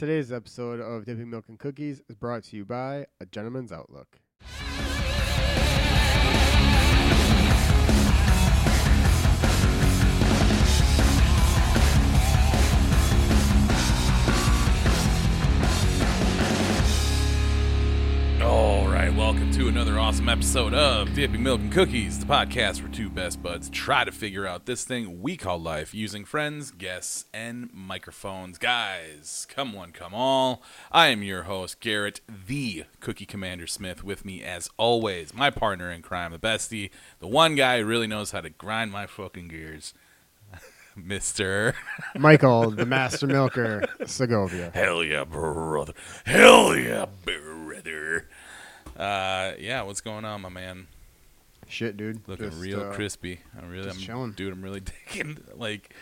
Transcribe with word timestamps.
Today's 0.00 0.32
episode 0.32 0.80
of 0.80 1.04
Dipping 1.04 1.28
Milk 1.28 1.50
and 1.50 1.58
Cookies 1.58 2.00
is 2.08 2.14
brought 2.14 2.44
to 2.44 2.56
you 2.56 2.64
by 2.64 3.04
A 3.20 3.26
Gentleman's 3.26 3.70
Outlook. 3.70 4.18
To 19.60 19.68
another 19.68 19.98
awesome 19.98 20.30
episode 20.30 20.72
of 20.72 21.12
Dipping 21.12 21.42
Milk 21.42 21.60
and 21.60 21.70
Cookies, 21.70 22.18
the 22.18 22.24
podcast 22.24 22.80
where 22.80 22.90
two 22.90 23.10
best 23.10 23.42
buds 23.42 23.68
try 23.68 24.04
to 24.06 24.10
figure 24.10 24.46
out 24.46 24.64
this 24.64 24.84
thing 24.84 25.20
we 25.20 25.36
call 25.36 25.60
life 25.60 25.92
using 25.92 26.24
friends, 26.24 26.70
guests, 26.70 27.26
and 27.34 27.68
microphones. 27.70 28.56
Guys, 28.56 29.46
come 29.50 29.74
one, 29.74 29.92
come 29.92 30.14
all. 30.14 30.62
I 30.90 31.08
am 31.08 31.22
your 31.22 31.42
host, 31.42 31.78
Garrett, 31.80 32.22
the 32.46 32.84
Cookie 33.00 33.26
Commander 33.26 33.66
Smith. 33.66 34.02
With 34.02 34.24
me, 34.24 34.42
as 34.42 34.70
always, 34.78 35.34
my 35.34 35.50
partner 35.50 35.90
in 35.90 36.00
crime, 36.00 36.32
the 36.32 36.38
bestie, 36.38 36.88
the 37.18 37.28
one 37.28 37.54
guy 37.54 37.80
who 37.80 37.84
really 37.84 38.06
knows 38.06 38.30
how 38.30 38.40
to 38.40 38.48
grind 38.48 38.90
my 38.90 39.06
fucking 39.06 39.48
gears, 39.48 39.92
Mister. 40.96 41.74
Michael, 42.18 42.70
the 42.70 42.86
Master 42.86 43.26
Milker, 43.26 43.84
Segovia. 44.06 44.70
Hell 44.72 45.04
yeah, 45.04 45.24
brother. 45.24 45.92
Hell 46.24 46.74
yeah, 46.74 47.04
brother. 47.26 48.29
Uh, 49.00 49.54
yeah, 49.58 49.82
what's 49.82 50.00
going 50.00 50.24
on, 50.24 50.40
my 50.42 50.48
man? 50.50 50.86
Shit, 51.68 51.96
dude. 51.96 52.26
Looking 52.28 52.50
Just, 52.50 52.60
real 52.62 52.80
uh, 52.82 52.92
crispy. 52.92 53.40
I'm 53.58 53.70
really, 53.70 53.88
I'm, 53.88 53.96
chilling. 53.96 54.32
dude. 54.32 54.52
I'm 54.52 54.62
really 54.62 54.80
digging. 55.12 55.38
Like, 55.54 55.94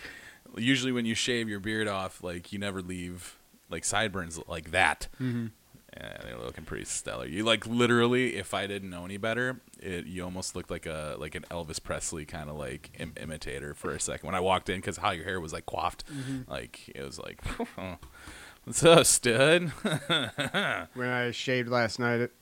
usually 0.56 0.92
when 0.92 1.04
you 1.06 1.14
shave 1.14 1.48
your 1.48 1.60
beard 1.60 1.86
off, 1.88 2.22
like 2.22 2.52
you 2.52 2.58
never 2.58 2.82
leave 2.82 3.36
like 3.70 3.84
sideburns 3.84 4.40
like 4.48 4.70
that. 4.72 5.08
mhm. 5.20 5.50
Yeah, 5.96 6.18
they're 6.22 6.36
looking 6.38 6.64
pretty 6.64 6.84
stellar. 6.84 7.26
You 7.26 7.44
like 7.44 7.66
literally, 7.66 8.36
if 8.36 8.52
I 8.54 8.66
didn't 8.66 8.90
know 8.90 9.04
any 9.04 9.16
better, 9.16 9.60
it 9.80 10.06
you 10.06 10.22
almost 10.22 10.54
looked 10.54 10.70
like 10.70 10.86
a 10.86 11.16
like 11.18 11.34
an 11.34 11.44
Elvis 11.50 11.82
Presley 11.82 12.24
kind 12.24 12.48
of 12.50 12.56
like 12.56 12.90
Im- 12.98 13.14
imitator 13.20 13.74
for 13.74 13.90
a 13.92 13.98
second 13.98 14.26
when 14.26 14.34
I 14.34 14.40
walked 14.40 14.68
in 14.68 14.76
because 14.76 14.98
how 14.98 15.10
your 15.10 15.24
hair 15.24 15.40
was 15.40 15.52
like 15.52 15.66
coiffed, 15.66 16.04
Mm-hmm. 16.06 16.50
like 16.50 16.88
it 16.94 17.02
was 17.02 17.18
like, 17.18 17.42
what's 18.64 18.84
up, 18.84 19.06
stud? 19.06 19.72
When 20.94 21.08
I 21.08 21.30
shaved 21.32 21.68
last 21.68 21.98
night 21.98 22.20
it, 22.20 22.32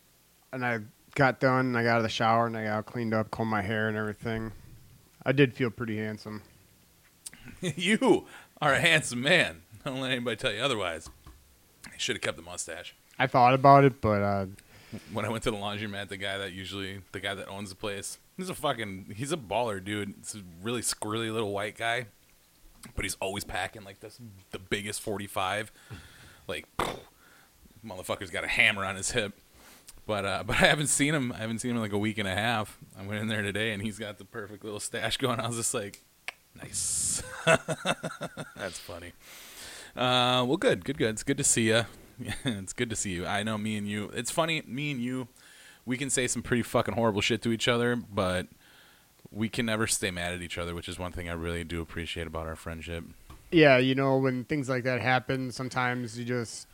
and 0.52 0.64
I 0.64 0.80
got 1.14 1.40
done, 1.40 1.66
and 1.66 1.78
I 1.78 1.82
got 1.82 1.92
out 1.92 1.96
of 1.98 2.02
the 2.02 2.08
shower, 2.08 2.46
and 2.46 2.56
I 2.56 2.64
got 2.64 2.86
cleaned 2.86 3.14
up, 3.14 3.30
combed 3.30 3.50
my 3.50 3.62
hair 3.62 3.88
and 3.88 3.96
everything, 3.96 4.52
I 5.24 5.32
did 5.32 5.54
feel 5.54 5.70
pretty 5.70 5.96
handsome. 5.98 6.42
you 7.60 8.26
are 8.60 8.72
a 8.74 8.80
handsome 8.80 9.22
man. 9.22 9.62
Don't 9.84 10.00
let 10.00 10.10
anybody 10.12 10.36
tell 10.36 10.52
you 10.52 10.60
otherwise. 10.60 11.08
I 11.86 11.96
should 11.96 12.16
have 12.16 12.22
kept 12.22 12.36
the 12.36 12.42
mustache. 12.42 12.94
I 13.18 13.26
thought 13.26 13.54
about 13.54 13.84
it, 13.84 14.00
but 14.00 14.22
uh, 14.22 14.46
When 15.12 15.24
I 15.24 15.28
went 15.28 15.42
to 15.44 15.50
the 15.50 15.56
laundromat, 15.56 16.08
the 16.08 16.16
guy 16.16 16.38
that 16.38 16.52
usually, 16.52 17.00
the 17.12 17.20
guy 17.20 17.34
that 17.34 17.48
owns 17.48 17.70
the 17.70 17.76
place, 17.76 18.18
he's 18.36 18.50
a 18.50 18.54
fucking, 18.54 19.14
he's 19.16 19.32
a 19.32 19.36
baller, 19.36 19.82
dude. 19.82 20.14
It's 20.18 20.34
a 20.34 20.42
really 20.62 20.82
squirrely 20.82 21.32
little 21.32 21.52
white 21.52 21.76
guy, 21.76 22.06
but 22.94 23.04
he's 23.04 23.16
always 23.20 23.44
packing 23.44 23.84
like 23.84 24.00
this, 24.00 24.20
the 24.50 24.58
biggest 24.58 25.00
45. 25.00 25.72
Like, 26.46 26.66
motherfucker's 27.84 28.30
got 28.30 28.44
a 28.44 28.48
hammer 28.48 28.84
on 28.84 28.96
his 28.96 29.12
hip. 29.12 29.32
But 30.06 30.24
uh, 30.24 30.42
but 30.46 30.56
I 30.56 30.66
haven't 30.66 30.88
seen 30.88 31.14
him. 31.14 31.32
I 31.32 31.38
haven't 31.38 31.58
seen 31.58 31.72
him 31.72 31.76
in 31.78 31.82
like 31.82 31.92
a 31.92 31.98
week 31.98 32.18
and 32.18 32.28
a 32.28 32.34
half. 32.34 32.78
I 32.98 33.04
went 33.04 33.20
in 33.20 33.28
there 33.28 33.42
today 33.42 33.72
and 33.72 33.82
he's 33.82 33.98
got 33.98 34.18
the 34.18 34.24
perfect 34.24 34.64
little 34.64 34.80
stash 34.80 35.16
going. 35.18 35.40
I 35.40 35.46
was 35.46 35.56
just 35.56 35.74
like, 35.74 36.02
nice. 36.54 37.22
That's 37.44 38.78
funny. 38.78 39.12
Uh, 39.96 40.44
well, 40.46 40.56
good, 40.56 40.84
good, 40.84 40.98
good. 40.98 41.10
It's 41.10 41.22
good 41.22 41.38
to 41.38 41.44
see 41.44 41.68
you. 41.68 41.84
it's 42.44 42.72
good 42.72 42.90
to 42.90 42.96
see 42.96 43.12
you. 43.12 43.26
I 43.26 43.42
know 43.42 43.58
me 43.58 43.76
and 43.76 43.88
you. 43.88 44.10
It's 44.14 44.30
funny, 44.30 44.62
me 44.66 44.90
and 44.90 45.00
you. 45.00 45.28
We 45.84 45.96
can 45.96 46.10
say 46.10 46.26
some 46.26 46.42
pretty 46.42 46.62
fucking 46.62 46.94
horrible 46.94 47.20
shit 47.20 47.42
to 47.42 47.52
each 47.52 47.68
other, 47.68 47.96
but 47.96 48.48
we 49.30 49.48
can 49.48 49.66
never 49.66 49.86
stay 49.86 50.10
mad 50.10 50.34
at 50.34 50.42
each 50.42 50.58
other, 50.58 50.74
which 50.74 50.88
is 50.88 50.98
one 50.98 51.12
thing 51.12 51.28
I 51.28 51.32
really 51.32 51.62
do 51.62 51.80
appreciate 51.80 52.26
about 52.26 52.46
our 52.46 52.56
friendship. 52.56 53.04
yeah, 53.52 53.78
you 53.78 53.94
know, 53.94 54.16
when 54.18 54.44
things 54.44 54.68
like 54.68 54.84
that 54.84 55.00
happen, 55.00 55.52
sometimes 55.52 56.18
you 56.18 56.24
just 56.24 56.66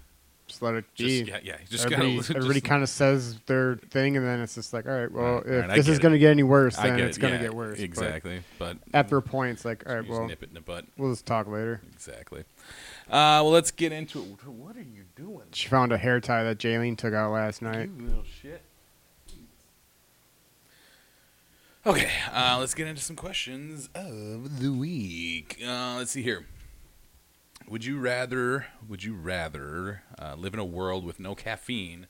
just 0.46 0.62
let 0.62 0.74
it 0.74 0.84
be. 0.96 1.24
Just 1.24 1.30
yeah, 1.30 1.38
yeah. 1.42 1.56
Just 1.70 1.84
everybody 1.86 2.16
gotta, 2.16 2.36
everybody 2.36 2.60
kind 2.60 2.82
of 2.82 2.88
says 2.88 3.38
their 3.46 3.76
thing, 3.76 4.16
and 4.16 4.26
then 4.26 4.40
it's 4.40 4.54
just 4.54 4.72
like, 4.72 4.86
all 4.86 4.92
right, 4.92 5.10
well, 5.10 5.36
Right, 5.36 5.46
if 5.46 5.68
right, 5.68 5.76
this 5.76 5.88
is 5.88 5.98
going 5.98 6.12
to 6.12 6.18
get 6.18 6.30
any 6.30 6.42
worse, 6.42 6.76
then 6.76 6.96
get 6.96 7.06
it's 7.06 7.18
going 7.18 7.32
to 7.32 7.38
yeah, 7.38 7.44
get 7.44 7.54
worse. 7.54 7.78
Exactly, 7.78 8.42
but 8.58 8.76
after 8.92 9.16
a 9.16 9.22
point, 9.22 9.52
it's 9.52 9.64
like, 9.64 9.88
all 9.88 9.96
right, 9.96 10.08
well, 10.08 10.26
nip 10.26 10.42
it 10.42 10.48
in 10.48 10.54
the 10.54 10.60
butt. 10.60 10.84
we'll 10.98 11.12
just 11.12 11.26
talk 11.26 11.46
later. 11.46 11.80
Exactly. 11.92 12.40
Uh, 13.08 13.40
well, 13.42 13.50
let's 13.50 13.70
get 13.70 13.92
into 13.92 14.20
it. 14.20 14.48
What 14.48 14.76
are 14.76 14.82
you 14.82 15.04
doing? 15.16 15.46
She 15.52 15.68
found 15.68 15.92
a 15.92 15.98
hair 15.98 16.20
tie 16.20 16.44
that 16.44 16.58
Jaylene 16.58 16.96
took 16.96 17.14
out 17.14 17.32
last 17.32 17.62
night. 17.62 17.90
You 17.96 18.06
little 18.06 18.24
shit. 18.42 18.62
Okay, 21.84 22.10
uh, 22.32 22.58
let's 22.60 22.74
get 22.74 22.86
into 22.86 23.02
some 23.02 23.16
questions 23.16 23.88
of 23.94 24.60
the 24.60 24.72
week. 24.72 25.58
Uh, 25.66 25.96
let's 25.96 26.12
see 26.12 26.22
here. 26.22 26.46
Would 27.68 27.84
you 27.84 27.98
rather? 27.98 28.66
Would 28.88 29.02
you 29.02 29.14
rather 29.14 30.02
uh, 30.18 30.34
live 30.36 30.52
in 30.54 30.60
a 30.60 30.64
world 30.64 31.04
with 31.04 31.18
no 31.18 31.34
caffeine, 31.34 32.06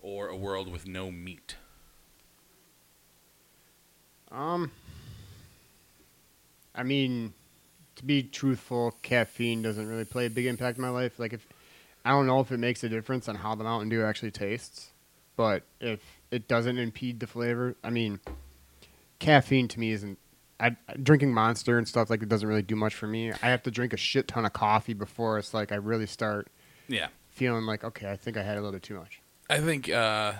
or 0.00 0.28
a 0.28 0.36
world 0.36 0.70
with 0.70 0.86
no 0.86 1.10
meat? 1.10 1.56
Um, 4.30 4.70
I 6.74 6.82
mean, 6.82 7.34
to 7.96 8.04
be 8.04 8.22
truthful, 8.22 8.94
caffeine 9.02 9.62
doesn't 9.62 9.88
really 9.88 10.04
play 10.04 10.26
a 10.26 10.30
big 10.30 10.46
impact 10.46 10.78
in 10.78 10.82
my 10.82 10.90
life. 10.90 11.18
Like, 11.18 11.32
if 11.32 11.46
I 12.04 12.10
don't 12.10 12.26
know 12.26 12.40
if 12.40 12.52
it 12.52 12.58
makes 12.58 12.84
a 12.84 12.88
difference 12.88 13.28
on 13.28 13.36
how 13.36 13.54
the 13.54 13.64
Mountain 13.64 13.88
Dew 13.88 14.04
actually 14.04 14.32
tastes, 14.32 14.90
but 15.36 15.62
if 15.80 16.00
it 16.30 16.48
doesn't 16.48 16.78
impede 16.78 17.20
the 17.20 17.26
flavor, 17.26 17.76
I 17.82 17.90
mean, 17.90 18.20
caffeine 19.18 19.68
to 19.68 19.80
me 19.80 19.92
isn't. 19.92 20.18
I, 20.60 20.76
drinking 21.02 21.34
Monster 21.34 21.78
and 21.78 21.86
stuff 21.88 22.10
like 22.10 22.22
it 22.22 22.28
doesn't 22.28 22.48
really 22.48 22.62
do 22.62 22.76
much 22.76 22.94
for 22.94 23.06
me. 23.06 23.32
I 23.32 23.48
have 23.48 23.62
to 23.64 23.70
drink 23.70 23.92
a 23.92 23.96
shit 23.96 24.28
ton 24.28 24.44
of 24.44 24.52
coffee 24.52 24.94
before 24.94 25.38
it's 25.38 25.52
like 25.52 25.72
I 25.72 25.76
really 25.76 26.06
start 26.06 26.48
Yeah, 26.88 27.08
feeling 27.30 27.64
like 27.66 27.82
okay, 27.84 28.10
I 28.10 28.16
think 28.16 28.36
I 28.36 28.42
had 28.42 28.54
a 28.56 28.60
little 28.60 28.72
bit 28.72 28.82
too 28.82 28.94
much. 28.96 29.20
I 29.50 29.58
think, 29.58 29.90
uh, 29.90 30.34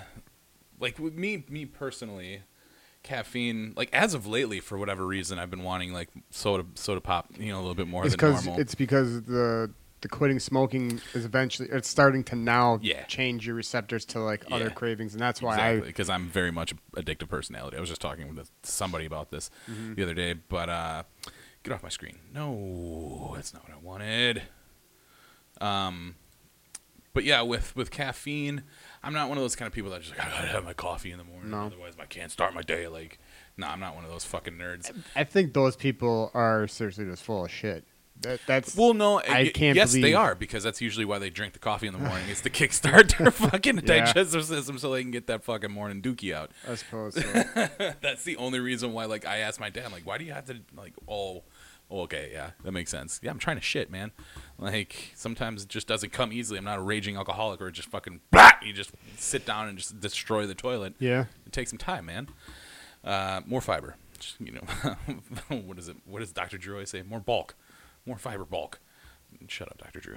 like 0.80 0.98
with 0.98 1.14
me, 1.14 1.44
me 1.48 1.66
personally, 1.66 2.42
caffeine. 3.02 3.72
Like 3.76 3.90
as 3.92 4.14
of 4.14 4.26
lately, 4.26 4.60
for 4.60 4.78
whatever 4.78 5.04
reason, 5.06 5.38
I've 5.38 5.50
been 5.50 5.62
wanting 5.62 5.92
like 5.92 6.08
soda, 6.30 6.64
soda 6.74 7.00
pop. 7.00 7.28
You 7.38 7.52
know, 7.52 7.58
a 7.58 7.60
little 7.62 7.74
bit 7.74 7.88
more 7.88 8.04
It's 8.04 8.14
than 8.16 8.18
because 8.30 8.44
normal. 8.46 8.60
it's 8.60 8.74
because 8.74 9.22
the 9.22 9.70
the 10.04 10.08
quitting 10.08 10.38
smoking 10.38 11.00
is 11.14 11.24
eventually 11.24 11.66
it's 11.72 11.88
starting 11.88 12.22
to 12.24 12.36
now 12.36 12.78
Yeah. 12.82 13.04
change 13.06 13.46
your 13.46 13.56
receptors 13.56 14.04
to 14.06 14.20
like 14.20 14.44
other 14.52 14.68
cravings, 14.68 15.14
and 15.14 15.20
that's 15.20 15.40
why 15.40 15.54
exactly 15.54 15.88
because 15.88 16.10
I'm 16.10 16.28
very 16.28 16.50
much 16.50 16.74
addictive 16.94 17.28
personality. 17.30 17.76
I 17.78 17.80
was 17.80 17.88
just 17.88 18.02
talking 18.02 18.34
with 18.36 18.50
somebody 18.62 19.06
about 19.06 19.30
this 19.30 19.50
Mm-hmm. 19.68 19.94
the 19.94 20.02
other 20.02 20.14
day, 20.14 20.34
but 20.34 20.68
uh, 20.68 21.02
get 21.62 21.72
off 21.72 21.82
my 21.82 21.88
screen. 21.88 22.18
No, 22.34 23.32
that's 23.34 23.54
not 23.54 23.62
what 23.66 23.72
I 23.72 23.80
wanted. 23.80 24.42
Um, 25.60 26.16
but 27.12 27.24
yeah, 27.24 27.42
with 27.42 27.74
with 27.76 27.90
caffeine, 27.90 28.62
I'm 29.02 29.12
not 29.14 29.28
one 29.28 29.38
of 29.38 29.44
those 29.44 29.56
kind 29.56 29.66
of 29.66 29.72
people 29.72 29.90
that 29.92 30.02
just 30.02 30.16
like 30.18 30.26
I 30.26 30.30
gotta 30.30 30.48
have 30.48 30.64
my 30.64 30.74
coffee 30.74 31.12
in 31.12 31.18
the 31.18 31.24
morning, 31.24 31.50
No. 31.50 31.64
otherwise 31.66 31.94
I 31.98 32.06
can't 32.06 32.30
start 32.30 32.52
my 32.54 32.62
day. 32.62 32.88
Like, 32.88 33.18
no, 33.56 33.68
I'm 33.68 33.80
not 33.80 33.94
one 33.94 34.04
of 34.04 34.10
those 34.10 34.24
fucking 34.24 34.54
nerds. 34.54 34.92
I 35.16 35.24
think 35.24 35.54
those 35.54 35.76
people 35.76 36.30
are 36.34 36.66
seriously 36.68 37.06
just 37.06 37.22
full 37.22 37.44
of 37.44 37.50
shit. 37.50 37.86
That 38.20 38.40
that's 38.46 38.76
Well, 38.76 38.94
no, 38.94 39.18
I 39.20 39.48
can't 39.48 39.76
Yes, 39.76 39.92
they 39.92 40.14
are 40.14 40.34
because 40.34 40.62
that's 40.62 40.80
usually 40.80 41.04
why 41.04 41.18
they 41.18 41.30
drink 41.30 41.52
the 41.52 41.58
coffee 41.58 41.86
in 41.86 41.92
the 41.92 41.98
morning. 41.98 42.24
It's 42.28 42.40
to 42.42 42.50
kickstart 42.50 43.16
their 43.18 43.30
fucking 43.30 43.76
Yeah. 43.84 44.04
digestive 44.04 44.44
system 44.44 44.78
so 44.78 44.92
they 44.92 45.02
can 45.02 45.10
get 45.10 45.26
that 45.26 45.44
fucking 45.44 45.70
morning 45.70 46.00
dookie 46.00 46.32
out. 46.34 46.50
I 46.68 46.76
suppose. 46.76 47.14
So. 47.14 47.22
That's 48.00 48.24
the 48.24 48.36
only 48.36 48.60
reason 48.60 48.92
why, 48.92 49.04
like, 49.06 49.26
I 49.26 49.38
asked 49.38 49.60
my 49.60 49.68
dad, 49.70 49.92
like, 49.92 50.06
why 50.06 50.18
do 50.18 50.24
you 50.24 50.32
have 50.32 50.46
to, 50.46 50.60
like, 50.76 50.94
oh, 51.08 51.42
oh, 51.90 52.00
okay, 52.02 52.30
yeah, 52.32 52.50
that 52.62 52.72
makes 52.72 52.90
sense. 52.90 53.20
Yeah, 53.22 53.30
I'm 53.30 53.38
trying 53.38 53.56
to 53.56 53.62
shit, 53.62 53.90
man. 53.90 54.12
Like, 54.58 55.10
sometimes 55.14 55.64
it 55.64 55.68
just 55.68 55.86
doesn't 55.86 56.12
come 56.12 56.32
easily. 56.32 56.58
I'm 56.58 56.64
not 56.64 56.78
a 56.78 56.82
raging 56.82 57.16
alcoholic 57.16 57.60
or 57.60 57.70
just 57.70 57.88
fucking, 57.88 58.20
blah, 58.30 58.52
you 58.62 58.72
just 58.72 58.92
sit 59.16 59.44
down 59.44 59.68
and 59.68 59.76
just 59.76 60.00
destroy 60.00 60.46
the 60.46 60.54
toilet. 60.54 60.94
yeah, 60.98 61.24
It 61.46 61.52
takes 61.52 61.70
some 61.70 61.78
time, 61.78 62.06
man. 62.06 62.28
Uh, 63.02 63.42
more 63.44 63.60
fiber. 63.60 63.96
Just, 64.18 64.40
you 64.40 64.52
know, 64.52 65.56
what 65.66 65.78
is 65.78 65.88
it? 65.88 65.96
What 66.06 66.20
does 66.20 66.32
Dr. 66.32 66.56
Drew 66.56 66.74
always 66.74 66.88
say? 66.90 67.02
More 67.02 67.20
bulk. 67.20 67.54
More 68.06 68.18
fiber 68.18 68.44
bulk. 68.44 68.80
Shut 69.48 69.68
up, 69.68 69.78
Dr. 69.78 70.00
Drew. 70.00 70.16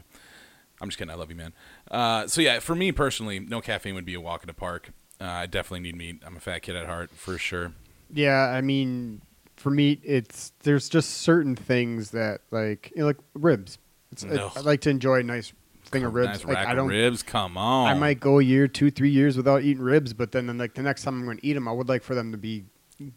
I'm 0.80 0.90
just 0.90 0.98
kidding. 1.00 1.12
I 1.12 1.16
love 1.16 1.30
you, 1.30 1.36
man. 1.36 1.54
Uh, 1.90 2.28
so 2.28 2.40
yeah, 2.42 2.60
for 2.60 2.76
me 2.76 2.92
personally, 2.92 3.40
no 3.40 3.62
caffeine 3.62 3.96
would 3.96 4.06
be 4.06 4.14
a 4.14 4.22
walk 4.22 4.44
in 4.44 4.48
the 4.48 4.54
park. 4.54 4.92
Uh, 5.20 5.26
I 5.26 5.46
definitely 5.48 5.80
need 5.80 5.96
meat. 5.96 6.22
I'm 6.26 6.38
a 6.38 6.40
fat 6.40 6.60
kid 6.60 6.76
at 6.76 6.86
heart, 6.86 7.10
for 7.12 7.38
sure. 7.38 7.74
yeah. 8.14 8.50
I 8.50 8.62
mean, 8.62 9.22
for 9.56 9.72
me, 9.72 10.00
it's 10.04 10.52
there's 10.62 10.88
just 10.88 11.10
certain 11.22 11.56
things 11.56 12.12
that 12.12 12.42
like 12.52 12.92
you 12.96 13.02
know, 13.02 13.08
like 13.08 13.18
ribs. 13.34 13.80
No. 14.24 14.52
I 14.56 14.60
like 14.62 14.82
to 14.82 14.90
enjoy 14.92 15.20
a 15.20 15.24
nice 15.24 15.52
thing 15.86 16.04
of 16.04 16.14
ribs. 16.14 16.28
Nice 16.30 16.46
like 16.46 16.56
rack 16.58 16.68
I 16.68 16.76
don't. 16.76 16.88
ribs. 16.90 17.24
Come 17.24 17.58
on. 17.58 17.88
I 17.88 17.94
might 17.96 18.20
go 18.20 18.38
a 18.40 18.44
year, 18.44 18.68
two, 18.68 18.92
three 18.92 19.10
years 19.10 19.36
without 19.36 19.64
eating 19.64 19.82
ribs, 19.82 20.14
but 20.14 20.32
then, 20.32 20.46
then 20.46 20.58
like 20.60 20.76
the 20.76 20.84
next 20.84 21.04
time 21.04 21.16
I'm 21.18 21.26
going 21.26 21.38
to 21.38 21.46
eat 21.46 21.54
them, 21.54 21.68
I 21.68 21.72
would 21.72 21.90
like 21.90 22.04
for 22.04 22.14
them 22.14 22.32
to 22.32 22.38
be 22.38 22.66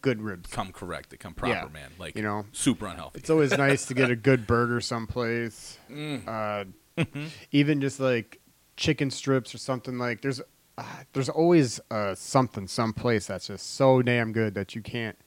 good 0.02 0.20
ribs. 0.22 0.50
come 0.50 0.72
correct. 0.72 1.10
They 1.10 1.16
come 1.16 1.34
proper, 1.34 1.52
Yeah. 1.52 1.68
man. 1.72 1.90
Like 1.98 2.16
You 2.16 2.22
know, 2.22 2.46
super 2.52 2.86
unhealthy. 2.86 3.18
it's 3.20 3.30
always 3.30 3.50
nice 3.58 3.86
to 3.86 3.94
get 3.94 4.10
a 4.10 4.16
good 4.16 4.46
burger 4.46 4.80
someplace. 4.80 5.78
Mm. 5.90 6.26
Uh, 6.26 7.04
even 7.52 7.80
just 7.80 8.00
like 8.00 8.40
chicken 8.76 9.10
strips 9.10 9.54
or 9.54 9.58
something 9.58 9.98
like 9.98 10.22
there's 10.22 10.40
uh, 10.78 10.84
there's 11.12 11.28
always 11.28 11.80
uh, 11.90 12.14
something 12.14 12.66
someplace 12.66 13.26
that's 13.26 13.48
just 13.48 13.74
so 13.74 14.02
damn 14.02 14.32
good 14.32 14.54
that 14.54 14.74
you 14.74 14.82
can't. 14.82 15.18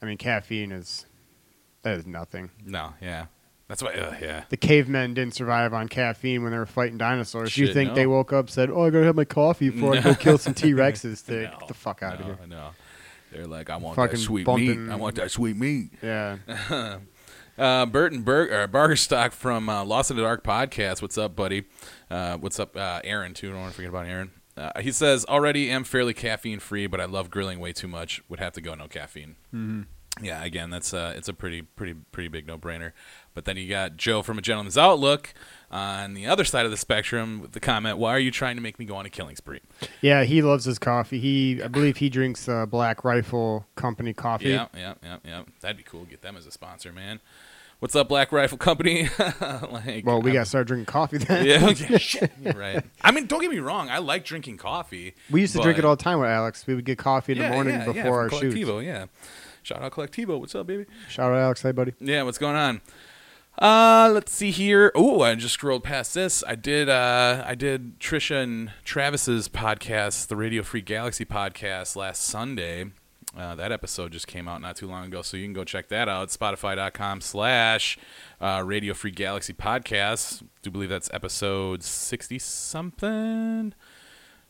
I 0.00 0.06
mean, 0.06 0.18
caffeine 0.18 0.72
is 0.72 1.06
that 1.82 1.96
is 1.98 2.06
nothing. 2.06 2.50
No, 2.64 2.94
yeah. 3.00 3.26
That's 3.68 3.82
why, 3.82 3.94
uh, 3.94 4.14
yeah. 4.20 4.44
The 4.50 4.56
cavemen 4.58 5.14
didn't 5.14 5.34
survive 5.34 5.72
on 5.72 5.88
caffeine 5.88 6.42
when 6.42 6.52
they 6.52 6.58
were 6.58 6.66
fighting 6.66 6.98
dinosaurs. 6.98 7.56
you 7.56 7.72
think 7.72 7.90
no. 7.90 7.94
they 7.94 8.06
woke 8.06 8.30
up 8.32 8.50
said, 8.50 8.68
"Oh, 8.68 8.82
I 8.84 8.90
gotta 8.90 9.04
have 9.06 9.16
my 9.16 9.24
coffee 9.24 9.70
before 9.70 9.96
I 9.96 10.00
go 10.02 10.14
kill 10.26 10.36
some 10.36 10.52
T 10.52 10.72
Rexes 10.72 11.24
to 11.26 11.32
No, 11.44 11.56
get 11.58 11.68
the 11.68 11.74
fuck 11.74 12.02
out 12.02 12.20
no, 12.20 12.26
of 12.32 12.38
here." 12.38 12.46
No, 12.48 12.70
they're 13.32 13.46
like, 13.46 13.70
I 13.70 13.76
want 13.76 13.96
Fucking 13.96 14.16
that 14.18 14.22
sweet 14.22 14.44
bumping- 14.46 14.86
meat. 14.86 14.92
I 14.92 14.96
want 14.96 15.16
that 15.16 15.30
sweet 15.30 15.56
meat. 15.56 15.90
Yeah, 16.02 16.38
Uh, 17.58 17.84
Burton 17.84 18.22
Berg, 18.22 18.50
or 18.50 18.66
Bargerstock 18.66 19.32
from 19.32 19.68
uh, 19.68 19.84
Lost 19.84 20.10
in 20.10 20.16
the 20.16 20.22
Dark 20.22 20.42
podcast. 20.42 21.02
What's 21.02 21.18
up, 21.18 21.36
buddy? 21.36 21.64
Uh, 22.10 22.38
what's 22.38 22.58
up, 22.58 22.74
uh, 22.76 23.00
Aaron? 23.04 23.34
Too. 23.34 23.50
Don't 23.50 23.60
want 23.60 23.72
to 23.72 23.76
forget 23.76 23.90
about 23.90 24.06
Aaron. 24.06 24.30
Uh, 24.56 24.80
he 24.80 24.90
says 24.90 25.26
already 25.26 25.70
am 25.70 25.84
fairly 25.84 26.14
caffeine 26.14 26.60
free, 26.60 26.86
but 26.86 26.98
I 26.98 27.04
love 27.04 27.28
grilling 27.30 27.60
way 27.60 27.72
too 27.74 27.88
much. 27.88 28.22
Would 28.30 28.40
have 28.40 28.54
to 28.54 28.62
go 28.62 28.74
no 28.74 28.88
caffeine. 28.88 29.36
Mm-hmm. 29.54 30.24
Yeah, 30.24 30.42
again, 30.42 30.70
that's 30.70 30.94
uh, 30.94 31.12
it's 31.14 31.28
a 31.28 31.34
pretty 31.34 31.60
pretty 31.62 31.94
pretty 32.10 32.28
big 32.28 32.46
no 32.46 32.56
brainer. 32.56 32.92
But 33.34 33.44
then 33.44 33.56
you 33.56 33.68
got 33.68 33.96
Joe 33.96 34.22
from 34.22 34.38
a 34.38 34.42
Gentleman's 34.42 34.76
Outlook 34.78 35.32
on 35.70 36.14
the 36.14 36.26
other 36.26 36.44
side 36.44 36.64
of 36.64 36.70
the 36.70 36.76
spectrum 36.76 37.40
with 37.40 37.52
the 37.52 37.60
comment, 37.60 37.98
"Why 37.98 38.10
are 38.10 38.18
you 38.18 38.30
trying 38.30 38.56
to 38.56 38.62
make 38.62 38.78
me 38.78 38.84
go 38.84 38.96
on 38.96 39.06
a 39.06 39.10
killing 39.10 39.36
spree?" 39.36 39.60
yeah. 40.00 40.24
He 40.24 40.42
loves 40.42 40.64
his 40.64 40.78
coffee. 40.78 41.18
He, 41.18 41.62
I 41.62 41.68
believe, 41.68 41.96
he 41.96 42.08
drinks 42.08 42.48
uh, 42.48 42.66
Black 42.66 43.04
Rifle 43.04 43.66
Company 43.74 44.12
coffee. 44.12 44.50
Yeah, 44.50 44.68
yeah, 44.76 44.94
yeah, 45.02 45.16
yeah. 45.24 45.42
That'd 45.60 45.76
be 45.76 45.82
cool. 45.82 46.04
Get 46.04 46.22
them 46.22 46.36
as 46.36 46.46
a 46.46 46.50
sponsor, 46.50 46.92
man. 46.92 47.20
What's 47.82 47.96
up, 47.96 48.08
Black 48.08 48.30
Rifle 48.30 48.58
Company? 48.58 49.08
like, 49.18 50.06
Well, 50.06 50.22
we 50.22 50.30
gotta 50.30 50.44
start 50.44 50.68
drinking 50.68 50.86
coffee 50.86 51.18
then. 51.18 51.44
Yeah, 51.44 51.68
yeah, 51.90 51.98
shit. 51.98 52.30
Right. 52.54 52.80
I 53.02 53.10
mean, 53.10 53.26
don't 53.26 53.40
get 53.40 53.50
me 53.50 53.58
wrong. 53.58 53.90
I 53.90 53.98
like 53.98 54.24
drinking 54.24 54.58
coffee. 54.58 55.16
We 55.32 55.40
used 55.40 55.56
to 55.56 55.62
drink 55.62 55.80
it 55.80 55.84
all 55.84 55.96
the 55.96 56.02
time 56.04 56.20
with 56.20 56.28
Alex. 56.28 56.64
We 56.64 56.76
would 56.76 56.84
get 56.84 56.98
coffee 56.98 57.32
in 57.32 57.38
yeah, 57.38 57.48
the 57.48 57.54
morning 57.54 57.74
yeah, 57.74 57.86
yeah, 57.86 57.92
before 57.92 58.20
our 58.20 58.28
from 58.28 58.38
shoots. 58.38 58.54
Colectivo, 58.54 58.84
yeah. 58.84 59.06
Shout 59.64 59.82
out 59.82 59.90
Colectivo. 59.90 60.38
What's 60.38 60.54
up, 60.54 60.68
baby? 60.68 60.86
Shout 61.08 61.32
out 61.32 61.38
Alex, 61.38 61.62
hey 61.62 61.72
buddy. 61.72 61.92
Yeah, 61.98 62.22
what's 62.22 62.38
going 62.38 62.54
on? 62.54 62.82
Uh, 63.58 64.10
let's 64.12 64.32
see 64.32 64.50
here. 64.50 64.90
Oh, 64.94 65.20
I 65.20 65.34
just 65.34 65.54
scrolled 65.54 65.84
past 65.84 66.14
this. 66.14 66.42
I 66.46 66.54
did. 66.54 66.88
Uh, 66.88 67.44
I 67.46 67.54
did 67.54 68.00
Trisha 68.00 68.42
and 68.42 68.72
Travis's 68.84 69.48
podcast, 69.48 70.28
the 70.28 70.36
Radio 70.36 70.62
Free 70.62 70.80
Galaxy 70.80 71.24
podcast, 71.24 71.94
last 71.94 72.22
Sunday. 72.22 72.86
Uh, 73.36 73.54
that 73.54 73.72
episode 73.72 74.12
just 74.12 74.26
came 74.26 74.46
out 74.48 74.60
not 74.60 74.76
too 74.76 74.86
long 74.86 75.06
ago, 75.06 75.22
so 75.22 75.36
you 75.36 75.44
can 75.44 75.52
go 75.52 75.64
check 75.64 75.88
that 75.88 76.08
out. 76.08 76.28
Spotify.com 76.28 77.20
slash 77.20 77.98
uh, 78.40 78.62
Radio 78.64 78.94
Free 78.94 79.10
Galaxy 79.10 79.52
podcast. 79.52 80.42
do 80.62 80.70
believe 80.70 80.88
that's 80.88 81.10
episode 81.12 81.82
sixty 81.82 82.38
something. 82.38 83.74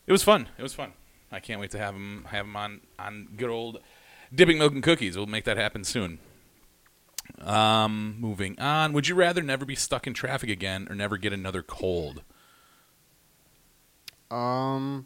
It 0.07 0.11
was 0.11 0.23
fun. 0.23 0.47
It 0.57 0.63
was 0.63 0.73
fun. 0.73 0.93
I 1.31 1.39
can't 1.39 1.59
wait 1.59 1.71
to 1.71 1.77
have 1.77 1.93
him 1.93 2.25
have 2.29 2.45
him 2.45 2.55
on 2.55 2.81
on 2.97 3.29
good 3.37 3.49
old 3.49 3.79
dipping 4.33 4.57
milk 4.57 4.73
and 4.73 4.83
cookies. 4.83 5.15
We'll 5.17 5.27
make 5.27 5.45
that 5.45 5.57
happen 5.57 5.83
soon. 5.83 6.19
Um, 7.43 8.15
moving 8.19 8.59
on. 8.59 8.93
Would 8.93 9.07
you 9.07 9.15
rather 9.15 9.41
never 9.41 9.65
be 9.65 9.75
stuck 9.75 10.07
in 10.07 10.13
traffic 10.13 10.49
again 10.49 10.87
or 10.89 10.95
never 10.95 11.17
get 11.17 11.33
another 11.33 11.61
cold? 11.61 12.21
Um, 14.31 15.05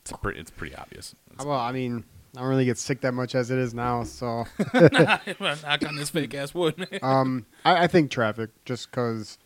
It's 0.00 0.12
pretty. 0.20 0.38
It's 0.40 0.50
pretty 0.50 0.74
obvious. 0.74 1.14
well, 1.38 1.52
I 1.58 1.72
mean, 1.72 2.04
I 2.36 2.40
don't 2.40 2.48
really 2.48 2.66
get 2.66 2.76
sick 2.76 3.00
that 3.02 3.12
much 3.14 3.34
as 3.34 3.50
it 3.50 3.58
is 3.58 3.72
now, 3.72 4.04
so 4.04 4.44
Knock 4.74 5.86
on 5.86 5.96
this 5.96 6.10
fake 6.10 6.34
ass 6.34 6.52
wood. 6.52 6.86
um, 7.02 7.46
I, 7.64 7.84
I 7.84 7.86
think 7.86 8.10
traffic, 8.10 8.50
just 8.64 8.90
because. 8.90 9.38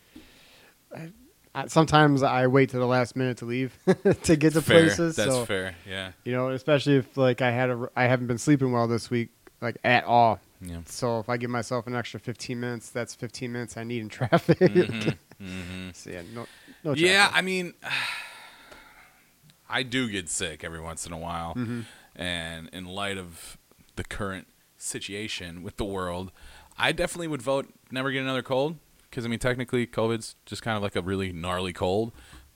Sometimes 1.67 2.23
I 2.23 2.47
wait 2.47 2.69
to 2.69 2.77
the 2.77 2.85
last 2.85 3.15
minute 3.15 3.37
to 3.37 3.45
leave 3.45 3.77
to 4.23 4.35
get 4.35 4.53
to 4.53 4.61
fair. 4.61 4.81
places. 4.83 5.15
That's 5.15 5.31
so 5.31 5.45
fair. 5.45 5.75
Yeah. 5.87 6.11
you 6.23 6.31
know, 6.31 6.49
especially 6.49 6.97
if 6.97 7.17
like 7.17 7.41
I 7.41 7.51
had 7.51 7.69
a, 7.69 7.89
I 7.95 8.03
haven't 8.05 8.27
been 8.27 8.37
sleeping 8.37 8.71
well 8.71 8.87
this 8.87 9.09
week, 9.09 9.29
like 9.61 9.77
at 9.83 10.03
all. 10.05 10.39
Yeah. 10.61 10.81
So 10.85 11.19
if 11.19 11.29
I 11.29 11.37
give 11.37 11.49
myself 11.49 11.87
an 11.87 11.95
extra 11.95 12.19
15 12.19 12.59
minutes, 12.59 12.89
that's 12.89 13.15
15 13.15 13.51
minutes 13.51 13.77
I 13.77 13.83
need 13.83 14.01
in 14.01 14.09
traffic. 14.19 14.59
Mm-hmm. 15.39 15.91
so 15.93 16.09
yeah, 16.09 16.21
no, 16.35 16.45
no. 16.83 16.93
Yeah. 16.95 17.31
I 17.33 17.41
mean, 17.41 17.73
I 19.69 19.83
do 19.83 20.09
get 20.09 20.29
sick 20.29 20.63
every 20.63 20.81
once 20.81 21.05
in 21.05 21.13
a 21.13 21.17
while, 21.17 21.53
Mm-hmm. 21.55 21.81
and 22.15 22.69
in 22.73 22.85
light 22.85 23.17
of 23.17 23.57
the 23.95 24.03
current 24.03 24.47
situation 24.77 25.61
with 25.63 25.77
the 25.77 25.85
world, 25.85 26.31
I 26.77 26.91
definitely 26.91 27.27
would 27.27 27.41
vote 27.41 27.73
never 27.91 28.11
get 28.11 28.21
another 28.23 28.41
cold. 28.43 28.77
Because 29.09 29.25
I 29.25 29.27
mean, 29.27 29.39
technically, 29.39 29.87
COVID's 29.87 30.35
just 30.45 30.61
kind 30.61 30.75
of 30.77 30.83
like 30.83 30.95
a 30.95 31.01
really 31.01 31.31
gnarly 31.31 31.73
cold 31.73 32.11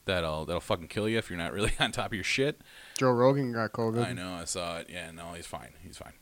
that'll 0.05 0.45
that'll 0.45 0.59
fucking 0.61 0.87
kill 0.87 1.07
you 1.07 1.17
if 1.17 1.29
you're 1.29 1.39
not 1.39 1.53
really 1.57 1.71
on 1.79 1.91
top 1.91 2.07
of 2.07 2.13
your 2.13 2.23
shit. 2.23 2.61
Joe 2.97 3.11
Rogan 3.11 3.51
got 3.53 3.71
COVID. 3.73 4.05
I 4.05 4.13
know, 4.13 4.33
I 4.33 4.45
saw 4.45 4.79
it. 4.79 4.89
Yeah, 4.89 5.11
no, 5.11 5.33
he's 5.33 5.47
fine. 5.47 5.71
He's 5.81 5.97
fine. 5.97 6.13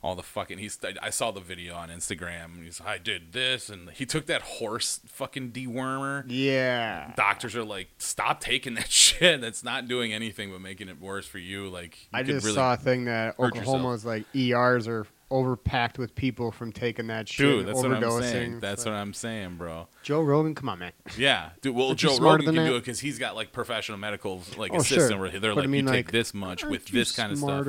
All 0.00 0.14
the 0.14 0.22
fucking 0.22 0.58
he's. 0.58 0.78
I 1.02 1.10
saw 1.10 1.32
the 1.32 1.40
video 1.40 1.74
on 1.74 1.88
Instagram. 1.88 2.62
He's 2.62 2.80
I 2.80 2.98
did 2.98 3.32
this, 3.32 3.68
and 3.68 3.90
he 3.90 4.06
took 4.06 4.26
that 4.26 4.42
horse 4.42 5.00
fucking 5.06 5.50
dewormer 5.50 6.22
Yeah. 6.28 7.12
doctors 7.16 7.56
are 7.56 7.64
like, 7.64 7.88
stop 7.98 8.38
taking 8.40 8.74
that 8.74 8.90
shit. 8.92 9.40
That's 9.40 9.64
not 9.64 9.88
doing 9.88 10.12
anything 10.12 10.52
but 10.52 10.60
making 10.60 10.88
it 10.88 11.00
worse 11.00 11.26
for 11.26 11.38
you. 11.38 11.68
Like, 11.68 12.00
you 12.00 12.08
I 12.18 12.22
just 12.22 12.44
really, 12.46 12.54
saw 12.54 12.74
a 12.74 12.76
thing 12.76 13.06
that 13.06 13.40
Oklahoma's 13.40 14.04
like 14.04 14.24
ERs 14.36 14.86
are 14.86 15.04
overpacked 15.32 15.98
with 15.98 16.14
people 16.14 16.52
from 16.52 16.70
taking 16.70 17.08
that 17.08 17.28
shit. 17.28 17.44
dude. 17.44 17.66
That's 17.66 17.82
what 17.82 17.92
I'm 17.92 18.22
saying. 18.22 18.60
That's 18.60 18.82
It's 18.82 18.86
what 18.86 18.94
I'm 18.94 19.12
saying, 19.12 19.56
bro. 19.56 19.88
Joe 20.04 20.22
Rogan, 20.22 20.54
come 20.54 20.68
on, 20.68 20.78
man. 20.78 20.92
Yeah, 21.18 21.50
dude. 21.60 21.74
Well, 21.74 21.94
Joe 21.94 22.16
Rogan 22.18 22.46
can 22.46 22.54
do 22.54 22.76
it 22.76 22.80
because 22.80 23.00
he's 23.00 23.18
got 23.18 23.34
like 23.34 23.50
professional 23.52 23.98
medical 23.98 24.42
like 24.56 24.72
Oh, 24.72 24.76
assistant 24.76 25.10
sure. 25.10 25.18
where 25.18 25.30
they're 25.30 25.54
But 25.54 25.58
I 25.58 25.62
like, 25.62 25.68
mean, 25.70 25.86
you 25.86 25.90
like, 25.90 26.06
take 26.06 26.12
this 26.12 26.32
much 26.32 26.64
with 26.64 26.86
this 26.86 27.10
kind 27.16 27.32
of 27.32 27.38
stuff, 27.38 27.66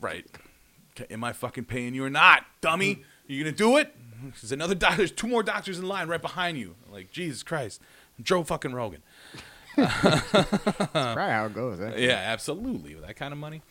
right? 0.00 0.24
Am 1.10 1.24
I 1.24 1.32
fucking 1.32 1.64
paying 1.64 1.94
you 1.94 2.04
or 2.04 2.10
not, 2.10 2.44
dummy? 2.60 3.02
You 3.26 3.42
gonna 3.42 3.56
do 3.56 3.76
it? 3.76 3.94
There's 4.22 4.52
another 4.52 4.74
doctor. 4.74 4.98
There's 4.98 5.12
two 5.12 5.28
more 5.28 5.42
doctors 5.42 5.78
in 5.78 5.86
line 5.86 6.08
right 6.08 6.20
behind 6.20 6.58
you. 6.58 6.74
Like 6.90 7.10
Jesus 7.10 7.42
Christ, 7.42 7.80
Joe 8.22 8.42
fucking 8.42 8.72
Rogan. 8.72 9.02
That's 9.76 10.30
probably 10.92 11.22
how 11.32 11.46
it 11.46 11.54
goes. 11.54 11.80
Eh? 11.80 11.94
Yeah, 11.96 12.14
absolutely. 12.14 12.94
With 12.94 13.06
that 13.06 13.16
kind 13.16 13.32
of 13.32 13.38
money. 13.38 13.62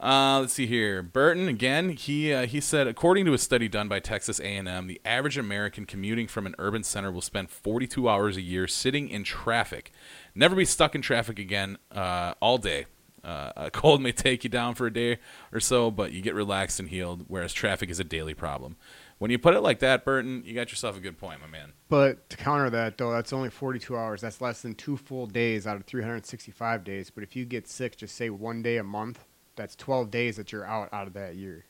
Uh, 0.00 0.40
let's 0.40 0.52
see 0.52 0.66
here. 0.66 1.00
Burton 1.02 1.46
again. 1.48 1.90
He 1.90 2.32
uh, 2.32 2.46
he 2.46 2.60
said, 2.60 2.88
according 2.88 3.24
to 3.26 3.34
a 3.34 3.38
study 3.38 3.68
done 3.68 3.88
by 3.88 4.00
Texas 4.00 4.40
A&M, 4.40 4.86
the 4.88 5.00
average 5.04 5.38
American 5.38 5.86
commuting 5.86 6.26
from 6.26 6.46
an 6.46 6.54
urban 6.58 6.82
center 6.82 7.12
will 7.12 7.20
spend 7.20 7.50
42 7.50 8.08
hours 8.08 8.36
a 8.36 8.40
year 8.40 8.66
sitting 8.66 9.08
in 9.08 9.22
traffic. 9.22 9.92
Never 10.34 10.56
be 10.56 10.64
stuck 10.64 10.94
in 10.94 11.02
traffic 11.02 11.38
again 11.38 11.78
uh, 11.92 12.34
all 12.40 12.58
day. 12.58 12.86
Uh, 13.24 13.52
a 13.56 13.70
cold 13.70 14.02
may 14.02 14.12
take 14.12 14.44
you 14.44 14.50
down 14.50 14.74
for 14.74 14.86
a 14.86 14.92
day 14.92 15.18
or 15.52 15.60
so, 15.60 15.90
but 15.90 16.12
you 16.12 16.22
get 16.22 16.34
relaxed 16.34 16.80
and 16.80 16.88
healed. 16.88 17.24
Whereas 17.28 17.52
traffic 17.52 17.90
is 17.90 18.00
a 18.00 18.04
daily 18.04 18.34
problem. 18.34 18.76
When 19.18 19.30
you 19.30 19.38
put 19.38 19.54
it 19.54 19.60
like 19.60 19.78
that, 19.78 20.04
Burton, 20.04 20.42
you 20.44 20.52
got 20.52 20.70
yourself 20.72 20.96
a 20.96 21.00
good 21.00 21.16
point, 21.16 21.40
my 21.40 21.46
man. 21.46 21.74
But 21.88 22.28
to 22.30 22.36
counter 22.36 22.70
that, 22.70 22.98
though, 22.98 23.12
that's 23.12 23.32
only 23.32 23.50
42 23.50 23.96
hours. 23.96 24.20
That's 24.20 24.40
less 24.40 24.62
than 24.62 24.74
two 24.74 24.96
full 24.96 25.26
days 25.26 25.64
out 25.64 25.76
of 25.76 25.84
365 25.84 26.82
days. 26.82 27.10
But 27.10 27.22
if 27.22 27.36
you 27.36 27.44
get 27.44 27.68
sick, 27.68 27.96
just 27.96 28.16
say 28.16 28.30
one 28.30 28.62
day 28.62 28.78
a 28.78 28.82
month, 28.82 29.24
that's 29.54 29.76
12 29.76 30.10
days 30.10 30.36
that 30.36 30.50
you're 30.50 30.66
out 30.66 30.88
out 30.92 31.06
of 31.06 31.12
that 31.12 31.36
year. 31.36 31.64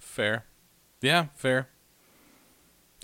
Fair. 0.00 0.46
Yeah, 1.00 1.26
fair. 1.34 1.68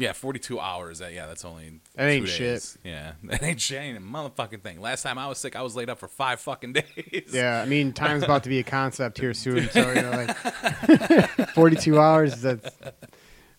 Yeah, 0.00 0.14
42 0.14 0.58
hours. 0.58 1.00
That 1.00 1.12
yeah, 1.12 1.26
that's 1.26 1.44
only 1.44 1.78
That 1.94 2.08
ain't 2.08 2.24
two 2.24 2.30
shit. 2.32 2.76
Yeah, 2.82 3.12
that 3.24 3.42
ain't 3.42 3.60
shit. 3.60 3.82
Ain't 3.82 3.98
a 3.98 4.00
motherfucking 4.00 4.62
thing. 4.62 4.80
Last 4.80 5.02
time 5.02 5.18
I 5.18 5.26
was 5.28 5.36
sick, 5.36 5.56
I 5.56 5.60
was 5.62 5.76
laid 5.76 5.90
up 5.90 5.98
for 5.98 6.08
five 6.08 6.40
fucking 6.40 6.72
days. 6.94 7.28
Yeah, 7.32 7.60
I 7.60 7.66
mean, 7.66 7.92
time's 7.92 8.22
about 8.22 8.44
to 8.44 8.48
be 8.48 8.60
a 8.60 8.62
concept 8.62 9.18
here 9.18 9.34
soon. 9.34 9.68
So, 9.68 9.92
you 9.92 10.00
know, 10.00 10.10
like 10.10 11.50
42 11.54 12.00
hours, 12.00 12.40
that's. 12.40 12.70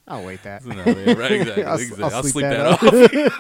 I'll 0.08 0.26
wait 0.26 0.42
that. 0.44 0.66
No, 0.66 0.74
yeah, 0.76 1.14
right, 1.14 1.32
exactly. 1.32 1.64
I'll- 1.64 1.76
exactly. 1.76 2.04
I'll 2.06 2.16
I'll, 2.16 2.22
sleep 2.24 2.34
sleep 2.34 2.44
that 2.46 2.80
that, 2.82 3.30
off. 3.30 3.38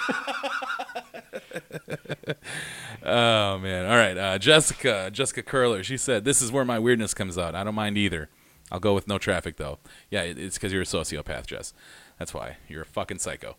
oh 3.03 3.57
man! 3.57 3.85
All 3.87 3.97
right, 3.97 4.15
uh, 4.17 4.37
Jessica, 4.37 5.09
Jessica 5.11 5.41
Curler. 5.43 5.83
She 5.83 5.97
said, 5.97 6.23
"This 6.23 6.39
is 6.41 6.51
where 6.51 6.63
my 6.63 6.77
weirdness 6.79 7.13
comes 7.15 7.35
out. 7.37 7.55
I 7.55 7.63
don't 7.63 7.75
mind 7.75 7.97
either. 7.97 8.29
I'll 8.71 8.79
go 8.79 8.93
with 8.93 9.07
no 9.07 9.17
traffic 9.17 9.57
though. 9.57 9.79
Yeah, 10.09 10.21
it- 10.21 10.37
it's 10.37 10.57
because 10.57 10.71
you're 10.71 10.83
a 10.83 10.85
sociopath, 10.85 11.47
Jess. 11.47 11.73
That's 12.21 12.35
why 12.35 12.57
you're 12.67 12.83
a 12.83 12.85
fucking 12.85 13.17
psycho." 13.17 13.55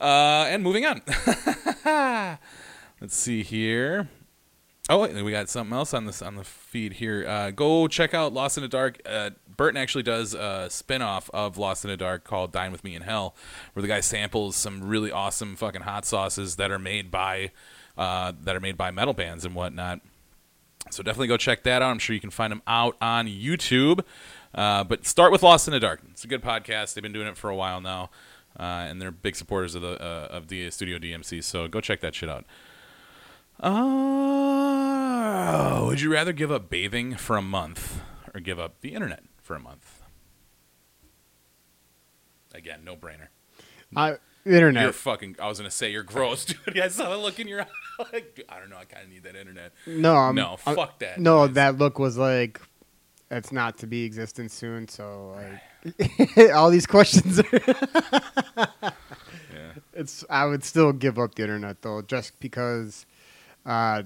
Uh, 0.00 0.46
and 0.48 0.62
moving 0.62 0.86
on. 0.86 1.02
Let's 2.98 3.14
see 3.14 3.42
here. 3.42 4.08
Oh, 4.88 5.00
wait, 5.00 5.14
we 5.22 5.32
got 5.32 5.50
something 5.50 5.76
else 5.76 5.92
on 5.92 6.06
this 6.06 6.22
on 6.22 6.36
the 6.36 6.44
feed 6.44 6.94
here. 6.94 7.26
Uh, 7.28 7.50
go 7.50 7.88
check 7.88 8.14
out 8.14 8.32
Lost 8.32 8.56
in 8.56 8.62
the 8.62 8.68
Dark. 8.68 8.98
Uh, 9.04 9.30
Burton 9.54 9.76
actually 9.76 10.02
does 10.04 10.32
a 10.32 10.68
spin-off 10.70 11.28
of 11.34 11.58
Lost 11.58 11.84
in 11.84 11.90
the 11.90 11.96
Dark 11.98 12.24
called 12.24 12.52
Dine 12.52 12.72
with 12.72 12.84
Me 12.84 12.94
in 12.94 13.02
Hell, 13.02 13.36
where 13.74 13.82
the 13.82 13.88
guy 13.88 14.00
samples 14.00 14.56
some 14.56 14.82
really 14.82 15.12
awesome 15.12 15.56
fucking 15.56 15.82
hot 15.82 16.06
sauces 16.06 16.56
that 16.56 16.70
are 16.70 16.78
made 16.78 17.10
by 17.10 17.50
uh, 17.98 18.32
that 18.40 18.56
are 18.56 18.60
made 18.60 18.78
by 18.78 18.90
metal 18.90 19.12
bands 19.12 19.44
and 19.44 19.54
whatnot. 19.54 20.00
So 20.90 21.02
definitely 21.02 21.28
go 21.28 21.36
check 21.36 21.64
that 21.64 21.82
out. 21.82 21.90
I'm 21.90 21.98
sure 21.98 22.14
you 22.14 22.20
can 22.20 22.30
find 22.30 22.50
them 22.50 22.62
out 22.66 22.96
on 23.02 23.26
YouTube. 23.26 24.04
Uh, 24.54 24.84
but 24.84 25.06
start 25.06 25.32
with 25.32 25.42
Lost 25.42 25.68
in 25.68 25.72
the 25.72 25.80
Dark. 25.80 26.00
It's 26.10 26.24
a 26.24 26.28
good 26.28 26.42
podcast. 26.42 26.94
They've 26.94 27.02
been 27.02 27.12
doing 27.12 27.26
it 27.26 27.36
for 27.36 27.50
a 27.50 27.56
while 27.56 27.80
now. 27.80 28.10
uh, 28.58 28.62
and 28.88 29.02
they're 29.02 29.10
big 29.10 29.36
supporters 29.36 29.74
of 29.74 29.82
the 29.82 30.00
uh, 30.02 30.28
of 30.30 30.48
the 30.48 30.70
Studio 30.70 30.98
DMC. 30.98 31.44
So 31.44 31.68
go 31.68 31.80
check 31.80 32.00
that 32.00 32.14
shit 32.14 32.28
out. 32.30 32.44
Uh, 34.48 35.84
would 35.86 36.00
you 36.00 36.12
rather 36.12 36.32
give 36.32 36.50
up 36.52 36.68
bathing 36.70 37.14
for 37.16 37.36
a 37.36 37.42
month 37.42 38.00
or 38.34 38.40
give 38.40 38.58
up 38.58 38.80
the 38.80 38.94
internet 38.94 39.22
for 39.42 39.54
a 39.56 39.60
month? 39.60 40.02
Again, 42.54 42.80
no 42.84 42.96
brainer. 42.96 43.28
I, 43.94 44.16
internet. 44.46 44.82
You're 44.84 44.92
fucking. 44.92 45.36
I 45.40 45.48
was 45.48 45.58
gonna 45.58 45.70
say 45.70 45.90
you're 45.92 46.02
gross, 46.02 46.44
dude. 46.66 46.78
I 46.80 46.88
saw 46.88 47.10
the 47.10 47.16
look 47.18 47.38
in 47.38 47.48
your 47.48 47.62
eye. 47.64 47.66
Like, 48.12 48.42
I 48.48 48.58
don't 48.58 48.70
know. 48.70 48.76
I 48.78 48.84
kind 48.84 49.04
of 49.04 49.10
need 49.10 49.22
that 49.24 49.36
internet. 49.36 49.72
no, 49.86 50.14
I'm, 50.16 50.34
no, 50.34 50.56
I'm- 50.66 50.74
fuck 50.76 50.98
that. 51.00 51.18
No, 51.20 51.44
noise. 51.46 51.54
that 51.54 51.76
look 51.78 51.98
was 51.98 52.16
like, 52.18 52.60
it's 53.30 53.52
not 53.52 53.78
to 53.78 53.86
be 53.86 54.04
existent 54.04 54.50
soon. 54.50 54.88
So 54.88 55.36
like, 55.36 56.52
all 56.54 56.70
these 56.70 56.86
questions. 56.86 57.40
Are 57.40 57.44
Yeah. 58.54 58.90
it's. 59.94 60.24
I 60.30 60.44
would 60.44 60.64
still 60.64 60.92
give 60.92 61.18
up 61.18 61.34
the 61.34 61.42
internet 61.42 61.82
though, 61.82 62.02
just 62.02 62.38
because. 62.40 63.06
Uh, 63.64 64.02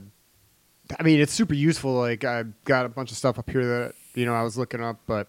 I 0.99 1.03
mean, 1.05 1.21
it's 1.21 1.33
super 1.33 1.55
useful. 1.55 1.95
Like 1.95 2.25
I 2.25 2.45
got 2.65 2.87
a 2.87 2.89
bunch 2.89 3.11
of 3.11 3.17
stuff 3.17 3.39
up 3.39 3.49
here 3.49 3.65
that 3.65 3.95
you 4.15 4.27
know 4.27 4.35
I 4.35 4.43
was 4.43 4.59
looking 4.59 4.83
up, 4.83 5.00
but 5.07 5.29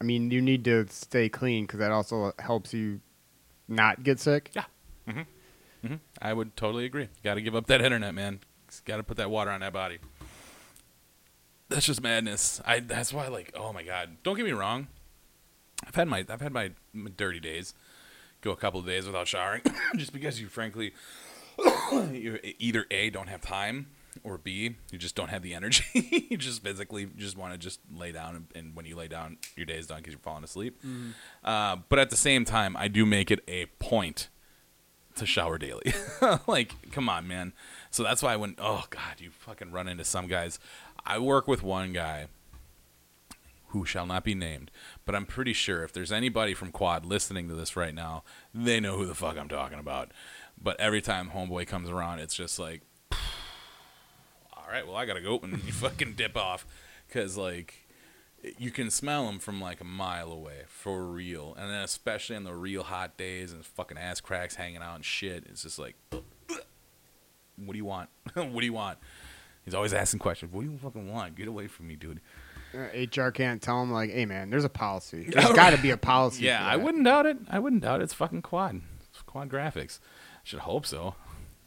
I 0.00 0.04
mean, 0.04 0.30
you 0.30 0.40
need 0.40 0.64
to 0.66 0.86
stay 0.88 1.28
clean 1.28 1.64
because 1.64 1.80
that 1.80 1.90
also 1.90 2.32
helps 2.38 2.74
you 2.74 3.00
not 3.68 4.02
get 4.02 4.20
sick. 4.20 4.50
hmm 5.82 5.94
I 6.20 6.32
would 6.32 6.56
totally 6.56 6.84
agree. 6.84 7.08
Got 7.22 7.34
to 7.34 7.42
give 7.42 7.54
up 7.54 7.66
that 7.66 7.80
internet, 7.82 8.14
man. 8.14 8.40
Got 8.84 8.96
to 8.98 9.02
put 9.02 9.16
that 9.18 9.30
water 9.30 9.50
on 9.50 9.60
that 9.60 9.72
body. 9.72 9.98
That's 11.74 11.86
just 11.86 12.02
madness. 12.02 12.60
I. 12.64 12.80
That's 12.80 13.12
why, 13.12 13.28
like, 13.28 13.52
oh 13.56 13.72
my 13.72 13.82
god. 13.82 14.18
Don't 14.22 14.36
get 14.36 14.44
me 14.44 14.52
wrong. 14.52 14.86
I've 15.86 15.94
had 15.94 16.08
my 16.08 16.24
I've 16.28 16.40
had 16.40 16.52
my 16.52 16.70
dirty 17.16 17.40
days. 17.40 17.74
Go 18.40 18.52
a 18.52 18.56
couple 18.56 18.80
of 18.80 18.86
days 18.86 19.06
without 19.06 19.26
showering, 19.26 19.62
just 19.96 20.12
because 20.12 20.40
you 20.40 20.48
frankly, 20.48 20.92
you 22.12 22.38
either 22.58 22.86
a 22.90 23.10
don't 23.10 23.28
have 23.28 23.40
time 23.40 23.88
or 24.22 24.38
b 24.38 24.76
you 24.92 24.98
just 24.98 25.16
don't 25.16 25.30
have 25.30 25.42
the 25.42 25.54
energy. 25.54 26.26
you 26.30 26.36
just 26.36 26.62
physically 26.62 27.08
just 27.16 27.36
want 27.36 27.52
to 27.52 27.58
just 27.58 27.80
lay 27.92 28.12
down, 28.12 28.36
and, 28.36 28.46
and 28.54 28.76
when 28.76 28.86
you 28.86 28.94
lay 28.96 29.08
down, 29.08 29.38
your 29.56 29.66
day 29.66 29.76
is 29.76 29.86
done 29.86 29.98
because 29.98 30.12
you're 30.12 30.20
falling 30.20 30.44
asleep. 30.44 30.80
Uh, 31.42 31.76
but 31.88 31.98
at 31.98 32.10
the 32.10 32.16
same 32.16 32.44
time, 32.44 32.76
I 32.76 32.88
do 32.88 33.04
make 33.04 33.30
it 33.30 33.40
a 33.48 33.66
point 33.78 34.28
to 35.16 35.26
shower 35.26 35.58
daily. 35.58 35.92
like, 36.46 36.90
come 36.92 37.08
on, 37.08 37.26
man. 37.26 37.52
So 37.90 38.02
that's 38.02 38.22
why 38.22 38.36
when 38.36 38.56
oh 38.58 38.84
god, 38.90 39.20
you 39.20 39.30
fucking 39.30 39.72
run 39.72 39.88
into 39.88 40.04
some 40.04 40.26
guys. 40.26 40.58
I 41.06 41.18
work 41.18 41.46
with 41.46 41.62
one 41.62 41.92
guy 41.92 42.28
who 43.68 43.84
shall 43.84 44.06
not 44.06 44.24
be 44.24 44.34
named, 44.34 44.70
but 45.04 45.14
I'm 45.14 45.26
pretty 45.26 45.52
sure 45.52 45.82
if 45.82 45.92
there's 45.92 46.12
anybody 46.12 46.54
from 46.54 46.70
Quad 46.70 47.04
listening 47.04 47.48
to 47.48 47.54
this 47.54 47.76
right 47.76 47.94
now, 47.94 48.22
they 48.54 48.78
know 48.78 48.96
who 48.96 49.04
the 49.04 49.14
fuck 49.14 49.36
I'm 49.36 49.48
talking 49.48 49.80
about. 49.80 50.12
But 50.60 50.78
every 50.78 51.02
time 51.02 51.30
homeboy 51.30 51.66
comes 51.66 51.90
around, 51.90 52.20
it's 52.20 52.34
just 52.34 52.58
like, 52.58 52.82
all 53.12 54.64
right, 54.70 54.86
well 54.86 54.96
I 54.96 55.04
gotta 55.06 55.20
go, 55.20 55.40
and 55.42 55.52
you 55.64 55.72
fucking 55.72 56.14
dip 56.14 56.36
off, 56.36 56.66
because 57.06 57.36
like 57.36 57.84
you 58.58 58.70
can 58.70 58.90
smell 58.90 59.26
them 59.26 59.38
from 59.38 59.60
like 59.60 59.80
a 59.80 59.84
mile 59.84 60.30
away 60.30 60.62
for 60.68 61.04
real, 61.04 61.54
and 61.58 61.70
then 61.70 61.80
especially 61.80 62.36
on 62.36 62.44
the 62.44 62.54
real 62.54 62.84
hot 62.84 63.16
days 63.16 63.52
and 63.52 63.64
fucking 63.64 63.98
ass 63.98 64.20
cracks 64.20 64.54
hanging 64.54 64.82
out 64.82 64.94
and 64.94 65.04
shit, 65.04 65.44
it's 65.48 65.64
just 65.64 65.78
like, 65.78 65.96
what 67.56 67.72
do 67.72 67.76
you 67.76 67.84
want? 67.84 68.08
what 68.34 68.60
do 68.60 68.64
you 68.64 68.72
want? 68.72 68.98
He's 69.64 69.74
always 69.74 69.94
asking 69.94 70.20
questions. 70.20 70.52
What 70.52 70.64
do 70.64 70.70
you 70.70 70.78
fucking 70.78 71.10
want? 71.10 71.34
Get 71.36 71.48
away 71.48 71.66
from 71.66 71.86
me, 71.86 71.96
dude. 71.96 72.20
Uh, 72.74 72.88
HR 73.22 73.30
can't 73.30 73.62
tell 73.62 73.82
him 73.82 73.92
like, 73.92 74.10
"Hey, 74.10 74.26
man, 74.26 74.50
there's 74.50 74.64
a 74.64 74.68
policy. 74.68 75.24
There's 75.30 75.52
got 75.52 75.70
to 75.70 75.80
be 75.80 75.90
a 75.90 75.96
policy." 75.96 76.44
Yeah, 76.44 76.64
I 76.64 76.76
wouldn't 76.76 77.04
doubt 77.04 77.26
it. 77.26 77.38
I 77.48 77.58
wouldn't 77.58 77.82
doubt 77.82 78.00
it. 78.00 78.04
It's 78.04 78.12
fucking 78.14 78.42
quad. 78.42 78.80
It's 79.08 79.22
quad 79.22 79.48
graphics. 79.48 80.00
I 80.00 80.40
should 80.44 80.60
hope 80.60 80.86
so. 80.86 81.14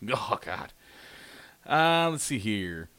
Oh 0.09 0.37
god. 0.45 0.73
Uh, 1.67 2.09
let's 2.11 2.23
see 2.23 2.37
here. 2.37 2.89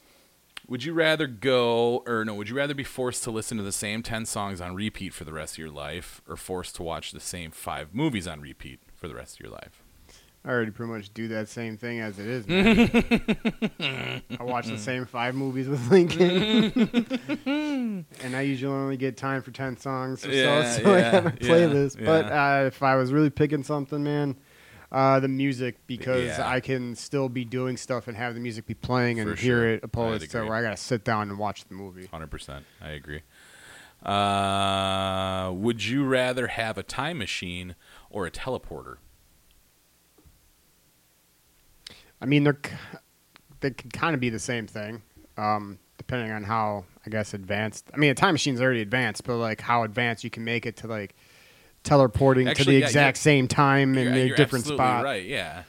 Would 0.66 0.82
you 0.84 0.92
rather 0.92 1.28
go 1.28 2.02
or 2.06 2.24
no? 2.24 2.34
Would 2.34 2.48
you 2.48 2.56
rather 2.56 2.74
be 2.74 2.82
forced 2.82 3.22
to 3.22 3.30
listen 3.30 3.56
to 3.56 3.62
the 3.62 3.70
same 3.70 4.02
ten 4.02 4.26
songs 4.26 4.60
on 4.60 4.74
repeat 4.74 5.14
for 5.14 5.22
the 5.24 5.32
rest 5.32 5.54
of 5.54 5.58
your 5.58 5.70
life, 5.70 6.20
or 6.28 6.34
forced 6.36 6.74
to 6.76 6.82
watch 6.82 7.12
the 7.12 7.20
same 7.20 7.52
five 7.52 7.94
movies 7.94 8.26
on 8.26 8.40
repeat 8.40 8.80
for 8.96 9.06
the 9.06 9.14
rest 9.14 9.36
of 9.36 9.40
your 9.40 9.52
life? 9.52 9.82
I 10.48 10.52
already 10.52 10.70
pretty 10.70 10.90
much 10.90 11.12
do 11.12 11.28
that 11.28 11.50
same 11.50 11.76
thing 11.76 12.00
as 12.00 12.18
it 12.18 12.26
is. 12.26 12.46
I 14.40 14.42
watch 14.42 14.66
the 14.66 14.78
same 14.78 15.04
five 15.04 15.34
movies 15.34 15.68
with 15.68 15.88
Lincoln, 15.90 17.04
and 18.22 18.34
I 18.34 18.40
usually 18.40 18.72
only 18.72 18.96
get 18.96 19.18
time 19.18 19.42
for 19.42 19.50
ten 19.50 19.76
songs 19.76 20.24
or 20.24 20.30
Yeah, 20.30 20.72
so, 20.72 20.82
so 20.84 20.94
I 20.94 21.00
have 21.00 21.26
a 21.26 21.34
yeah, 21.38 21.48
playlist. 21.48 22.02
But 22.02 22.32
uh, 22.32 22.64
if 22.68 22.82
I 22.82 22.96
was 22.96 23.12
really 23.12 23.28
picking 23.28 23.62
something, 23.62 24.02
man, 24.02 24.36
uh, 24.90 25.20
the 25.20 25.28
music 25.28 25.86
because 25.86 26.24
Yeah. 26.38 26.48
I 26.48 26.60
can 26.60 26.96
still 26.96 27.28
be 27.28 27.44
doing 27.44 27.76
stuff 27.76 28.08
and 28.08 28.16
have 28.16 28.32
the 28.32 28.40
music 28.40 28.64
be 28.64 28.72
playing 28.72 29.20
and 29.20 29.28
For 29.28 29.36
hear 29.36 29.56
sure. 29.58 29.68
it, 29.74 29.84
opposed 29.84 30.30
to 30.30 30.44
where 30.44 30.54
I 30.54 30.62
gotta 30.62 30.78
sit 30.78 31.04
down 31.04 31.28
and 31.28 31.38
watch 31.38 31.66
the 31.66 31.74
movie. 31.74 32.06
Hundred 32.06 32.30
percent. 32.30 32.64
I 32.80 32.88
agree. 32.92 33.20
Uh, 34.02 35.52
would 35.52 35.84
you 35.84 36.06
rather 36.06 36.46
have 36.46 36.78
a 36.78 36.82
time 36.82 37.18
machine 37.18 37.74
or 38.08 38.24
a 38.26 38.30
teleporter? 38.30 38.96
I 42.20 42.26
mean, 42.26 42.44
they're 42.44 42.58
they 43.60 43.70
can 43.70 43.90
kind 43.90 44.14
of 44.14 44.20
be 44.20 44.30
the 44.30 44.38
same 44.38 44.66
thing, 44.66 45.02
um, 45.36 45.78
depending 45.96 46.30
on 46.32 46.44
how 46.44 46.84
I 47.06 47.10
guess 47.10 47.34
advanced. 47.34 47.90
I 47.92 47.96
mean, 47.96 48.10
a 48.10 48.14
time 48.14 48.34
machine's 48.34 48.60
already 48.60 48.82
advanced, 48.82 49.24
but 49.24 49.36
like 49.36 49.60
how 49.60 49.82
advanced 49.82 50.24
you 50.24 50.30
can 50.30 50.44
make 50.44 50.66
it 50.66 50.76
to 50.78 50.86
like 50.86 51.14
teleporting 51.84 52.52
to 52.52 52.64
the 52.64 52.74
yeah, 52.74 52.84
exact 52.86 53.18
same 53.18 53.48
time 53.48 53.96
in 53.96 54.12
a 54.12 54.34
different 54.36 54.66
spot. 54.66 55.04
Right? 55.04 55.24
Yeah. 55.24 55.62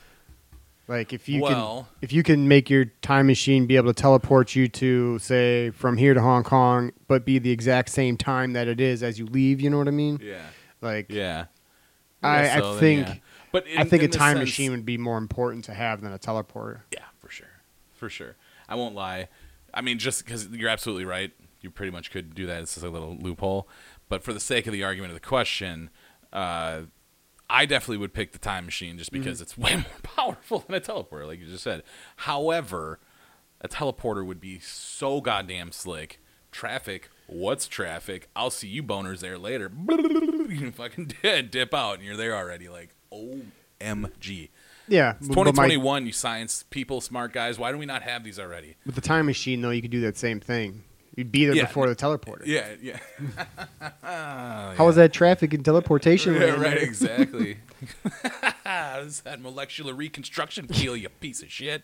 Like 0.87 1.13
if 1.13 1.29
you 1.29 1.41
Well- 1.43 1.83
can, 1.83 1.95
if 2.01 2.11
you 2.11 2.23
can 2.23 2.47
make 2.47 2.69
your 2.69 2.85
time 3.03 3.27
machine 3.27 3.67
be 3.67 3.75
able 3.75 3.93
to 3.93 4.01
teleport 4.01 4.55
you 4.55 4.67
to 4.69 5.19
say 5.19 5.69
from 5.69 5.97
here 5.97 6.15
to 6.15 6.21
Hong 6.21 6.43
Kong, 6.43 6.91
but 7.07 7.25
be 7.25 7.37
the 7.37 7.51
exact 7.51 7.89
same 7.89 8.17
time 8.17 8.53
that 8.53 8.67
it 8.67 8.81
is 8.81 9.03
as 9.03 9.19
you 9.19 9.27
leave. 9.27 9.61
You 9.61 9.69
know 9.69 9.77
what 9.77 9.87
I 9.87 9.91
mean? 9.91 10.19
Yeah. 10.21 10.41
Like 10.81 11.11
Yeah. 11.11 11.45
I, 12.23 12.49
I 12.49 12.59
so, 12.59 12.71
then, 12.71 12.79
think 12.79 13.07
yeah. 13.07 13.15
But 13.51 13.65
I 13.77 13.83
think 13.83 14.03
a 14.03 14.07
time 14.07 14.37
sense- 14.37 14.47
machine 14.49 14.71
would 14.71 14.85
be 14.85 14.97
more 14.97 15.17
important 15.17 15.65
to 15.65 15.73
have 15.73 16.01
than 16.01 16.13
a 16.13 16.19
teleporter. 16.19 16.81
Yeah, 16.91 17.05
for 17.19 17.29
sure, 17.29 17.47
for 17.93 18.09
sure. 18.09 18.35
I 18.67 18.75
won't 18.75 18.95
lie. 18.95 19.27
I 19.73 19.81
mean, 19.81 19.97
just 19.99 20.23
because 20.25 20.47
you're 20.49 20.69
absolutely 20.69 21.05
right, 21.05 21.31
you 21.61 21.69
pretty 21.71 21.91
much 21.91 22.11
could 22.11 22.33
do 22.35 22.45
that. 22.47 22.61
It's 22.61 22.73
just 22.75 22.85
a 22.85 22.89
little 22.89 23.15
loophole. 23.19 23.67
But 24.07 24.23
for 24.23 24.33
the 24.33 24.39
sake 24.39 24.65
of 24.67 24.73
the 24.73 24.83
argument 24.83 25.11
of 25.11 25.15
the 25.21 25.27
question, 25.27 25.89
uh, 26.33 26.81
I 27.49 27.65
definitely 27.65 27.97
would 27.97 28.13
pick 28.13 28.31
the 28.31 28.39
time 28.39 28.65
machine 28.65 28.97
just 28.97 29.11
Mm-hmm. 29.11 29.21
because 29.23 29.41
it's 29.41 29.57
way 29.57 29.75
more 29.75 29.85
powerful 30.03 30.59
than 30.59 30.75
a 30.75 30.81
teleporter, 30.81 31.25
like 31.27 31.39
you 31.39 31.45
just 31.47 31.63
said. 31.63 31.83
However, 32.17 32.99
a 33.61 33.67
teleporter 33.67 34.25
would 34.25 34.39
be 34.39 34.59
so 34.59 35.21
goddamn 35.21 35.71
slick. 35.71 36.19
Traffic, 36.51 37.09
what's 37.27 37.67
traffic? 37.67 38.29
I'll 38.35 38.49
see 38.49 38.67
you 38.67 38.81
boners 38.83 39.19
there 39.19 39.37
later. 39.37 39.71
You 40.49 40.71
fucking 40.71 41.11
dip 41.51 41.73
out 41.75 41.97
and 41.97 42.03
you're 42.03 42.17
there 42.17 42.35
already. 42.35 42.69
Like, 42.69 42.95
OMG. 43.11 44.49
Yeah, 44.87 45.11
It's 45.19 45.27
but 45.27 45.35
my- 45.37 45.43
2021, 45.43 46.05
you 46.07 46.11
science 46.11 46.63
people, 46.69 46.99
smart 47.01 47.31
guys. 47.31 47.59
Why 47.59 47.71
do 47.71 47.77
we 47.77 47.85
not 47.85 48.01
have 48.01 48.23
these 48.23 48.39
already? 48.39 48.75
With 48.85 48.95
the 48.95 49.01
time 49.01 49.27
machine, 49.27 49.61
though, 49.61 49.69
you 49.69 49.81
could 49.81 49.91
do 49.91 50.01
that 50.01 50.17
same 50.17 50.39
thing. 50.39 50.83
You'd 51.15 51.31
be 51.31 51.45
there 51.45 51.55
Yeah. 51.55 51.65
before 51.65 51.87
the 51.87 51.95
teleporter. 51.95 52.45
Yeah, 52.45 52.69
yeah. 52.81 52.97
How 54.75 54.85
was 54.85 54.95
that 54.95 55.11
traffic 55.13 55.53
and 55.53 55.63
teleportation? 55.65 56.33
Yeah, 56.35 56.45
land 56.45 56.61
right, 56.61 56.77
exactly. 56.81 57.57
How 58.63 59.01
does 59.01 59.21
that 59.21 59.41
molecular 59.41 59.93
reconstruction 59.93 60.67
feel, 60.67 60.95
you 60.95 61.09
piece 61.09 61.41
of 61.43 61.51
shit? 61.51 61.83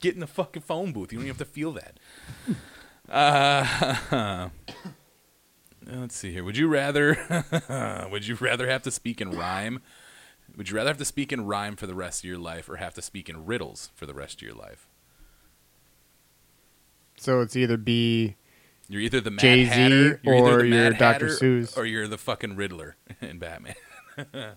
Get 0.00 0.14
in 0.14 0.20
the 0.20 0.26
fucking 0.26 0.62
phone 0.62 0.92
booth. 0.92 1.12
You 1.12 1.18
don't 1.18 1.26
even 1.26 1.36
have 1.36 1.38
to 1.38 1.52
feel 1.52 1.72
that. 1.72 1.98
Uh, 3.08 4.48
let's 5.86 6.14
see 6.16 6.32
here. 6.32 6.44
Would 6.44 6.56
you 6.56 6.68
rather? 6.68 7.18
would 8.10 8.26
you 8.26 8.36
rather 8.36 8.68
have 8.70 8.82
to 8.82 8.90
speak 8.90 9.20
in 9.20 9.30
rhyme? 9.32 9.80
Would 10.56 10.70
you 10.70 10.76
rather 10.76 10.90
have 10.90 10.98
to 10.98 11.04
speak 11.04 11.32
in 11.32 11.46
rhyme 11.46 11.76
for 11.76 11.86
the 11.86 11.94
rest 11.94 12.20
of 12.22 12.28
your 12.28 12.38
life, 12.38 12.68
or 12.68 12.76
have 12.76 12.94
to 12.94 13.02
speak 13.02 13.28
in 13.28 13.46
riddles 13.46 13.90
for 13.94 14.06
the 14.06 14.14
rest 14.14 14.42
of 14.42 14.42
your 14.48 14.54
life? 14.56 14.86
So 17.16 17.40
it's 17.40 17.56
either 17.56 17.76
be 17.76 18.36
You're 18.88 19.02
either 19.02 19.20
the 19.20 19.30
Mad 19.30 19.40
Jay-Z 19.40 19.70
Hatter, 19.70 20.20
you're 20.22 20.34
or 20.34 20.64
you're 20.64 20.90
Dr. 20.92 21.26
Seuss. 21.28 21.76
or 21.76 21.84
you're 21.84 22.08
the 22.08 22.18
fucking 22.18 22.56
Riddler 22.56 22.96
in 23.20 23.38
Batman. 23.38 23.74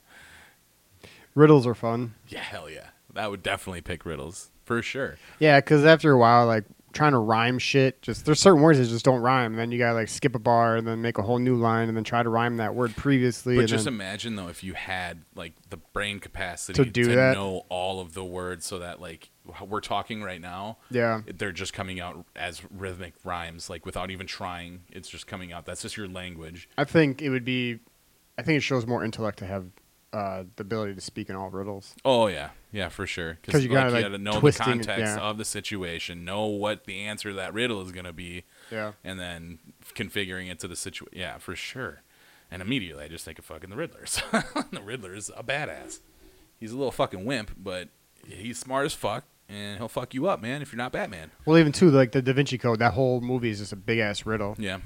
riddles 1.36 1.68
are 1.68 1.76
fun. 1.76 2.14
Yeah, 2.28 2.40
hell 2.42 2.70
yeah. 2.70 2.88
That 3.14 3.30
would 3.30 3.44
definitely 3.44 3.82
pick 3.82 4.06
riddles 4.06 4.50
for 4.64 4.82
sure. 4.82 5.18
Yeah, 5.40 5.60
because 5.60 5.86
after 5.86 6.12
a 6.12 6.18
while, 6.18 6.48
like 6.48 6.64
trying 6.94 7.12
to 7.12 7.18
rhyme 7.18 7.60
shit, 7.60 8.02
just 8.02 8.26
there's 8.26 8.40
certain 8.40 8.62
words 8.62 8.80
that 8.80 8.86
just 8.86 9.04
don't 9.04 9.22
rhyme. 9.22 9.56
then 9.56 9.72
you 9.72 9.78
gotta 9.78 9.96
like 9.96 10.08
skip 10.08 10.36
a 10.36 10.40
bar 10.40 10.78
and 10.78 10.88
then 10.88 11.02
make 11.02 11.18
a 11.18 11.22
whole 11.22 11.40
new 11.40 11.56
line 11.56 11.88
and 11.90 11.98
then 11.98 12.04
try 12.04 12.24
to 12.24 12.30
rhyme 12.30 12.58
that 12.58 12.76
word 12.76 12.96
previously. 12.96 13.56
But 13.58 13.66
just 13.66 13.86
then, 13.86 13.94
imagine 13.96 14.36
though 14.36 14.48
if 14.48 14.64
you 14.64 14.74
had 14.74 15.24
like 15.36 15.54
the 15.70 15.78
brain 15.78 16.20
capacity 16.20 16.84
To 16.84 16.90
do 16.90 17.16
that? 17.16 17.34
know 17.36 17.66
all 17.70 18.00
of 18.00 18.14
the 18.14 18.24
words, 18.24 18.66
so 18.66 18.80
that 18.80 19.02
like 19.02 19.30
we're 19.68 19.82
talking 19.82 20.24
right 20.24 20.40
now, 20.40 20.78
yeah, 20.90 21.22
they're 21.26 21.52
just 21.52 21.74
coming 21.74 22.00
out 22.00 22.26
as 22.36 22.62
rhythmic 22.72 23.14
rhymes, 23.26 23.70
like 23.70 23.86
without 23.86 24.10
even 24.12 24.26
trying. 24.28 24.82
It's 24.90 25.10
just 25.10 25.28
coming 25.28 25.52
out. 25.52 25.66
That's 25.66 25.82
just 25.82 25.98
your 25.98 26.08
language. 26.08 26.70
I 26.78 26.86
think 26.86 27.22
it 27.22 27.30
would 27.30 27.44
be. 27.44 27.80
I 28.38 28.42
think 28.42 28.58
it 28.58 28.62
shows 28.62 28.88
more 28.88 29.04
intellect 29.04 29.40
to 29.40 29.46
have 29.46 29.66
uh, 30.14 30.44
the 30.56 30.62
ability 30.62 30.96
to 30.96 31.02
speak 31.02 31.30
in 31.30 31.36
all 31.36 31.50
riddles. 31.50 31.94
Oh 32.06 32.28
yeah, 32.28 32.50
yeah, 32.74 32.90
for 32.90 33.08
sure. 33.08 33.38
'Cause 33.44 33.64
you 33.64 33.70
gotta, 33.70 33.92
like, 33.92 34.12
know 34.20 34.34
the 34.34 34.40
twisting 34.42 34.66
context 34.66 35.16
yeah. 35.16 35.20
of 35.20 35.38
the 35.38 35.46
situation, 35.46 36.26
know 36.26 36.46
what 36.48 36.84
the 36.86 37.00
answer 37.00 37.30
to 37.30 37.36
that 37.36 37.54
riddle 37.54 37.82
is 37.82 37.92
gonna 37.94 38.12
be, 38.12 38.44
Yeah. 38.70 38.92
and 39.04 39.18
then 39.20 39.60
configuring 39.96 40.52
it 40.52 40.60
to 40.60 40.68
the 40.68 40.76
situation. 40.76 41.18
Yeah, 41.18 41.38
for 41.38 41.56
sure. 41.56 42.02
And 42.52 42.62
immediately, 42.62 43.06
I 43.06 43.08
just 43.08 43.24
think 43.26 43.40
of 43.40 43.46
fucking 43.46 43.70
the 43.70 43.76
Riddler's. 43.78 44.22
the 44.72 44.82
Riddler's 44.84 45.30
a 45.36 45.44
badass. 45.44 46.00
He's 46.60 46.72
a 46.72 46.78
little 46.78 46.92
fucking 46.92 47.26
wimp, 47.26 47.52
but 47.58 47.90
he's 48.28 48.60
smart 48.60 48.86
as 48.86 48.94
fuck, 48.94 49.26
and 49.50 49.78
he'll 49.78 49.88
fuck 49.88 50.14
you 50.14 50.28
up, 50.28 50.42
man, 50.42 50.62
if 50.62 50.72
you're 50.72 50.78
not 50.78 50.92
Batman. 50.92 51.32
Well, 51.46 51.58
even 51.58 51.72
too, 51.72 51.90
like 51.92 52.12
the 52.12 52.22
Da 52.22 52.34
Vinci 52.34 52.58
Code, 52.58 52.80
that 52.80 52.94
whole 52.94 53.22
movie 53.22 53.50
is 53.50 53.60
just 53.60 53.74
a 53.74 53.76
big 53.76 54.00
ass 54.00 54.26
riddle. 54.26 54.56
Yeah, 54.60 54.80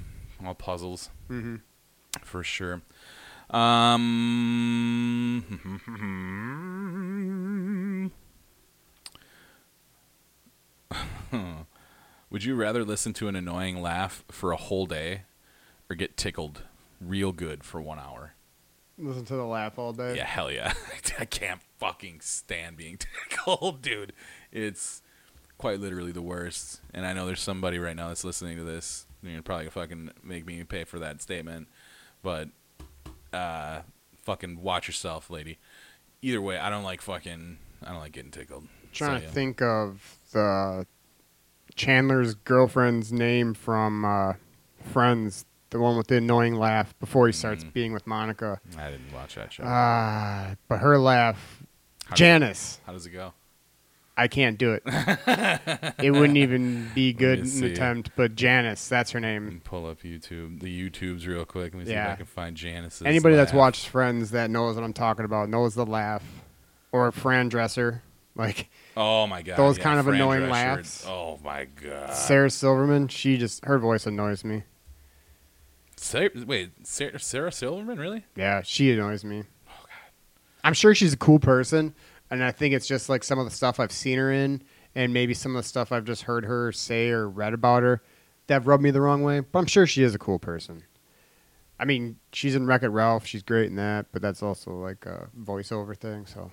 all 0.44 0.54
puzzles. 0.54 1.10
Mm-hmm. 1.30 1.56
for 2.22 2.42
sure. 2.42 2.82
Um, 3.50 5.44
would 12.30 12.44
you 12.44 12.54
rather 12.54 12.84
listen 12.84 13.12
to 13.14 13.28
an 13.28 13.36
annoying 13.36 13.80
laugh 13.80 14.24
for 14.30 14.52
a 14.52 14.56
whole 14.56 14.86
day, 14.86 15.22
or 15.90 15.96
get 15.96 16.16
tickled 16.16 16.62
real 17.00 17.32
good 17.32 17.64
for 17.64 17.80
one 17.80 17.98
hour? 17.98 18.34
Listen 18.98 19.24
to 19.26 19.34
the 19.36 19.44
laugh 19.44 19.78
all 19.78 19.92
day. 19.92 20.16
Yeah, 20.16 20.24
hell 20.26 20.50
yeah. 20.50 20.72
I 21.18 21.24
can't 21.24 21.60
fucking 21.78 22.20
stand 22.20 22.76
being 22.76 22.98
tickled, 23.30 23.80
dude. 23.80 24.12
It's 24.50 25.02
quite 25.56 25.78
literally 25.80 26.10
the 26.12 26.22
worst. 26.22 26.80
And 26.92 27.06
I 27.06 27.12
know 27.12 27.26
there's 27.26 27.40
somebody 27.40 27.78
right 27.78 27.94
now 27.94 28.08
that's 28.08 28.24
listening 28.24 28.56
to 28.58 28.64
this. 28.64 29.06
and 29.22 29.32
You're 29.32 29.42
probably 29.42 29.64
gonna 29.66 29.70
fucking 29.70 30.10
make 30.24 30.46
me 30.46 30.64
pay 30.64 30.82
for 30.84 30.98
that 30.98 31.22
statement. 31.22 31.68
But 32.22 32.48
uh 33.32 33.82
fucking 34.24 34.62
watch 34.62 34.88
yourself, 34.88 35.30
lady. 35.30 35.58
Either 36.20 36.42
way, 36.42 36.58
I 36.58 36.68
don't 36.68 36.82
like 36.84 37.00
fucking 37.00 37.58
I 37.84 37.90
don't 37.90 38.00
like 38.00 38.12
getting 38.12 38.32
tickled. 38.32 38.66
trying 38.92 39.20
So, 39.20 39.26
to 39.26 39.32
think 39.32 39.62
of 39.62 40.17
the 40.32 40.86
Chandler's 41.74 42.34
girlfriend's 42.34 43.12
name 43.12 43.54
from 43.54 44.04
uh, 44.04 44.32
Friends, 44.92 45.44
the 45.70 45.78
one 45.78 45.96
with 45.96 46.06
the 46.08 46.16
annoying 46.16 46.54
laugh 46.54 46.98
before 46.98 47.26
he 47.26 47.32
starts 47.32 47.62
Mm. 47.64 47.72
being 47.72 47.92
with 47.92 48.06
Monica. 48.06 48.60
I 48.78 48.90
didn't 48.90 49.12
watch 49.12 49.34
that 49.34 49.52
show. 49.52 49.64
Ah, 49.66 50.54
but 50.68 50.78
her 50.78 50.98
laugh, 50.98 51.62
How 52.04 52.10
does- 52.10 52.18
Janice. 52.18 52.80
How 52.86 52.92
does 52.92 53.06
it 53.06 53.10
go? 53.10 53.32
I 54.16 54.26
can't 54.26 54.58
do 54.58 54.72
it. 54.72 54.82
it 56.02 56.10
wouldn't 56.10 56.38
even 56.38 56.90
be 56.92 57.12
good 57.12 57.48
see. 57.48 57.70
attempt. 57.70 58.10
But 58.16 58.34
Janice, 58.34 58.88
that's 58.88 59.12
her 59.12 59.20
name. 59.20 59.60
pull 59.62 59.86
up 59.86 60.00
YouTube, 60.02 60.58
the 60.58 60.90
YouTubes 60.90 61.24
real 61.28 61.44
quick. 61.44 61.72
Let 61.72 61.78
me 61.80 61.84
see 61.84 61.92
if 61.92 62.08
I 62.08 62.16
can 62.16 62.26
find 62.26 62.56
Janice. 62.56 63.00
Anybody 63.04 63.36
that's 63.36 63.52
watched 63.52 63.86
Friends 63.86 64.32
that 64.32 64.50
knows 64.50 64.74
what 64.74 64.82
I'm 64.82 64.92
talking 64.92 65.24
about 65.24 65.48
knows 65.48 65.76
the 65.76 65.86
laugh, 65.86 66.24
or 66.90 67.12
Fran 67.12 67.48
Drescher, 67.48 68.00
like 68.38 68.70
Oh 68.96 69.26
my 69.26 69.42
god. 69.42 69.56
Those 69.58 69.76
yeah, 69.78 69.84
kind 69.84 69.98
of 69.98 70.06
Fran 70.06 70.16
annoying 70.16 70.42
Drescher. 70.42 70.50
laughs. 70.50 71.06
Oh 71.06 71.38
my 71.44 71.66
god. 71.66 72.14
Sarah 72.14 72.50
Silverman. 72.50 73.08
She 73.08 73.36
just 73.36 73.64
her 73.64 73.78
voice 73.78 74.06
annoys 74.06 74.44
me. 74.44 74.64
Sarah, 75.96 76.30
wait, 76.46 76.70
Sarah, 76.84 77.18
Sarah 77.18 77.52
Silverman, 77.52 77.98
really? 77.98 78.24
Yeah, 78.36 78.62
she 78.62 78.92
annoys 78.92 79.24
me. 79.24 79.44
Oh 79.68 79.72
god. 79.82 80.12
I'm 80.64 80.74
sure 80.74 80.94
she's 80.94 81.12
a 81.12 81.16
cool 81.16 81.38
person, 81.40 81.94
and 82.30 82.42
I 82.42 82.52
think 82.52 82.74
it's 82.74 82.86
just 82.86 83.08
like 83.08 83.24
some 83.24 83.38
of 83.38 83.44
the 83.44 83.50
stuff 83.50 83.80
I've 83.80 83.92
seen 83.92 84.18
her 84.18 84.30
in, 84.32 84.62
and 84.94 85.12
maybe 85.12 85.34
some 85.34 85.56
of 85.56 85.62
the 85.62 85.68
stuff 85.68 85.90
I've 85.92 86.04
just 86.04 86.22
heard 86.22 86.44
her 86.44 86.72
say 86.72 87.10
or 87.10 87.28
read 87.28 87.52
about 87.52 87.82
her 87.82 88.02
that 88.46 88.64
rubbed 88.64 88.82
me 88.82 88.90
the 88.90 89.00
wrong 89.00 89.22
way. 89.22 89.40
But 89.40 89.58
I'm 89.58 89.66
sure 89.66 89.86
she 89.86 90.02
is 90.02 90.14
a 90.14 90.18
cool 90.18 90.38
person. 90.38 90.84
I 91.80 91.84
mean, 91.84 92.16
she's 92.32 92.56
in 92.56 92.66
Wreck 92.66 92.82
It 92.82 92.88
Ralph. 92.88 93.26
She's 93.26 93.42
great 93.42 93.66
in 93.66 93.76
that, 93.76 94.06
but 94.12 94.22
that's 94.22 94.42
also 94.42 94.72
like 94.72 95.06
a 95.06 95.28
voiceover 95.40 95.96
thing. 95.96 96.26
So 96.26 96.50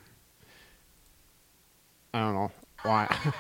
I 2.16 2.20
don't 2.20 2.34
know 2.34 2.52
why. 2.84 3.14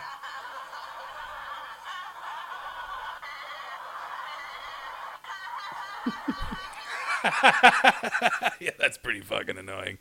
yeah, 8.60 8.72
that's 8.78 8.98
pretty 8.98 9.22
fucking 9.22 9.58
annoying. 9.58 9.98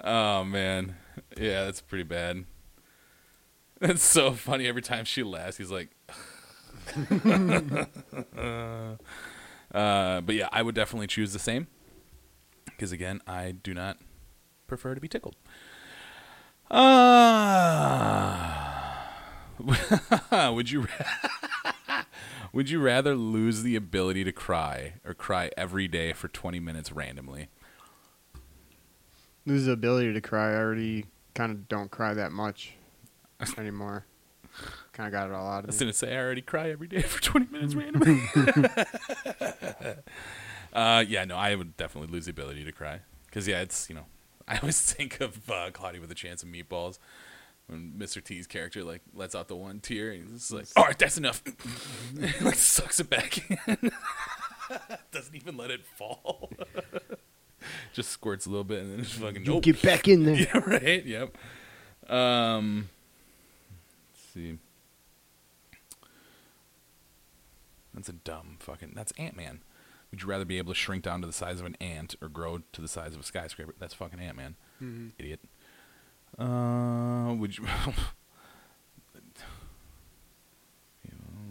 Oh 0.00 0.44
man, 0.44 0.94
yeah, 1.36 1.64
that's 1.64 1.80
pretty 1.80 2.04
bad. 2.04 2.44
That's 3.80 4.04
so 4.04 4.30
funny. 4.30 4.68
Every 4.68 4.80
time 4.80 5.04
she 5.04 5.24
laughs, 5.24 5.56
he's 5.56 5.72
like, 5.72 5.90
uh, 8.46 8.94
but 10.20 10.34
yeah, 10.36 10.48
I 10.52 10.62
would 10.62 10.76
definitely 10.76 11.08
choose 11.08 11.32
the 11.32 11.40
same 11.40 11.66
because 12.64 12.92
again, 12.92 13.20
I 13.26 13.50
do 13.50 13.74
not 13.74 13.98
prefer 14.68 14.94
to 14.94 15.00
be 15.00 15.08
tickled. 15.08 15.34
Uh, 16.72 18.48
would 20.52 20.70
you 20.70 20.86
would 22.52 22.70
you 22.70 22.80
rather 22.80 23.14
lose 23.14 23.62
the 23.62 23.76
ability 23.76 24.24
to 24.24 24.32
cry 24.32 24.94
or 25.04 25.12
cry 25.14 25.50
every 25.56 25.86
day 25.86 26.12
for 26.14 26.28
20 26.28 26.58
minutes 26.60 26.90
randomly? 26.90 27.48
Lose 29.44 29.66
the 29.66 29.72
ability 29.72 30.12
to 30.14 30.20
cry. 30.20 30.52
I 30.52 30.56
already 30.56 31.04
kind 31.34 31.52
of 31.52 31.68
don't 31.68 31.90
cry 31.90 32.14
that 32.14 32.32
much 32.32 32.72
anymore. 33.58 34.06
kind 34.92 35.06
of 35.08 35.12
got 35.12 35.28
it 35.28 35.34
all 35.34 35.46
out 35.48 35.64
of 35.64 35.64
me. 35.64 35.68
I 35.68 35.72
was 35.72 35.80
me. 35.80 35.84
gonna 35.86 35.92
say 35.92 36.16
I 36.16 36.20
already 36.20 36.42
cry 36.42 36.70
every 36.70 36.88
day 36.88 37.02
for 37.02 37.20
20 37.22 37.46
minutes 37.52 37.74
randomly. 37.74 38.22
uh, 40.72 41.04
yeah, 41.06 41.24
no, 41.26 41.36
I 41.36 41.54
would 41.54 41.76
definitely 41.76 42.10
lose 42.12 42.24
the 42.26 42.30
ability 42.30 42.64
to 42.64 42.72
cry 42.72 43.00
because 43.26 43.46
yeah, 43.46 43.60
it's 43.60 43.88
you 43.90 43.94
know 43.94 44.06
I 44.48 44.58
always 44.58 44.80
think 44.80 45.20
of 45.20 45.50
uh, 45.50 45.70
Cloudy 45.72 45.98
with 45.98 46.10
a 46.10 46.14
Chance 46.14 46.42
of 46.42 46.48
Meatballs 46.48 46.98
when 47.66 47.92
Mr. 47.96 48.22
T's 48.22 48.46
character 48.46 48.82
like 48.84 49.02
lets 49.14 49.34
out 49.34 49.48
the 49.48 49.56
one 49.56 49.80
tear 49.80 50.10
and 50.10 50.24
he's 50.24 50.32
just 50.48 50.52
like, 50.52 50.66
all 50.76 50.84
right, 50.84 50.98
that's 50.98 51.16
enough, 51.18 51.42
like 52.42 52.54
sucks 52.56 52.98
it 53.00 53.08
back 53.08 53.48
in, 53.50 53.58
doesn't 55.12 55.34
even 55.34 55.56
let 55.56 55.70
it 55.70 55.84
fall, 55.86 56.50
just 57.92 58.10
squirts 58.10 58.46
a 58.46 58.50
little 58.50 58.64
bit 58.64 58.80
and 58.82 58.92
then 58.92 58.98
just 59.04 59.14
fucking 59.14 59.44
You 59.44 59.52
nope. 59.52 59.62
get 59.62 59.80
back 59.82 60.08
in 60.08 60.24
there. 60.24 60.34
Yeah, 60.34 60.58
right. 60.58 61.04
Yep. 61.04 61.36
Um, 62.08 62.88
let's 64.12 64.32
see. 64.34 64.58
That's 67.94 68.08
a 68.08 68.12
dumb 68.14 68.56
fucking. 68.58 68.92
That's 68.96 69.12
Ant 69.18 69.36
Man. 69.36 69.60
Would 70.12 70.22
you 70.22 70.28
rather 70.28 70.44
be 70.44 70.58
able 70.58 70.72
to 70.74 70.78
shrink 70.78 71.02
down 71.02 71.20
to 71.22 71.26
the 71.26 71.32
size 71.32 71.58
of 71.58 71.66
an 71.66 71.74
ant 71.80 72.14
or 72.22 72.28
grow 72.28 72.58
to 72.72 72.80
the 72.80 72.86
size 72.86 73.14
of 73.14 73.20
a 73.20 73.24
skyscraper? 73.24 73.74
That's 73.78 73.94
fucking 73.94 74.20
Ant 74.20 74.36
Man. 74.36 74.54
Mhm. 74.80 75.10
Idiot. 75.18 75.40
Uh, 76.38 77.34
would 77.34 77.58
you? 77.58 77.66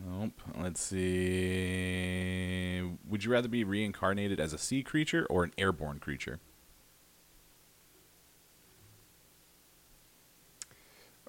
nope. 0.08 0.40
Let's 0.60 0.82
see. 0.82 2.82
Would 3.08 3.24
you 3.24 3.32
rather 3.32 3.48
be 3.48 3.64
reincarnated 3.64 4.40
as 4.40 4.54
a 4.54 4.58
sea 4.60 4.84
creature 4.84 5.26
or 5.30 5.44
an 5.44 5.54
airborne 5.58 5.98
creature? 6.00 6.40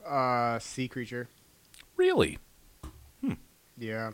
Uh, 0.07 0.59
sea 0.59 0.89
creature. 0.89 1.29
Really? 1.97 2.39
Yeah. 3.79 4.11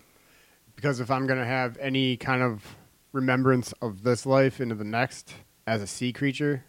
Because 0.76 1.00
if 1.00 1.10
I'm 1.10 1.26
going 1.26 1.40
to 1.40 1.44
have 1.46 1.76
any 1.78 2.16
kind 2.16 2.40
of 2.42 2.76
remembrance 3.12 3.72
of 3.80 4.02
this 4.02 4.26
life 4.26 4.60
into 4.60 4.74
the 4.74 4.84
next 4.84 5.34
as 5.66 5.82
a 5.82 5.86
sea 5.86 6.12
creature, 6.12 6.64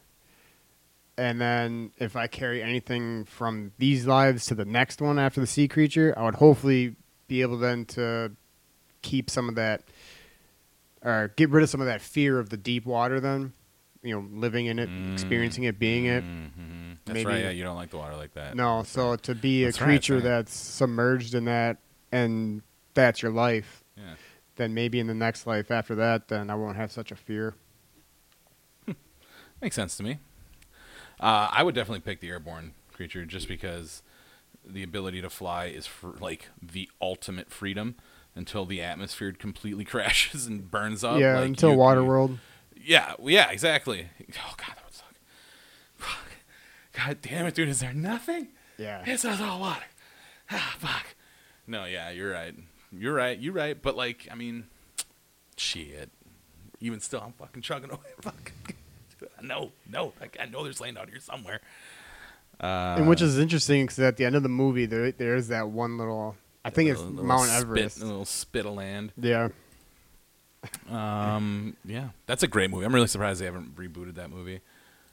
and 1.17 1.39
then 1.39 1.91
if 1.97 2.15
I 2.15 2.27
carry 2.27 2.61
anything 2.63 3.25
from 3.25 3.71
these 3.77 4.05
lives 4.07 4.45
to 4.47 4.55
the 4.55 4.65
next 4.65 5.01
one 5.01 5.19
after 5.19 5.41
the 5.41 5.47
sea 5.47 5.67
creature, 5.67 6.13
I 6.17 6.23
would 6.23 6.35
hopefully 6.35 6.95
be 7.27 7.41
able 7.41 7.57
then 7.57 7.85
to 7.85 8.31
keep 9.01 9.29
some 9.29 9.49
of 9.49 9.55
that, 9.55 9.83
or 11.03 11.31
get 11.35 11.49
rid 11.49 11.63
of 11.63 11.69
some 11.69 11.81
of 11.81 11.87
that 11.87 12.01
fear 12.01 12.39
of 12.39 12.49
the 12.49 12.57
deep 12.57 12.85
water 12.85 13.19
then. 13.19 13.53
You 14.01 14.15
know, 14.15 14.27
living 14.31 14.67
in 14.67 14.79
it, 14.79 14.89
Mm. 14.89 15.11
experiencing 15.13 15.65
it, 15.65 15.77
being 15.77 16.05
it. 16.05 16.23
Mm-hmm. 16.23 16.91
That's 17.03 17.15
Maybe- 17.15 17.25
right. 17.29 17.41
Yeah, 17.43 17.49
you 17.49 17.63
don't 17.63 17.75
like 17.75 17.89
the 17.89 17.97
water 17.97 18.15
like 18.15 18.33
that. 18.35 18.55
No, 18.55 18.83
so 18.83 19.17
to 19.17 19.35
be 19.35 19.63
a 19.63 19.67
That's 19.67 19.81
right, 19.81 19.87
creature 19.87 20.15
right. 20.15 20.23
that's 20.23 20.53
submerged 20.55 21.33
in 21.35 21.45
that 21.45 21.77
and 22.11 22.61
that's 22.93 23.21
your 23.21 23.31
life, 23.33 23.83
Yeah. 23.97 24.03
Then 24.59 24.75
maybe 24.75 24.99
in 24.99 25.07
the 25.07 25.15
next 25.15 25.47
life 25.47 25.71
after 25.71 25.95
that, 25.95 26.27
then 26.27 26.51
I 26.51 26.55
won't 26.55 26.77
have 26.77 26.91
such 26.91 27.11
a 27.11 27.15
fear. 27.15 27.55
Makes 29.61 29.75
sense 29.75 29.97
to 29.97 30.03
me. 30.03 30.19
Uh, 31.19 31.49
I 31.51 31.63
would 31.63 31.73
definitely 31.75 32.01
pick 32.01 32.19
the 32.19 32.29
airborne 32.29 32.73
creature 32.93 33.25
just 33.25 33.47
because 33.47 34.01
the 34.65 34.83
ability 34.83 35.21
to 35.21 35.29
fly 35.29 35.65
is 35.65 35.85
for, 35.87 36.11
like 36.19 36.49
the 36.61 36.89
ultimate 37.01 37.49
freedom 37.51 37.95
until 38.35 38.65
the 38.65 38.81
atmosphere 38.81 39.31
completely 39.31 39.83
crashes 39.85 40.45
and 40.45 40.69
burns 40.69 41.03
up. 41.03 41.19
yeah, 41.19 41.39
Like, 41.39 41.47
until 41.47 41.71
you- 41.71 41.77
Waterworld. 41.77 42.37
Yeah, 42.81 43.15
yeah, 43.21 43.49
exactly. 43.51 44.07
Oh 44.37 44.53
god, 44.57 44.69
that 44.75 44.85
would 44.85 44.93
suck. 44.93 45.13
Fuck. 45.97 46.31
God 46.93 47.17
damn 47.21 47.45
it, 47.45 47.53
dude. 47.55 47.67
Is 47.67 47.81
there 47.81 47.93
nothing? 47.93 48.49
Yeah. 48.77 49.03
It's 49.05 49.23
just 49.23 49.41
all 49.41 49.59
water. 49.59 49.83
Ah, 50.49 50.75
fuck. 50.79 51.05
No, 51.67 51.83
yeah, 51.83 52.09
you're 52.11 52.31
right. 52.31 52.55
You're 52.91 53.13
right. 53.13 53.37
You're 53.39 53.53
right. 53.53 53.79
But 53.81 53.95
like, 53.95 54.27
I 54.31 54.35
mean, 54.35 54.65
shit. 55.57 56.09
Even 56.81 56.99
still, 56.99 57.21
I'm 57.21 57.33
fucking 57.33 57.61
chugging 57.61 57.89
away. 57.91 57.99
Fuck. 58.21 58.51
no, 59.41 59.71
no. 59.91 60.13
I, 60.21 60.43
I 60.43 60.45
know 60.45 60.63
there's 60.63 60.79
land 60.81 60.97
out 60.97 61.09
here 61.09 61.19
somewhere. 61.19 61.59
Uh, 62.61 62.95
and 62.99 63.07
which 63.09 63.21
is 63.21 63.37
interesting 63.39 63.83
because 63.85 63.99
at 63.99 64.17
the 64.17 64.25
end 64.25 64.35
of 64.35 64.43
the 64.43 64.49
movie, 64.49 64.85
there 64.85 65.11
there's 65.11 65.47
that 65.49 65.69
one 65.69 65.97
little. 65.97 66.35
I 66.65 66.69
think 66.71 66.89
it's 66.89 66.99
little 67.01 67.23
Mount 67.23 67.47
spit- 67.49 67.61
Everest. 67.61 68.01
a 68.01 68.05
little 68.05 68.25
spit 68.25 68.65
of 68.65 68.73
land. 68.73 69.13
Yeah, 69.17 69.47
Um, 70.89 71.77
yeah, 71.85 72.09
that's 72.25 72.43
a 72.43 72.47
great 72.47 72.69
movie. 72.69 72.85
I'm 72.85 72.93
really 72.93 73.07
surprised 73.07 73.39
they 73.39 73.45
haven't 73.45 73.75
rebooted 73.77 74.15
that 74.15 74.29
movie. 74.29 74.59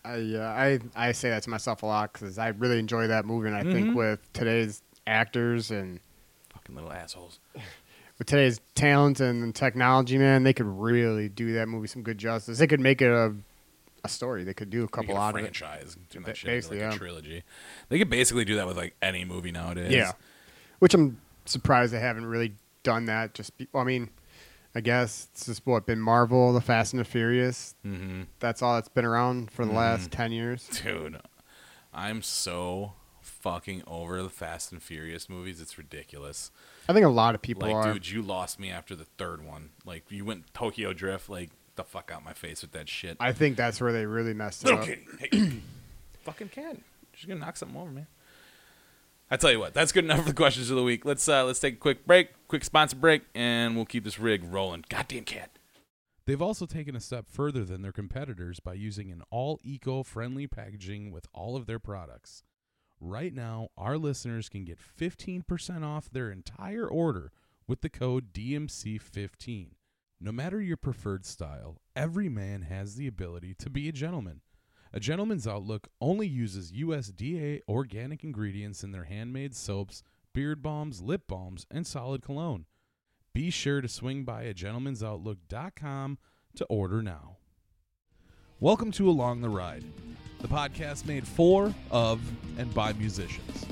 I 0.05 0.15
uh, 0.35 0.41
I 0.57 0.81
I 0.97 1.13
say 1.13 1.31
that 1.31 1.45
to 1.45 1.51
myself 1.51 1.83
a 1.83 1.87
lot 1.87 2.13
because 2.13 2.39
I 2.39 2.49
really 2.49 2.79
enjoy 2.81 3.07
that 3.09 3.25
movie, 3.25 3.47
and 3.49 3.57
I 3.57 3.63
think 3.63 3.89
Mhm. 3.91 3.95
with 3.95 4.33
today's 4.33 4.83
actors 5.07 5.71
and 5.71 6.01
Fucking 6.67 6.75
little 6.75 6.93
assholes. 6.93 7.39
with 8.19 8.27
today's 8.27 8.61
talent 8.75 9.21
and 9.21 9.55
technology, 9.55 10.19
man, 10.19 10.43
they 10.43 10.53
could 10.53 10.67
really 10.67 11.29
do 11.29 11.53
that 11.55 11.69
movie 11.69 11.87
some 11.87 12.03
good 12.03 12.19
justice. 12.19 12.59
They 12.59 12.67
could 12.67 12.81
make 12.81 13.01
it 13.01 13.11
a 13.11 13.35
a 14.05 14.09
story. 14.09 14.43
They 14.45 14.55
could 14.55 14.71
do 14.71 14.85
a 14.85 14.89
couple 14.89 15.17
a 15.17 15.21
out 15.21 15.35
of 15.35 15.41
franchise. 15.41 15.97
Turn 16.11 16.23
Ba- 16.23 16.27
that 16.29 16.37
shit 16.37 16.49
into 16.49 16.57
basically, 16.57 16.81
like 16.85 16.95
a 16.95 16.99
trilogy. 16.99 17.43
They 17.89 17.99
could 17.99 18.11
basically 18.11 18.45
do 18.45 18.57
that 18.57 18.67
with 18.67 18.77
like 18.77 18.97
any 19.01 19.25
movie 19.25 19.53
nowadays. 19.53 19.93
Yeah, 19.93 20.13
which 20.81 20.93
I'm 20.95 21.21
surprised 21.45 21.93
they 21.93 22.01
haven't 22.01 22.27
really 22.27 22.55
done 22.83 23.05
that. 23.07 23.35
Just 23.35 23.57
be, 23.59 23.69
I 23.75 23.85
mean, 23.85 24.11
I 24.75 24.81
guess 24.81 25.29
it's 25.33 25.47
just 25.47 25.65
what 25.67 25.87
been 25.87 26.01
Marvel, 26.01 26.53
the 26.53 26.61
Fast 26.61 26.93
and 26.95 27.01
the 27.01 27.05
Furious. 27.05 27.75
Mm-hmm. 27.87 28.23
That's 28.41 28.61
all 28.63 28.75
that's 28.75 28.89
been 28.89 29.05
around 29.05 29.51
for 29.53 29.65
the 29.65 29.73
Mhm. 29.73 29.77
last 29.77 30.11
ten 30.11 30.33
years. 30.33 30.69
Dude, 30.83 31.21
I'm 31.95 32.23
so 32.23 32.93
fucking 33.47 33.85
over 33.87 34.21
the 34.23 34.29
Fast 34.29 34.73
and 34.73 34.83
Furious 34.83 35.29
movies. 35.29 35.61
It's 35.61 35.79
ridiculous. 35.79 36.51
I 36.89 36.93
think 36.93 37.07
a 37.07 37.11
lot 37.11 37.37
of 37.37 37.43
people 37.43 37.63
like, 37.63 37.75
are. 37.75 37.93
dude, 37.93 38.09
you 38.09 38.21
lost 38.21 38.59
me 38.59 38.71
after 38.71 38.97
the 38.97 39.05
third 39.05 39.47
one. 39.47 39.71
Like, 39.85 40.11
you 40.11 40.25
went 40.25 40.53
Tokyo 40.53 40.93
Drift. 40.93 41.29
Like, 41.29 41.51
the 41.77 41.85
fuck 41.85 42.11
out 42.13 42.25
my 42.25 42.33
face 42.33 42.63
with 42.63 42.73
that 42.73 42.89
shit. 42.89 43.17
I 43.21 43.33
think 43.33 43.57
that's 43.57 43.81
where 43.81 43.93
they 43.93 44.05
really 44.05 44.35
messed 44.35 44.65
it 44.65 44.67
Little 44.67 44.81
up. 44.81 44.87
kitty, 44.87 45.07
hey, 45.21 45.53
fucking 46.25 46.49
cat. 46.49 46.77
She's 47.15 47.29
gonna 47.29 47.39
knock 47.39 47.57
something 47.57 47.81
over, 47.81 47.91
man. 47.91 48.09
I 49.31 49.37
tell 49.37 49.53
you 49.53 49.61
what, 49.61 49.75
that's 49.75 49.93
good 49.93 50.05
enough 50.05 50.21
for 50.21 50.29
the 50.29 50.35
questions 50.35 50.71
of 50.71 50.77
the 50.77 50.83
week. 50.83 51.05
Let's 51.05 51.29
uh, 51.29 51.45
let's 51.45 51.61
take 51.61 51.75
a 51.75 51.79
quick 51.79 52.05
break, 52.05 52.31
quick 52.49 52.65
sponsor 52.65 52.97
break, 52.97 53.23
and 53.35 53.77
we'll 53.77 53.87
keep 53.87 54.03
this 54.03 54.19
rig 54.19 54.43
rolling. 54.45 54.85
Goddamn 54.89 55.25
cat. 55.25 55.51
They've 56.27 56.43
also 56.43 56.67
taken 56.67 56.97
a 56.97 57.01
step 57.01 57.27
further 57.31 57.65
than 57.65 57.83
their 57.83 57.93
competitors 57.93 58.59
by 58.59 58.75
using 58.75 59.13
an 59.13 59.23
all 59.31 59.61
eco 59.63 60.03
friendly 60.03 60.49
packaging 60.49 61.13
with 61.13 61.29
all 61.33 61.55
of 61.55 61.67
their 61.67 61.79
products. 61.79 62.43
Right 63.01 63.35
now, 63.35 63.69
our 63.77 63.99
listeners 63.99 64.49
can 64.49 64.65
get 64.65 64.79
15% 64.79 65.85
off 65.85 66.11
their 66.11 66.31
entire 66.31 66.87
order 66.87 67.31
with 67.69 67.83
the 67.83 67.91
code 67.91 68.33
DMC15. 68.33 69.73
No 70.19 70.33
matter 70.33 70.61
your 70.63 70.79
preferred 70.79 71.27
style, 71.27 71.77
every 71.95 72.29
man 72.29 72.63
has 72.63 72.95
the 72.95 73.07
ability 73.07 73.55
to 73.59 73.69
be 73.69 73.89
a 73.89 73.93
gentleman. 73.93 74.41
A 74.95 75.01
Gentleman's 75.01 75.47
Outlook 75.47 75.89
only 76.01 76.27
uses 76.27 76.73
USDA 76.73 77.61
organic 77.69 78.25
ingredients 78.25 78.83
in 78.83 78.93
their 78.93 79.05
handmade 79.05 79.55
soaps, 79.55 80.03
beard 80.33 80.63
balms, 80.63 81.03
lip 81.03 81.23
balms, 81.29 81.67
and 81.71 81.87
solid 81.87 82.23
cologne. 82.23 82.65
Be 83.35 83.51
sure 83.51 83.83
to 83.83 83.89
swing 83.89 84.25
by 84.25 84.45
a 84.45 84.55
gentlemansoutlook.com 84.55 86.19
to 86.55 86.65
order 86.65 87.03
now. 87.03 87.37
Welcome 88.59 88.91
to 88.93 89.11
Along 89.11 89.43
the 89.43 89.51
Ride, 89.51 89.85
the 90.41 90.49
podcast 90.49 91.07
made 91.07 91.27
for, 91.27 91.75
of, 91.91 92.21
and 92.59 92.73
by 92.75 92.93
musicians. 92.95 93.67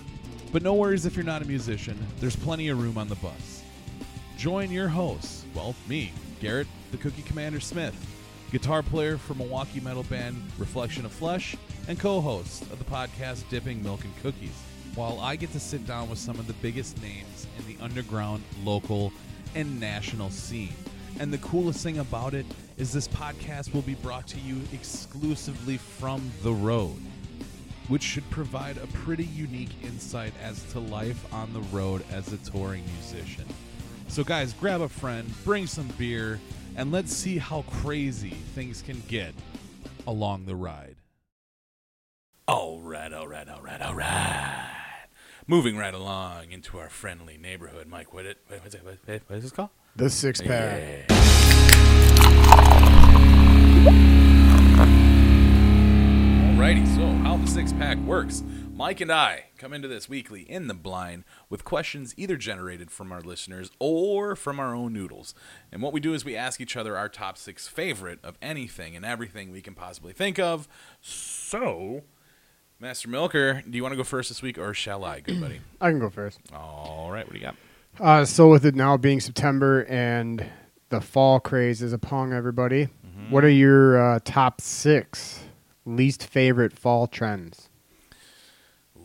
But 0.52 0.62
no 0.62 0.74
worries 0.74 1.06
if 1.06 1.16
you're 1.16 1.24
not 1.24 1.42
a 1.42 1.46
musician, 1.46 1.98
there's 2.20 2.36
plenty 2.36 2.68
of 2.68 2.80
room 2.80 2.96
on 2.96 3.08
the 3.08 3.16
bus. 3.16 3.62
Join 4.36 4.70
your 4.70 4.88
hosts, 4.88 5.44
well, 5.54 5.74
me, 5.88 6.12
Garrett, 6.40 6.66
the 6.90 6.96
Cookie 6.96 7.22
Commander 7.22 7.60
Smith, 7.60 7.94
guitar 8.52 8.82
player 8.82 9.18
for 9.18 9.34
Milwaukee 9.34 9.80
metal 9.80 10.04
band 10.04 10.40
Reflection 10.58 11.04
of 11.04 11.12
Flesh, 11.12 11.56
and 11.88 11.98
co 11.98 12.20
host 12.20 12.62
of 12.64 12.78
the 12.78 12.84
podcast 12.84 13.48
Dipping 13.48 13.82
Milk 13.82 14.04
and 14.04 14.16
Cookies, 14.22 14.60
while 14.94 15.18
I 15.20 15.36
get 15.36 15.52
to 15.52 15.60
sit 15.60 15.86
down 15.86 16.08
with 16.08 16.18
some 16.18 16.38
of 16.38 16.46
the 16.46 16.52
biggest 16.54 17.00
names 17.02 17.46
in 17.58 17.66
the 17.66 17.82
underground, 17.82 18.42
local, 18.62 19.12
and 19.54 19.80
national 19.80 20.30
scene. 20.30 20.74
And 21.20 21.32
the 21.32 21.38
coolest 21.38 21.82
thing 21.82 21.98
about 21.98 22.34
it 22.34 22.46
is 22.76 22.92
this 22.92 23.08
podcast 23.08 23.72
will 23.72 23.82
be 23.82 23.94
brought 23.94 24.26
to 24.28 24.40
you 24.40 24.60
exclusively 24.72 25.76
from 25.76 26.30
the 26.42 26.52
road, 26.52 27.00
which 27.88 28.02
should 28.02 28.28
provide 28.30 28.76
a 28.78 28.86
pretty 28.88 29.24
unique 29.24 29.82
insight 29.82 30.32
as 30.42 30.62
to 30.72 30.80
life 30.80 31.32
on 31.32 31.52
the 31.52 31.60
road 31.76 32.04
as 32.12 32.32
a 32.32 32.36
touring 32.38 32.84
musician. 32.98 33.46
So, 34.08 34.24
guys, 34.24 34.52
grab 34.54 34.80
a 34.80 34.88
friend, 34.88 35.32
bring 35.44 35.66
some 35.66 35.88
beer, 35.98 36.40
and 36.76 36.90
let's 36.90 37.12
see 37.12 37.38
how 37.38 37.62
crazy 37.62 38.36
things 38.54 38.82
can 38.82 39.02
get 39.08 39.34
along 40.06 40.46
the 40.46 40.56
ride. 40.56 40.96
All 42.46 42.80
right, 42.80 43.12
all 43.12 43.26
right, 43.26 43.48
all 43.48 43.62
right, 43.62 43.80
all 43.80 43.94
right. 43.94 44.83
Moving 45.46 45.76
right 45.76 45.92
along 45.92 46.52
into 46.52 46.78
our 46.78 46.88
friendly 46.88 47.36
neighborhood, 47.36 47.86
Mike. 47.86 48.14
What 48.14 48.24
it? 48.24 48.38
What's 48.48 48.74
it 48.74 48.82
what, 48.82 48.96
what 49.26 49.36
is 49.36 49.42
this 49.42 49.52
called? 49.52 49.68
The 49.94 50.08
six 50.08 50.40
pack. 50.40 51.06
Alrighty, 56.56 56.86
so 56.96 57.06
how 57.22 57.36
the 57.36 57.46
six 57.46 57.74
pack 57.74 57.98
works. 57.98 58.42
Mike 58.72 59.02
and 59.02 59.12
I 59.12 59.44
come 59.58 59.74
into 59.74 59.86
this 59.86 60.08
weekly 60.08 60.50
in 60.50 60.66
the 60.66 60.72
blind 60.72 61.24
with 61.50 61.62
questions 61.62 62.14
either 62.16 62.38
generated 62.38 62.90
from 62.90 63.12
our 63.12 63.20
listeners 63.20 63.70
or 63.78 64.34
from 64.34 64.58
our 64.58 64.74
own 64.74 64.94
noodles. 64.94 65.34
And 65.70 65.82
what 65.82 65.92
we 65.92 66.00
do 66.00 66.14
is 66.14 66.24
we 66.24 66.36
ask 66.36 66.58
each 66.58 66.74
other 66.74 66.96
our 66.96 67.10
top 67.10 67.36
six 67.36 67.68
favorite 67.68 68.18
of 68.24 68.38
anything 68.40 68.96
and 68.96 69.04
everything 69.04 69.52
we 69.52 69.60
can 69.60 69.74
possibly 69.74 70.14
think 70.14 70.38
of. 70.38 70.66
So, 71.02 72.04
Master 72.80 73.08
Milker, 73.08 73.62
do 73.68 73.76
you 73.76 73.82
want 73.82 73.92
to 73.92 73.96
go 73.96 74.04
first 74.04 74.28
this 74.28 74.42
week 74.42 74.58
or 74.58 74.74
shall 74.74 75.04
I, 75.04 75.20
good 75.20 75.40
buddy? 75.40 75.60
I 75.80 75.90
can 75.90 75.98
go 76.00 76.10
first. 76.10 76.38
All 76.52 77.08
right, 77.10 77.24
what 77.26 77.32
do 77.32 77.38
you 77.38 77.44
got? 77.44 77.56
Uh, 78.00 78.24
so 78.24 78.50
with 78.50 78.66
it 78.66 78.74
now 78.74 78.96
being 78.96 79.20
September 79.20 79.84
and 79.84 80.44
the 80.88 81.00
fall 81.00 81.38
craze 81.40 81.82
is 81.82 81.92
upon 81.92 82.32
everybody, 82.32 82.88
Mm-hmm. 83.16 83.30
what 83.30 83.44
are 83.44 83.48
your 83.48 84.14
uh, 84.14 84.18
top 84.24 84.60
six 84.60 85.44
least 85.86 86.26
favorite 86.26 86.76
fall 86.76 87.06
trends? 87.06 87.68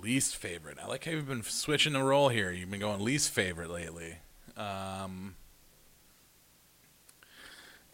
Least 0.02 0.36
favorite. 0.36 0.80
I 0.82 0.88
like 0.88 1.06
how 1.06 1.12
you've 1.12 1.28
been 1.28 1.44
switching 1.44 1.94
the 1.94 2.02
role 2.02 2.30
here. 2.30 2.52
You've 2.52 2.72
been 2.72 2.80
going 2.80 3.02
least 3.02 3.30
favorite 3.30 3.70
lately. 3.70 4.16
Um, 4.58 5.36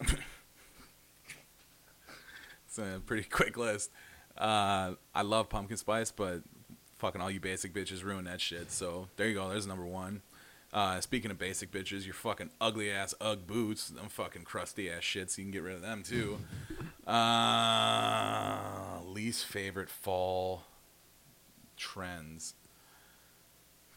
it's 0.00 0.14
a 2.78 3.02
pretty 3.04 3.24
quick 3.28 3.58
list. 3.58 3.90
Uh, 4.38 4.94
I 5.14 5.22
love 5.22 5.48
pumpkin 5.48 5.76
spice, 5.76 6.10
but 6.10 6.42
fucking 6.98 7.20
all 7.20 7.30
you 7.30 7.40
basic 7.40 7.72
bitches 7.72 8.04
ruin 8.04 8.24
that 8.24 8.40
shit. 8.40 8.70
So 8.70 9.08
there 9.16 9.28
you 9.28 9.34
go. 9.34 9.48
There's 9.48 9.66
number 9.66 9.84
one. 9.84 10.22
Uh, 10.72 11.00
speaking 11.00 11.30
of 11.30 11.38
basic 11.38 11.70
bitches, 11.70 12.04
your 12.04 12.14
fucking 12.14 12.50
ugly 12.60 12.90
ass 12.90 13.14
UGG 13.20 13.46
boots, 13.46 13.88
them 13.88 14.08
fucking 14.08 14.42
crusty 14.42 14.90
ass 14.90 15.02
shit, 15.02 15.30
so 15.30 15.40
you 15.40 15.44
can 15.46 15.52
get 15.52 15.62
rid 15.62 15.76
of 15.76 15.82
them 15.82 16.02
too. 16.02 16.38
Uh, 17.06 18.98
least 19.06 19.46
favorite 19.46 19.88
fall 19.88 20.64
trends. 21.76 22.54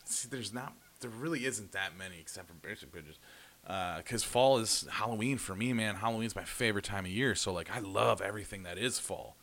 See, 0.06 0.28
there's 0.30 0.54
not, 0.54 0.74
there 1.02 1.10
really 1.10 1.46
isn't 1.46 1.72
that 1.74 1.98
many 1.98 2.20
except 2.20 2.48
for 2.48 2.54
basic 2.54 2.92
bitches. 2.92 3.18
Because 3.98 4.24
fall 4.24 4.58
is 4.60 4.88
Halloween 4.90 5.38
for 5.38 5.56
me, 5.56 5.74
man. 5.74 5.96
Halloween's 5.96 6.36
my 6.36 6.44
favorite 6.44 6.86
time 6.86 7.06
of 7.06 7.12
year. 7.12 7.36
So, 7.36 7.52
like, 7.52 7.70
I 7.76 7.80
love 7.80 8.22
everything 8.22 8.64
that 8.64 8.78
is 8.78 9.00
fall. 9.00 9.36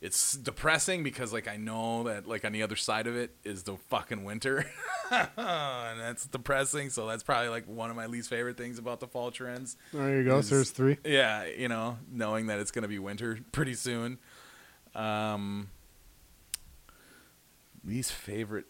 It's 0.00 0.32
depressing 0.34 1.02
because, 1.02 1.30
like, 1.30 1.46
I 1.46 1.56
know 1.58 2.04
that, 2.04 2.26
like, 2.26 2.46
on 2.46 2.52
the 2.52 2.62
other 2.62 2.76
side 2.76 3.06
of 3.06 3.14
it 3.16 3.34
is 3.44 3.64
the 3.64 3.76
fucking 3.90 4.24
winter. 4.24 4.64
and 5.10 6.00
that's 6.00 6.24
depressing. 6.26 6.88
So, 6.88 7.06
that's 7.06 7.22
probably, 7.22 7.50
like, 7.50 7.66
one 7.66 7.90
of 7.90 7.96
my 7.96 8.06
least 8.06 8.30
favorite 8.30 8.56
things 8.56 8.78
about 8.78 9.00
the 9.00 9.06
fall 9.06 9.30
trends. 9.30 9.76
There 9.92 10.16
you 10.16 10.24
go. 10.24 10.38
Is- 10.38 10.48
So 10.48 10.54
there's 10.54 10.70
three. 10.70 10.96
Yeah, 11.04 11.44
you 11.44 11.68
know, 11.68 11.98
knowing 12.10 12.46
that 12.46 12.60
it's 12.60 12.70
going 12.70 12.82
to 12.84 12.88
be 12.88 12.98
winter 12.98 13.40
pretty 13.52 13.74
soon. 13.74 14.18
Um, 14.94 15.68
least 17.84 18.12
favorite 18.12 18.66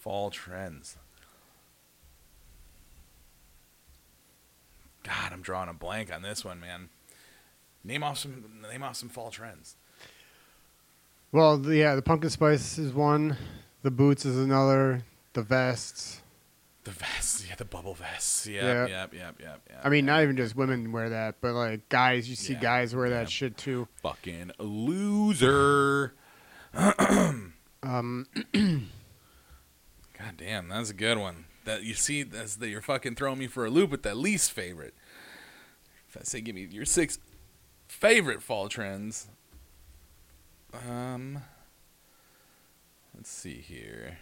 fall 0.00 0.30
trends. 0.30 0.96
God, 5.02 5.32
I'm 5.32 5.42
drawing 5.42 5.68
a 5.68 5.74
blank 5.74 6.12
on 6.12 6.22
this 6.22 6.44
one, 6.44 6.58
man. 6.60 6.88
Name 7.84 8.02
off 8.02 8.16
some 8.18 8.44
name 8.70 8.82
off 8.82 8.96
some 8.96 9.10
fall 9.10 9.30
trends. 9.30 9.76
Well, 11.34 11.58
the, 11.58 11.76
yeah, 11.76 11.96
the 11.96 12.02
pumpkin 12.02 12.30
spice 12.30 12.78
is 12.78 12.92
one. 12.92 13.36
The 13.82 13.90
boots 13.90 14.24
is 14.24 14.36
another. 14.38 15.02
The 15.32 15.42
vests. 15.42 16.20
The 16.84 16.92
vests, 16.92 17.44
yeah, 17.48 17.56
the 17.56 17.64
bubble 17.64 17.94
vests. 17.94 18.46
Yep, 18.46 18.62
Yeah. 18.62 18.86
yep, 18.86 19.12
yep, 19.14 19.40
yep, 19.40 19.60
yep. 19.68 19.80
I 19.82 19.88
mean, 19.88 20.06
not 20.06 20.22
even 20.22 20.36
just 20.36 20.54
women 20.54 20.92
wear 20.92 21.08
that, 21.08 21.40
but 21.40 21.54
like 21.54 21.88
guys, 21.88 22.28
you 22.30 22.36
see 22.36 22.52
Yeah, 22.52 22.60
guys 22.60 22.94
wear 22.94 23.08
yeah. 23.08 23.14
that 23.20 23.30
shit 23.30 23.56
too. 23.56 23.88
fucking 24.00 24.52
loser. 24.60 26.14
Um, 27.82 28.26
God 28.54 30.38
damn, 30.38 30.68
that's 30.68 30.88
a 30.88 30.94
good 30.94 31.18
one. 31.18 31.44
That 31.66 31.82
you 31.82 31.92
see, 31.92 32.22
that's 32.22 32.56
that 32.56 32.68
you're 32.68 32.80
fucking 32.80 33.14
throwing 33.16 33.38
me 33.38 33.46
for 33.46 33.66
a 33.66 33.70
loop 33.70 33.90
with 33.90 34.02
that 34.04 34.16
least 34.16 34.52
favorite. 34.52 34.94
If 36.08 36.16
I 36.16 36.22
say 36.22 36.40
give 36.40 36.54
me 36.54 36.66
your 36.70 36.86
six 36.86 37.18
favorite 37.88 38.42
fall 38.42 38.70
trends, 38.70 39.26
Um, 40.88 41.42
let's 43.14 43.30
see 43.30 43.54
here. 43.60 44.18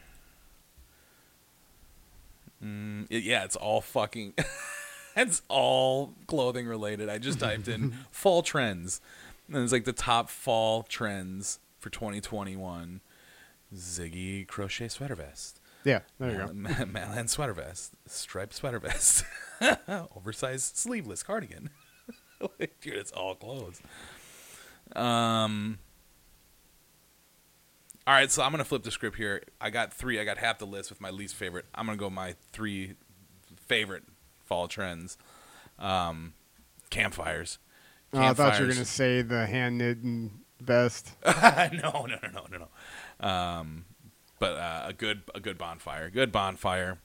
Mm, 2.62 3.06
it- 3.10 3.24
yeah, 3.24 3.44
it's 3.44 3.56
all 3.56 3.80
fucking. 3.80 4.34
it's 5.16 5.42
all 5.48 6.14
clothing 6.26 6.66
related. 6.66 7.08
I 7.08 7.18
just 7.18 7.40
typed 7.40 7.68
in 7.68 7.94
fall 8.10 8.42
trends, 8.42 9.00
and 9.48 9.58
it's 9.62 9.72
like 9.72 9.84
the 9.84 9.92
top 9.92 10.28
fall 10.28 10.82
trends 10.82 11.58
for 11.80 11.90
2021. 11.90 13.00
Ziggy 13.74 14.46
crochet 14.46 14.88
sweater 14.88 15.14
vest. 15.14 15.58
Yeah, 15.84 16.00
there 16.20 16.30
you 16.30 16.36
go. 16.38 16.52
Mal- 16.52 16.86
Malan 16.86 17.26
sweater 17.28 17.54
vest, 17.54 17.94
striped 18.06 18.54
sweater 18.54 18.78
vest, 18.78 19.24
oversized 20.14 20.76
sleeveless 20.76 21.22
cardigan. 21.22 21.70
Dude, 22.58 22.94
it's 22.94 23.12
all 23.12 23.34
clothes. 23.34 23.80
Um. 24.94 25.78
All 28.06 28.14
right, 28.14 28.30
so 28.30 28.42
I'm 28.42 28.50
gonna 28.50 28.64
flip 28.64 28.82
the 28.82 28.90
script 28.90 29.16
here. 29.16 29.42
I 29.60 29.70
got 29.70 29.92
three. 29.92 30.18
I 30.18 30.24
got 30.24 30.38
half 30.38 30.58
the 30.58 30.66
list 30.66 30.90
with 30.90 31.00
my 31.00 31.10
least 31.10 31.36
favorite. 31.36 31.66
I'm 31.74 31.86
gonna 31.86 31.96
go 31.98 32.10
my 32.10 32.34
three 32.52 32.94
favorite 33.66 34.02
fall 34.44 34.66
trends. 34.66 35.16
Um, 35.78 36.34
campfires. 36.90 37.58
Oh, 38.12 38.20
I 38.20 38.34
thought 38.34 38.58
you 38.58 38.66
were 38.66 38.72
gonna 38.72 38.84
say 38.84 39.22
the 39.22 39.46
hand 39.46 39.78
knitting 39.78 40.40
vest. 40.60 41.12
no, 41.24 41.70
no, 41.72 42.06
no, 42.06 42.28
no, 42.32 42.46
no, 42.50 42.68
no. 43.20 43.26
Um, 43.28 43.84
but 44.40 44.54
uh, 44.54 44.84
a 44.86 44.92
good 44.92 45.22
a 45.34 45.40
good 45.40 45.56
bonfire, 45.56 46.10
good 46.10 46.32
bonfire. 46.32 46.98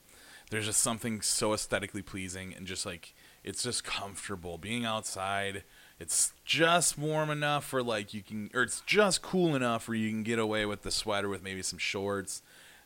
There's 0.50 0.66
just 0.66 0.82
something 0.82 1.22
so 1.22 1.54
aesthetically 1.54 2.02
pleasing 2.02 2.56
and 2.56 2.66
just 2.66 2.86
like 2.86 3.14
it's 3.44 3.62
just 3.62 3.84
comfortable 3.84 4.58
being 4.58 4.84
outside. 4.84 5.64
It's 6.00 6.34
just 6.46 6.98
warm 6.98 7.30
enough 7.32 7.66
for 7.66 7.82
like 7.82 8.14
you 8.14 8.22
can, 8.22 8.52
or 8.54 8.62
it's 8.64 8.82
just 8.86 9.22
cool 9.22 9.56
enough 9.56 9.88
where 9.88 9.96
you 9.98 10.10
can 10.10 10.24
get 10.24 10.38
away 10.40 10.66
with 10.66 10.84
the 10.84 10.92
sweater 10.92 11.28
with 11.28 11.42
maybe 11.44 11.62
some 11.64 11.80
shorts, 11.80 12.44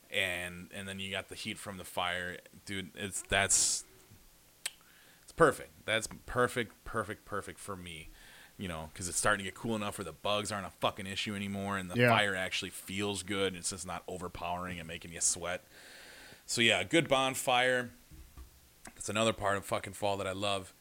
and 0.10 0.70
and 0.74 0.88
then 0.88 1.00
you 1.00 1.12
got 1.12 1.28
the 1.28 1.36
heat 1.36 1.58
from 1.58 1.78
the 1.78 1.84
fire, 1.84 2.38
dude. 2.66 2.92
It's 2.96 3.22
that's 3.28 3.84
it's 5.24 5.34
perfect. 5.34 5.72
That's 5.86 6.08
perfect, 6.26 6.74
perfect, 6.86 7.26
perfect 7.26 7.60
for 7.60 7.76
me. 7.76 8.10
You 8.58 8.68
know, 8.68 8.90
because 8.94 9.10
it's 9.10 9.18
starting 9.18 9.40
to 9.40 9.44
get 9.52 9.56
cool 9.56 9.76
enough 9.76 9.98
where 9.98 10.06
the 10.06 10.12
bugs 10.14 10.52
aren't 10.52 10.68
a 10.68 10.72
fucking 10.80 11.08
issue 11.08 11.36
anymore, 11.36 11.78
and 11.78 11.90
the 11.90 11.98
Yeah. 12.00 12.10
fire 12.10 12.36
actually 12.36 12.70
feels 12.70 13.24
good. 13.24 13.56
It's 13.56 13.72
just 13.72 13.88
not 13.88 14.04
overpowering 14.08 14.78
and 14.80 14.88
making 14.88 15.12
you 15.14 15.20
sweat. 15.22 15.64
So 16.46 16.62
yeah, 16.62 16.80
a 16.82 16.86
good 16.86 17.08
bonfire. 17.08 17.90
That's 18.96 19.10
another 19.10 19.34
part 19.34 19.58
of 19.58 19.66
fucking 19.66 19.94
fall 19.94 20.16
that 20.18 20.28
I 20.28 20.32
love. 20.34 20.74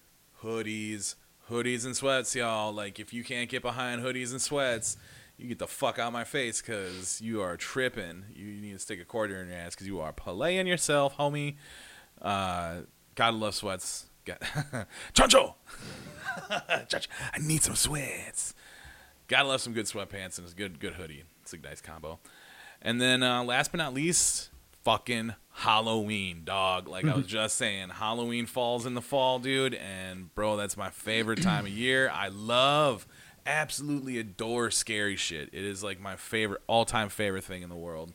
Hoodies, 0.43 1.15
hoodies 1.51 1.85
and 1.85 1.97
sweats, 1.97 2.35
y'all. 2.35 2.73
Like 2.73 2.99
if 2.99 3.13
you 3.13 3.25
can't 3.25 3.49
get 3.49 3.63
behind 3.63 4.03
hoodies 4.03 4.31
and 4.31 4.41
sweats, 4.41 4.97
you 5.37 5.49
get 5.49 5.59
the 5.59 5.67
fuck 5.67 5.99
out 5.99 6.13
my 6.13 6.25
face 6.25 6.61
because 6.61 7.21
you 7.21 7.43
are 7.43 7.57
tripping. 7.57 8.25
You, 8.35 8.47
need 8.61 8.73
to 8.73 8.79
stick 8.79 9.01
a 9.01 9.05
quarter 9.05 9.41
in 9.41 9.49
your 9.49 9.57
ass 9.57 9.75
because 9.75 9.87
you 9.87 10.01
are 10.01 10.13
playing 10.13 10.67
yourself, 10.67 11.17
homie. 11.17 11.57
Uh, 12.21 12.83
gotta 13.15 13.37
love 13.37 13.55
sweats. 13.55 14.07
Choncho. 14.27 15.55
Choncho, 16.51 17.09
I 17.33 17.39
need 17.39 17.63
some 17.63 17.75
sweats. 17.75 18.55
Gotta 19.29 19.49
love 19.49 19.61
some 19.61 19.73
good 19.73 19.87
sweatpants 19.87 20.39
and 20.39 20.49
a 20.49 20.55
good 20.55 20.79
good 20.79 20.95
hoodie. 20.95 21.25
It's 21.43 21.53
a 21.53 21.59
nice 21.59 21.81
combo. 21.81 22.19
And 22.83 23.01
then 23.01 23.23
uh, 23.23 23.43
last 23.45 23.73
but 23.73 23.79
not 23.79 23.95
least, 23.95 24.50
fucking 24.83 25.35
Halloween, 25.53 26.43
dog. 26.45 26.89
Like 26.89 27.05
I 27.05 27.15
was 27.15 27.27
just 27.29 27.57
saying, 27.57 27.91
Halloween 27.91 28.47
falls 28.47 28.87
in 28.87 28.95
the 28.95 29.03
fall, 29.03 29.39
dude. 29.39 29.75
And 29.75 30.35
bro, 30.35 30.57
that's 30.57 30.77
my 30.77 30.91
favorite 30.91 31.43
time 31.43 31.67
of 31.67 31.73
year. 31.73 32.11
I 32.13 32.29
love, 32.29 33.07
absolutely 33.47 34.19
adore 34.19 34.71
scary 34.71 35.17
shit. 35.17 35.51
It 35.53 35.65
is 35.65 35.83
like 35.83 36.01
my 36.01 36.17
favorite, 36.17 36.63
all 36.67 36.85
time 36.85 37.09
favorite 37.09 37.45
thing 37.45 37.63
in 37.63 37.69
the 37.69 37.77
world 37.77 38.13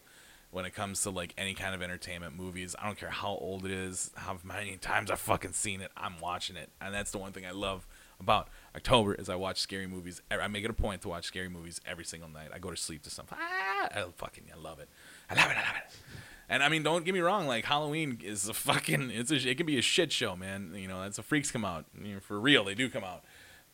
when 0.51 0.65
it 0.65 0.73
comes 0.73 1.01
to 1.01 1.09
like 1.09 1.33
any 1.37 1.53
kind 1.53 1.75
of 1.75 1.81
entertainment 1.81 2.35
movies. 2.35 2.75
I 2.79 2.85
don't 2.85 2.97
care 2.97 3.09
how 3.09 3.31
old 3.31 3.65
it 3.65 3.71
is, 3.71 4.11
how 4.15 4.37
many 4.43 4.77
times 4.77 5.11
I've 5.11 5.19
fucking 5.19 5.53
seen 5.53 5.81
it. 5.81 5.91
I'm 5.97 6.19
watching 6.21 6.55
it, 6.55 6.69
and 6.79 6.93
that's 6.93 7.11
the 7.11 7.17
one 7.17 7.33
thing 7.33 7.45
I 7.45 7.51
love 7.51 7.85
about 8.19 8.47
October 8.73 9.13
is 9.13 9.27
I 9.27 9.35
watch 9.35 9.59
scary 9.59 9.87
movies. 9.87 10.21
I 10.31 10.47
make 10.47 10.63
it 10.63 10.69
a 10.69 10.73
point 10.73 11.01
to 11.01 11.09
watch 11.09 11.25
scary 11.25 11.49
movies 11.49 11.81
every 11.85 12.05
single 12.05 12.29
night. 12.29 12.49
I 12.53 12.59
go 12.59 12.71
to 12.71 12.77
sleep 12.77 13.03
to 13.03 13.09
something. 13.09 13.37
Ah, 13.39 13.89
I 13.93 14.05
fucking 14.15 14.45
I 14.53 14.57
love 14.57 14.79
it. 14.79 14.87
I 15.29 15.35
love 15.35 15.51
it. 15.51 15.57
I 15.57 15.61
love 15.61 15.75
it. 15.75 15.99
And 16.47 16.61
I 16.61 16.69
mean, 16.69 16.83
don't 16.83 17.03
get 17.05 17.13
me 17.13 17.21
wrong. 17.21 17.47
Like 17.47 17.65
Halloween 17.65 18.19
is 18.23 18.47
a 18.47 18.53
fucking. 18.53 19.11
It's 19.11 19.31
a. 19.31 19.35
It 19.35 19.57
can 19.57 19.65
be 19.65 19.77
a 19.77 19.81
shit 19.81 20.11
show, 20.11 20.35
man. 20.35 20.73
You 20.75 20.87
know, 20.87 21.01
that's 21.01 21.17
the 21.17 21.23
freaks 21.23 21.51
come 21.51 21.65
out. 21.65 21.85
You 21.99 22.15
know, 22.15 22.19
for 22.19 22.39
real, 22.39 22.63
they 22.63 22.75
do 22.75 22.89
come 22.89 23.03
out. 23.03 23.23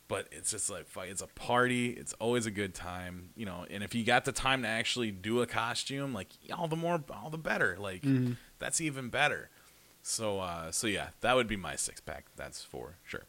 But 0.08 0.28
it's 0.30 0.50
just 0.50 0.68
like 0.68 0.86
fuck, 0.88 1.06
it's 1.06 1.22
a 1.22 1.26
party. 1.26 1.90
It's 1.90 2.12
always 2.14 2.44
a 2.44 2.50
good 2.50 2.74
time, 2.74 3.30
you 3.36 3.46
know. 3.46 3.64
And 3.70 3.82
if 3.82 3.94
you 3.94 4.04
got 4.04 4.24
the 4.24 4.32
time 4.32 4.62
to 4.62 4.68
actually 4.68 5.10
do 5.10 5.40
a 5.40 5.46
costume, 5.46 6.12
like 6.12 6.28
all 6.54 6.68
the 6.68 6.76
more, 6.76 7.02
all 7.10 7.30
the 7.30 7.38
better. 7.38 7.76
Like 7.78 8.04
that's 8.58 8.80
even 8.80 9.08
better. 9.08 9.48
So, 10.02 10.40
uh, 10.40 10.70
so 10.72 10.86
yeah, 10.86 11.08
that 11.20 11.34
would 11.36 11.46
be 11.46 11.56
my 11.56 11.76
six 11.76 12.00
pack. 12.00 12.26
That's 12.36 12.62
for 12.62 12.96
sure. 13.04 13.24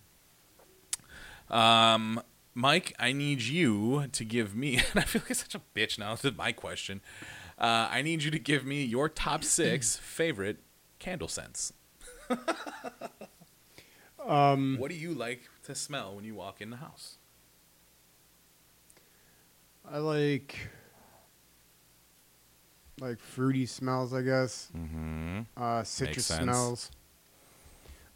Um, 1.49 2.21
Mike, 2.55 2.93
I 2.99 3.11
need 3.11 3.41
you 3.41 4.07
to 4.11 4.25
give 4.25 4.55
me. 4.55 4.79
And 4.93 4.99
I 4.99 5.03
feel 5.03 5.21
like 5.21 5.35
such 5.35 5.55
a 5.55 5.61
bitch 5.75 5.97
now. 5.97 6.15
This 6.15 6.25
is 6.25 6.37
my 6.37 6.51
question. 6.51 7.01
Uh, 7.57 7.87
I 7.91 8.01
need 8.01 8.23
you 8.23 8.31
to 8.31 8.39
give 8.39 8.65
me 8.65 8.83
your 8.83 9.09
top 9.09 9.43
six 9.59 9.95
favorite 9.97 10.57
candle 10.99 11.27
scents. 11.27 11.73
Um, 14.25 14.77
What 14.79 14.89
do 14.89 14.95
you 14.95 15.13
like 15.13 15.41
to 15.63 15.75
smell 15.75 16.15
when 16.15 16.23
you 16.23 16.35
walk 16.35 16.61
in 16.61 16.69
the 16.69 16.77
house? 16.77 17.17
I 19.89 19.97
like 19.97 20.55
like 23.01 23.19
fruity 23.19 23.65
smells, 23.65 24.13
I 24.13 24.21
guess. 24.21 24.71
Mm-hmm. 24.75 25.41
Uh, 25.57 25.83
citrus 25.83 26.27
smells. 26.27 26.89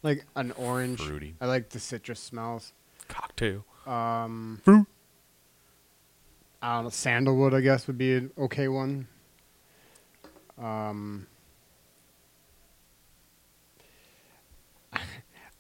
Like 0.02 0.26
an 0.36 0.52
orange. 0.54 1.02
Fruity. 1.02 1.36
I 1.42 1.46
like 1.48 1.70
the 1.70 1.80
citrus 1.80 2.20
smells. 2.22 2.72
Cocktail. 3.10 3.66
Um, 3.86 4.62
Fruit. 4.64 4.86
I 6.62 6.76
don't 6.76 6.86
know. 6.86 6.90
Sandalwood, 6.90 7.54
I 7.54 7.62
guess, 7.62 7.88
would 7.88 7.98
be 7.98 8.16
an 8.16 8.32
okay 8.38 8.68
one. 8.70 9.08
Um, 10.58 11.28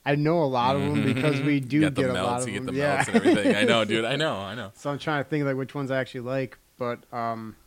I 0.06 0.16
know 0.16 0.42
a 0.42 0.46
lot 0.46 0.78
of 0.78 0.82
them 0.84 1.04
because 1.04 1.42
we 1.42 1.60
do 1.60 1.82
get 1.82 1.96
the 1.96 2.10
a 2.10 2.24
lot 2.24 2.42
of 2.42 2.48
you 2.48 2.54
get 2.54 2.66
them. 2.66 2.76
the 2.76 2.80
yeah. 2.80 2.96
melts 2.96 3.08
and 3.10 3.18
everything. 3.18 3.56
I 3.58 3.64
know, 3.64 3.84
dude. 3.84 4.06
I 4.14 4.16
know, 4.16 4.38
I 4.38 4.56
know. 4.56 4.72
So 4.74 4.90
I'm 4.90 4.98
trying 5.00 5.22
to 5.22 5.30
think 5.30 5.44
like 5.44 5.58
which 5.58 5.76
ones 5.76 5.92
I 5.92 6.00
actually 6.00 6.22
like, 6.22 6.58
but 6.78 7.00
um, 7.14 7.58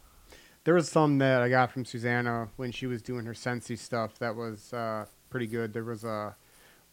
there 0.65 0.73
was 0.73 0.89
some 0.89 1.19
that 1.19 1.43
I 1.43 1.51
got 1.51 1.71
from 1.71 1.85
Susanna 1.85 2.49
when 2.57 2.73
she 2.73 2.87
was 2.87 3.03
doing 3.03 3.27
her 3.27 3.35
Scentsy 3.35 3.77
stuff 3.77 4.19
that 4.21 4.37
was 4.37 4.73
uh, 4.73 5.05
pretty 5.29 5.47
good. 5.47 5.75
There 5.75 5.85
was 5.85 6.03
a 6.03 6.35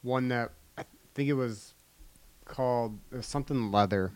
one 0.01 0.27
that 0.27 0.51
I 0.77 0.83
think 1.13 1.29
it 1.29 1.33
was 1.33 1.73
called 2.43 2.99
it 3.11 3.15
was 3.15 3.25
something 3.25 3.71
leather, 3.71 4.11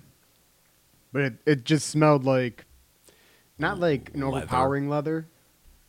but 1.14 1.22
it 1.22 1.34
it 1.46 1.64
just 1.64 1.88
smelled 1.90 2.26
like 2.26 2.66
not 3.58 3.80
like 3.80 4.12
an 4.14 4.20
Leather. 4.20 4.38
overpowering 4.38 4.90
leather, 4.90 5.28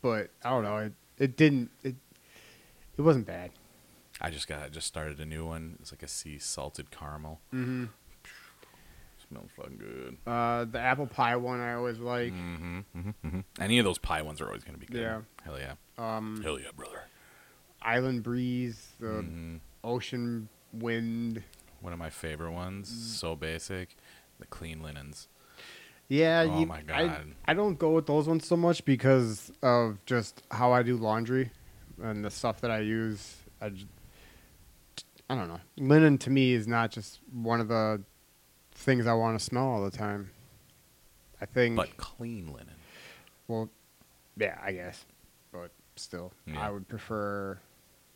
but 0.03 0.29
I 0.43 0.51
don't 0.51 0.63
know. 0.63 0.77
It 0.77 0.93
it 1.17 1.35
didn't 1.37 1.71
it 1.81 1.95
it 2.95 3.01
wasn't 3.01 3.25
bad. 3.25 3.49
I 4.21 4.29
just 4.29 4.47
got 4.47 4.61
I 4.61 4.69
just 4.69 4.85
started 4.85 5.19
a 5.19 5.25
new 5.25 5.45
one. 5.47 5.77
It's 5.81 5.91
like 5.91 6.03
a 6.03 6.07
sea 6.07 6.37
salted 6.37 6.91
caramel. 6.91 7.39
Mm-hmm. 7.51 7.85
Smells 9.27 9.49
fucking 9.55 9.77
good. 9.77 10.17
Uh, 10.31 10.65
the 10.65 10.79
apple 10.79 11.07
pie 11.07 11.35
one 11.37 11.59
I 11.59 11.73
always 11.73 11.97
like. 11.97 12.33
Mm-hmm, 12.33 12.79
mm-hmm, 12.95 13.09
mm-hmm. 13.27 13.39
Any 13.59 13.79
of 13.79 13.85
those 13.85 13.97
pie 13.97 14.21
ones 14.21 14.41
are 14.41 14.45
always 14.47 14.63
gonna 14.63 14.77
be 14.77 14.85
good. 14.85 15.01
Yeah. 15.01 15.21
Hell 15.43 15.57
yeah. 15.57 15.73
Um, 15.97 16.41
Hell 16.43 16.59
yeah, 16.59 16.67
brother. 16.75 17.03
Island 17.81 18.23
breeze, 18.23 18.89
the 18.99 19.07
Mhm. 19.07 19.59
ocean 19.83 20.49
wind. 20.71 21.43
One 21.81 21.93
of 21.93 21.99
my 21.99 22.09
favorite 22.09 22.51
ones. 22.51 22.89
Mm. 22.91 23.19
So 23.19 23.35
basic. 23.35 23.95
The 24.39 24.45
clean 24.47 24.81
linens. 24.81 25.27
Yeah, 26.13 26.45
Oh 26.47 26.59
you, 26.59 26.65
my 26.67 26.83
I, 26.93 27.07
God. 27.07 27.25
I 27.45 27.53
don't 27.55 27.79
go 27.79 27.89
with 27.91 28.05
those 28.05 28.27
ones 28.27 28.45
so 28.45 28.55
much 28.55 28.85
because 28.85 29.51
of 29.63 29.97
just 30.05 30.43
how 30.51 30.71
I 30.71 30.83
do 30.83 30.95
laundry 30.95 31.49
and 32.01 32.23
the 32.23 32.29
stuff 32.29 32.61
that 32.61 32.69
I 32.69 32.79
use. 32.81 33.35
I 33.59 33.71
don't 35.29 35.47
know. 35.47 35.59
Linen 35.77 36.19
to 36.19 36.29
me 36.29 36.53
is 36.53 36.67
not 36.67 36.91
just 36.91 37.19
one 37.31 37.59
of 37.59 37.67
the 37.67 38.03
things 38.75 39.07
I 39.07 39.13
want 39.13 39.39
to 39.39 39.43
smell 39.43 39.65
all 39.65 39.83
the 39.83 39.89
time. 39.97 40.29
I 41.41 41.45
think, 41.45 41.75
But 41.75 41.97
clean 41.97 42.45
linen. 42.53 42.75
well, 43.47 43.69
yeah, 44.37 44.59
I 44.63 44.71
guess, 44.71 45.05
but 45.51 45.71
still, 45.95 46.31
Yeah. 46.45 46.67
I 46.67 46.69
would 46.69 46.87
prefer 46.87 47.59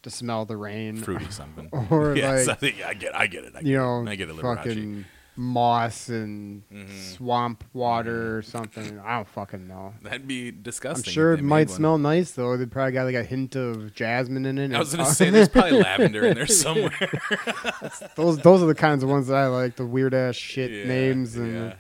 to 0.04 0.10
smell 0.12 0.46
the 0.46 0.56
rain, 0.56 0.98
Fruity 0.98 1.32
something. 1.32 1.70
or 1.90 2.16
yes, 2.16 2.46
like 2.48 2.64
I 2.64 2.68
yeah, 2.68 2.88
I 2.90 2.94
get 2.94 3.16
I 3.16 3.28
get 3.28 3.44
it. 3.44 3.54
I 3.56 3.62
get 3.62 3.66
you 3.68 3.78
know, 3.78 4.04
it. 4.04 4.10
I 4.10 4.16
get 4.16 4.30
it, 4.30 4.36
fucking 4.36 5.06
moss 5.38 6.10
and 6.10 6.63
Mhm. 6.69 7.15
swamp 7.15 7.63
water 7.73 8.38
or 8.38 8.41
something. 8.41 9.00
I 9.00 9.17
don't 9.17 9.28
fucking 9.28 9.67
know. 9.67 9.93
That'd 10.02 10.28
be 10.28 10.52
disgusting. 10.52 11.10
I'm 11.10 11.13
sure 11.13 11.34
it 11.34 11.43
might 11.43 11.67
one. 11.67 11.76
smell 11.78 11.97
nice 11.97 12.32
though. 12.32 12.58
They 12.58 12.65
probably 12.65 12.93
got 12.93 13.04
like 13.06 13.15
a 13.15 13.23
hint 13.23 13.56
of 13.56 13.93
jasmine 13.93 14.45
in 14.45 14.58
it. 14.58 14.73
I 14.73 14.80
was 14.80 14.95
gonna 14.95 15.06
say 15.10 15.30
there's 15.30 15.50
probably 15.50 15.80
lavender 15.82 16.26
in 16.26 16.36
there 16.36 16.47
somewhere. 16.47 16.91
those 18.15 18.38
those 18.39 18.62
are 18.63 18.67
the 18.67 18.76
kinds 18.76 19.04
of 19.04 19.10
ones 19.10 19.28
that 19.28 19.36
I 19.38 19.47
like. 19.47 19.76
The 19.76 19.86
weird 19.86 20.13
ass 20.13 20.36
shit 20.36 20.71
Yeah, 20.71 20.86
names, 20.88 21.36
and 21.36 21.54
yeah. 21.54 21.73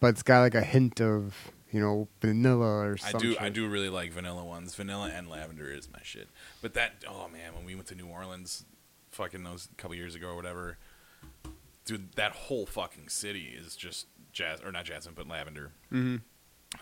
but 0.00 0.08
it's 0.08 0.22
got 0.22 0.40
like 0.40 0.54
a 0.54 0.62
hint 0.62 1.00
of 1.00 1.34
you 1.70 1.80
know, 1.80 2.08
vanilla 2.22 2.86
or 2.88 2.96
something. 2.96 3.20
I 3.30 3.34
do 3.34 3.36
I 3.40 3.48
do 3.50 3.68
really 3.68 3.90
like 3.90 4.10
vanilla 4.12 4.42
ones. 4.44 4.74
Vanilla 4.74 5.10
and 5.14 5.28
lavender 5.28 5.70
is 5.70 5.88
my 5.92 5.98
shit. 6.02 6.28
But 6.62 6.74
that 6.74 7.04
oh 7.08 7.28
man, 7.28 7.54
when 7.54 7.64
we 7.64 7.74
went 7.74 7.88
to 7.88 7.94
New 7.94 8.06
Orleans, 8.06 8.64
fucking 9.12 9.44
those 9.44 9.68
couple 9.76 9.94
years 9.94 10.14
ago 10.14 10.28
or 10.28 10.36
whatever, 10.36 10.78
dude, 11.88 12.12
that 12.14 12.32
whole 12.32 12.66
fucking 12.66 13.08
city 13.08 13.54
is 13.58 13.74
just 13.74 14.06
jazz 14.32 14.60
or 14.64 14.70
not 14.70 14.84
jasmine 14.84 15.14
but 15.16 15.26
lavender. 15.26 15.72
hmm 15.90 16.16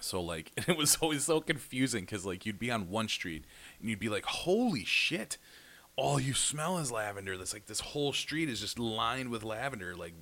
So 0.01 0.21
like 0.21 0.51
it 0.69 0.77
was 0.77 0.97
always 1.01 1.25
so 1.25 1.40
confusing 1.40 2.05
because 2.05 2.27
like 2.27 2.45
you'd 2.45 2.59
be 2.59 2.71
on 2.71 2.90
one 2.90 3.09
street 3.09 3.45
and 3.81 3.88
you'd 3.88 3.99
be 4.01 4.09
like, 4.09 4.25
holy 4.27 4.85
shit, 4.85 5.38
all 5.97 6.21
you 6.21 6.35
smell 6.35 6.79
is 6.79 6.92
lavender. 6.92 7.37
That's 7.38 7.53
like 7.55 7.66
this 7.66 7.81
whole 7.81 8.12
street 8.12 8.49
is 8.51 8.61
just 8.61 8.79
lined 8.79 9.31
with 9.31 9.42
lavender, 9.45 9.95
like 9.97 10.12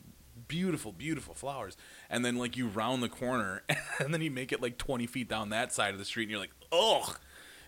beautiful, 0.46 0.92
beautiful 0.92 1.34
flowers. 1.34 1.76
And 2.10 2.24
then 2.24 2.36
like 2.36 2.56
you 2.56 2.68
round 2.68 3.02
the 3.02 3.08
corner 3.08 3.62
and 3.98 4.12
then 4.12 4.20
you 4.20 4.30
make 4.30 4.52
it 4.52 4.62
like 4.62 4.78
twenty 4.78 5.06
feet 5.06 5.28
down 5.28 5.48
that 5.50 5.72
side 5.72 5.92
of 5.94 5.98
the 5.98 6.04
street 6.04 6.24
and 6.24 6.30
you're 6.30 6.40
like, 6.40 6.54
ugh. 6.72 7.18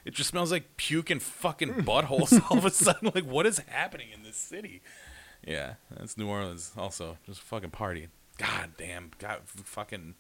It 0.04 0.14
just 0.14 0.30
smells 0.30 0.52
like 0.52 0.76
puke 0.76 1.10
and 1.10 1.20
fucking 1.20 1.74
buttholes 1.82 2.40
all 2.48 2.58
of 2.58 2.64
a 2.64 2.70
sudden. 2.70 3.10
Like, 3.12 3.24
what 3.24 3.44
is 3.44 3.58
happening 3.66 4.10
in 4.14 4.22
this 4.22 4.36
city? 4.36 4.80
Yeah, 5.46 5.74
that's 5.96 6.18
New 6.18 6.28
Orleans. 6.28 6.72
Also, 6.76 7.18
just 7.24 7.40
fucking 7.40 7.70
party. 7.70 8.08
God 8.38 8.72
damn. 8.76 9.12
God, 9.18 9.38
fucking. 9.44 10.14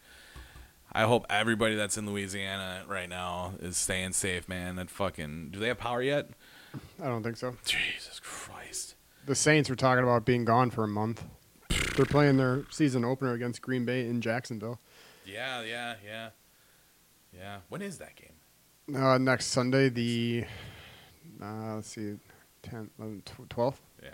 I 0.92 1.02
hope 1.02 1.26
everybody 1.28 1.74
that's 1.74 1.98
in 1.98 2.06
Louisiana 2.06 2.84
right 2.86 3.08
now 3.08 3.54
is 3.60 3.76
staying 3.76 4.12
safe, 4.12 4.48
man. 4.48 4.76
That 4.76 4.88
fucking. 4.88 5.50
Do 5.50 5.58
they 5.58 5.68
have 5.68 5.78
power 5.78 6.00
yet? 6.00 6.28
I 7.02 7.06
don't 7.06 7.22
think 7.22 7.36
so. 7.36 7.56
Jesus 7.64 8.20
Christ. 8.22 8.94
The 9.26 9.34
Saints 9.34 9.68
were 9.68 9.76
talking 9.76 10.04
about 10.04 10.24
being 10.24 10.44
gone 10.44 10.70
for 10.70 10.84
a 10.84 10.88
month. 10.88 11.24
They're 11.96 12.04
playing 12.06 12.36
their 12.36 12.64
season 12.70 13.04
opener 13.04 13.32
against 13.32 13.60
Green 13.62 13.84
Bay 13.84 14.06
in 14.06 14.20
Jacksonville 14.20 14.78
Yeah, 15.24 15.62
yeah, 15.62 15.94
yeah. 16.04 16.28
Yeah. 17.36 17.58
When 17.68 17.82
is 17.82 17.98
that 17.98 18.12
game? 18.14 18.96
uh, 19.02 19.18
next 19.18 19.46
Sunday. 19.46 19.88
The 19.88 20.44
uh, 21.42 21.74
let's 21.76 21.88
see, 21.88 22.14
10th, 22.62 22.90
11th, 23.00 23.22
12th. 23.48 23.74
Yeah. 24.02 24.10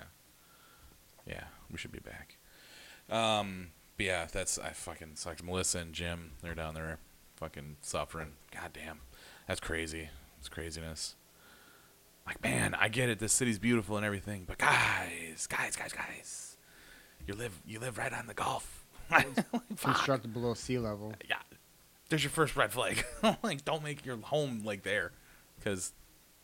Yeah, 1.26 1.44
we 1.70 1.78
should 1.78 1.92
be 1.92 2.00
back. 2.00 2.36
Um, 3.10 3.68
but 3.96 4.06
yeah, 4.06 4.26
that's 4.30 4.58
I 4.58 4.70
fucking 4.70 5.16
sucks. 5.16 5.42
Melissa 5.42 5.78
and 5.78 5.92
Jim, 5.92 6.32
they're 6.42 6.54
down 6.54 6.74
there 6.74 6.98
fucking 7.36 7.76
suffering. 7.82 8.34
God 8.52 8.70
damn. 8.72 9.00
That's 9.48 9.60
crazy. 9.60 10.08
It's 10.38 10.48
craziness. 10.48 11.16
Like, 12.24 12.40
man, 12.42 12.76
I 12.78 12.88
get 12.88 13.08
it, 13.08 13.18
this 13.18 13.32
city's 13.32 13.58
beautiful 13.58 13.96
and 13.96 14.06
everything, 14.06 14.44
but 14.46 14.58
guys, 14.58 15.48
guys, 15.48 15.74
guys, 15.74 15.92
guys. 15.92 16.56
You 17.26 17.34
live 17.34 17.60
you 17.66 17.80
live 17.80 17.98
right 17.98 18.12
on 18.12 18.28
the 18.28 18.34
Gulf. 18.34 18.84
Constructed 19.80 20.32
below 20.32 20.54
sea 20.54 20.78
level. 20.78 21.14
Yeah. 21.28 21.36
There's 22.08 22.22
your 22.22 22.30
first 22.30 22.54
red 22.56 22.72
flag. 22.72 23.04
like, 23.42 23.64
don't 23.64 23.82
make 23.82 24.06
your 24.06 24.18
home 24.18 24.62
like 24.64 24.84
there, 24.84 25.12
because 25.58 25.92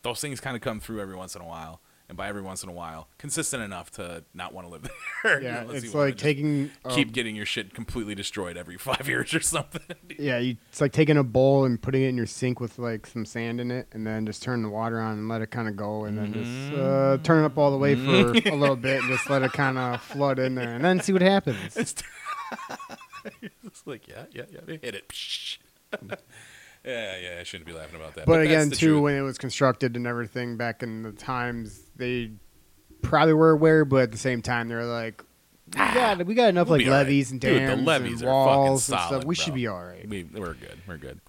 those 0.01 0.19
things 0.19 0.39
kind 0.41 0.55
of 0.55 0.61
come 0.61 0.79
through 0.79 1.01
every 1.01 1.15
once 1.15 1.35
in 1.35 1.41
a 1.41 1.47
while, 1.47 1.79
and 2.09 2.17
by 2.17 2.27
every 2.27 2.41
once 2.41 2.63
in 2.63 2.69
a 2.69 2.73
while, 2.73 3.07
consistent 3.19 3.63
enough 3.63 3.91
to 3.91 4.23
not 4.33 4.53
want 4.53 4.67
to 4.67 4.71
live 4.73 4.81
there. 5.23 5.39
you 5.39 5.47
Yeah, 5.47 5.63
know, 5.63 5.69
it's 5.71 5.93
like 5.93 6.17
taking 6.17 6.71
um, 6.83 6.91
keep 6.91 7.13
getting 7.13 7.35
your 7.35 7.45
shit 7.45 7.73
completely 7.73 8.15
destroyed 8.15 8.57
every 8.57 8.77
five 8.89 9.07
years 9.07 9.33
or 9.33 9.39
something. 9.39 9.81
Yeah, 10.17 10.39
you, 10.39 10.57
it's 10.67 10.81
like 10.81 10.91
taking 10.91 11.15
a 11.15 11.23
bowl 11.23 11.63
and 11.63 11.81
putting 11.81 12.01
it 12.01 12.07
in 12.09 12.17
your 12.17 12.25
sink 12.25 12.59
with 12.59 12.77
like 12.79 13.05
some 13.07 13.25
sand 13.25 13.61
in 13.61 13.71
it, 13.71 13.87
and 13.93 14.05
then 14.05 14.25
just 14.25 14.41
turn 14.43 14.61
the 14.63 14.69
water 14.69 14.99
on 14.99 15.13
and 15.19 15.29
let 15.29 15.41
it 15.41 15.51
kind 15.51 15.67
of 15.69 15.77
go, 15.77 16.03
and 16.05 16.17
then 16.17 16.33
just 16.33 16.73
uh, 16.77 17.17
turn 17.23 17.43
it 17.43 17.45
up 17.45 17.57
all 17.57 17.71
the 17.71 17.77
way 17.77 17.95
for 17.95 18.31
a 18.49 18.55
little 18.55 18.75
bit, 18.75 19.01
and 19.01 19.09
just 19.09 19.29
let 19.29 19.43
it 19.43 19.53
kind 19.53 19.77
of 19.77 20.01
flood 20.01 20.39
in 20.39 20.55
there, 20.55 20.73
and 20.73 20.83
then 20.83 20.99
see 20.99 21.13
what 21.13 21.21
happens. 21.21 21.77
it's, 21.77 21.93
it's 23.63 23.85
like 23.85 24.07
yeah, 24.07 24.25
yeah, 24.33 24.43
yeah. 24.51 24.77
Hit 24.81 24.95
it. 24.95 25.57
Yeah, 26.85 27.17
yeah. 27.17 27.37
I 27.39 27.43
shouldn't 27.43 27.67
be 27.67 27.73
laughing 27.73 27.99
about 27.99 28.15
that. 28.15 28.25
But, 28.25 28.37
that's 28.37 28.47
again, 28.47 28.69
too, 28.71 28.93
truth. 28.93 29.01
when 29.03 29.15
it 29.15 29.21
was 29.21 29.37
constructed 29.37 29.95
and 29.95 30.07
everything 30.07 30.57
back 30.57 30.83
in 30.83 31.03
the 31.03 31.11
times, 31.11 31.81
they 31.95 32.31
probably 33.01 33.33
were 33.33 33.51
aware, 33.51 33.85
but 33.85 34.03
at 34.03 34.11
the 34.11 34.17
same 34.17 34.41
time, 34.41 34.69
they're 34.69 34.85
like, 34.85 35.23
we 35.67 35.73
got, 35.75 36.25
we 36.25 36.33
got 36.33 36.49
enough 36.49 36.67
We'll 36.67 36.79
like 36.79 36.87
all 36.87 36.93
right. 36.93 36.99
levees 36.99 37.31
and 37.31 37.39
Dude, 37.39 37.55
the 37.55 37.59
dams 37.59 37.85
levees 37.85 38.21
and 38.21 38.29
are 38.29 38.45
fucking 38.45 38.57
walls 38.57 38.89
and 38.89 38.97
solid, 38.99 39.07
stuff. 39.07 39.25
We 39.25 39.35
bro. 39.35 39.43
should 39.43 39.53
be 39.53 39.67
all 39.67 39.83
right. 39.83 40.09
We 40.09 40.23
we're 40.23 40.55
good. 40.55 40.79
We're 40.87 40.97
good. 40.97 41.19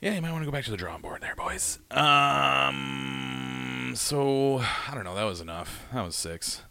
Yeah, 0.00 0.14
you 0.14 0.22
might 0.22 0.30
want 0.30 0.42
to 0.42 0.46
go 0.46 0.52
back 0.52 0.64
to 0.66 0.70
the 0.70 0.76
drawing 0.76 1.00
board 1.00 1.22
there, 1.22 1.34
boys. 1.34 1.78
Um, 1.90 3.92
so 3.96 4.58
I 4.58 4.94
don't 4.94 5.04
know. 5.04 5.14
That 5.14 5.24
was 5.24 5.40
enough. 5.40 5.86
That 5.92 6.04
was 6.04 6.14
six. 6.14 6.62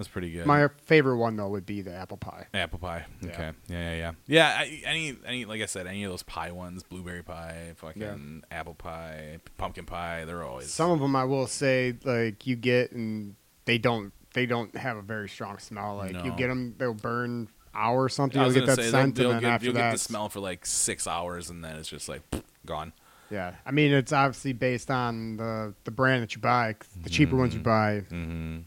That's 0.00 0.08
pretty 0.08 0.30
good. 0.32 0.46
My 0.46 0.68
favorite 0.86 1.18
one 1.18 1.36
though 1.36 1.50
would 1.50 1.66
be 1.66 1.82
the 1.82 1.92
apple 1.94 2.16
pie. 2.16 2.46
apple 2.54 2.78
pie. 2.78 3.04
Yeah. 3.20 3.28
Okay. 3.32 3.50
Yeah, 3.68 3.90
yeah, 3.90 3.96
yeah. 3.96 4.12
Yeah. 4.26 4.56
I, 4.58 4.82
any, 4.86 5.14
any, 5.26 5.44
like 5.44 5.60
I 5.60 5.66
said, 5.66 5.86
any 5.86 6.04
of 6.04 6.10
those 6.10 6.22
pie 6.22 6.52
ones, 6.52 6.82
blueberry 6.82 7.22
pie, 7.22 7.72
fucking 7.76 8.44
apple 8.50 8.72
pie, 8.74 9.40
pumpkin 9.58 9.84
pie. 9.84 10.24
They're 10.24 10.42
always 10.42 10.70
Some 10.72 10.90
of 10.90 11.00
them 11.00 11.14
I 11.14 11.24
will 11.24 11.46
say 11.46 11.94
like 12.02 12.46
you 12.46 12.56
get 12.56 12.92
and 12.92 13.34
they 13.66 13.76
don't 13.76 14.14
they 14.32 14.46
don't 14.46 14.74
have 14.74 14.96
a 14.96 15.02
very 15.02 15.28
strong 15.28 15.58
smell. 15.58 15.96
Like 15.96 16.24
you 16.24 16.32
get 16.32 16.48
them, 16.48 16.74
they'll 16.78 16.94
burn 16.94 17.48
hour 17.74 18.04
or 18.04 18.08
something. 18.08 18.40
You'll 18.40 18.52
get 18.52 18.64
that 18.66 18.76
say, 18.76 18.90
scent, 18.90 19.18
and 19.18 19.30
then 19.32 19.40
get, 19.40 19.50
after 19.50 19.66
you'll 19.66 19.74
that, 19.74 19.90
get 19.90 19.92
the 19.92 19.98
smell 19.98 20.30
for 20.30 20.40
like 20.40 20.64
six 20.64 21.06
hours, 21.06 21.50
and 21.50 21.62
then 21.62 21.76
it's 21.76 21.88
just 21.88 22.08
like 22.08 22.22
gone. 22.64 22.92
yeah. 23.30 23.54
I 23.66 23.70
mean, 23.70 23.92
it's 23.92 24.12
obviously 24.12 24.52
based 24.54 24.90
on 24.90 25.36
the 25.36 25.74
the 25.84 25.90
brand 25.90 26.22
that 26.22 26.34
you 26.34 26.40
buy. 26.40 26.74
The 27.02 27.10
cheaper 27.10 27.36
ones 27.36 27.54
you 27.54 27.60
buy, 27.60 28.04
Mm-hmm. 28.10 28.58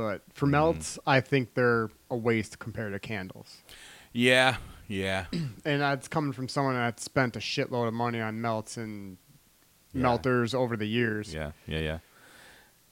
But 0.00 0.22
for 0.32 0.46
mm-hmm. 0.46 0.52
melts, 0.52 0.98
I 1.06 1.20
think 1.20 1.52
they're 1.52 1.90
a 2.10 2.16
waste 2.16 2.58
compared 2.58 2.92
to 2.94 2.98
candles. 2.98 3.58
Yeah. 4.14 4.56
Yeah. 4.88 5.26
And 5.64 5.82
that's 5.82 6.08
coming 6.08 6.32
from 6.32 6.48
someone 6.48 6.74
that 6.74 7.00
spent 7.00 7.36
a 7.36 7.38
shitload 7.38 7.88
of 7.88 7.92
money 7.94 8.18
on 8.20 8.40
melts 8.40 8.78
and 8.78 9.18
Yeah. 9.92 10.02
melters 10.02 10.54
over 10.54 10.74
the 10.76 10.86
years. 10.86 11.34
Yeah, 11.34 11.52
yeah, 11.66 11.80
yeah. 11.80 11.98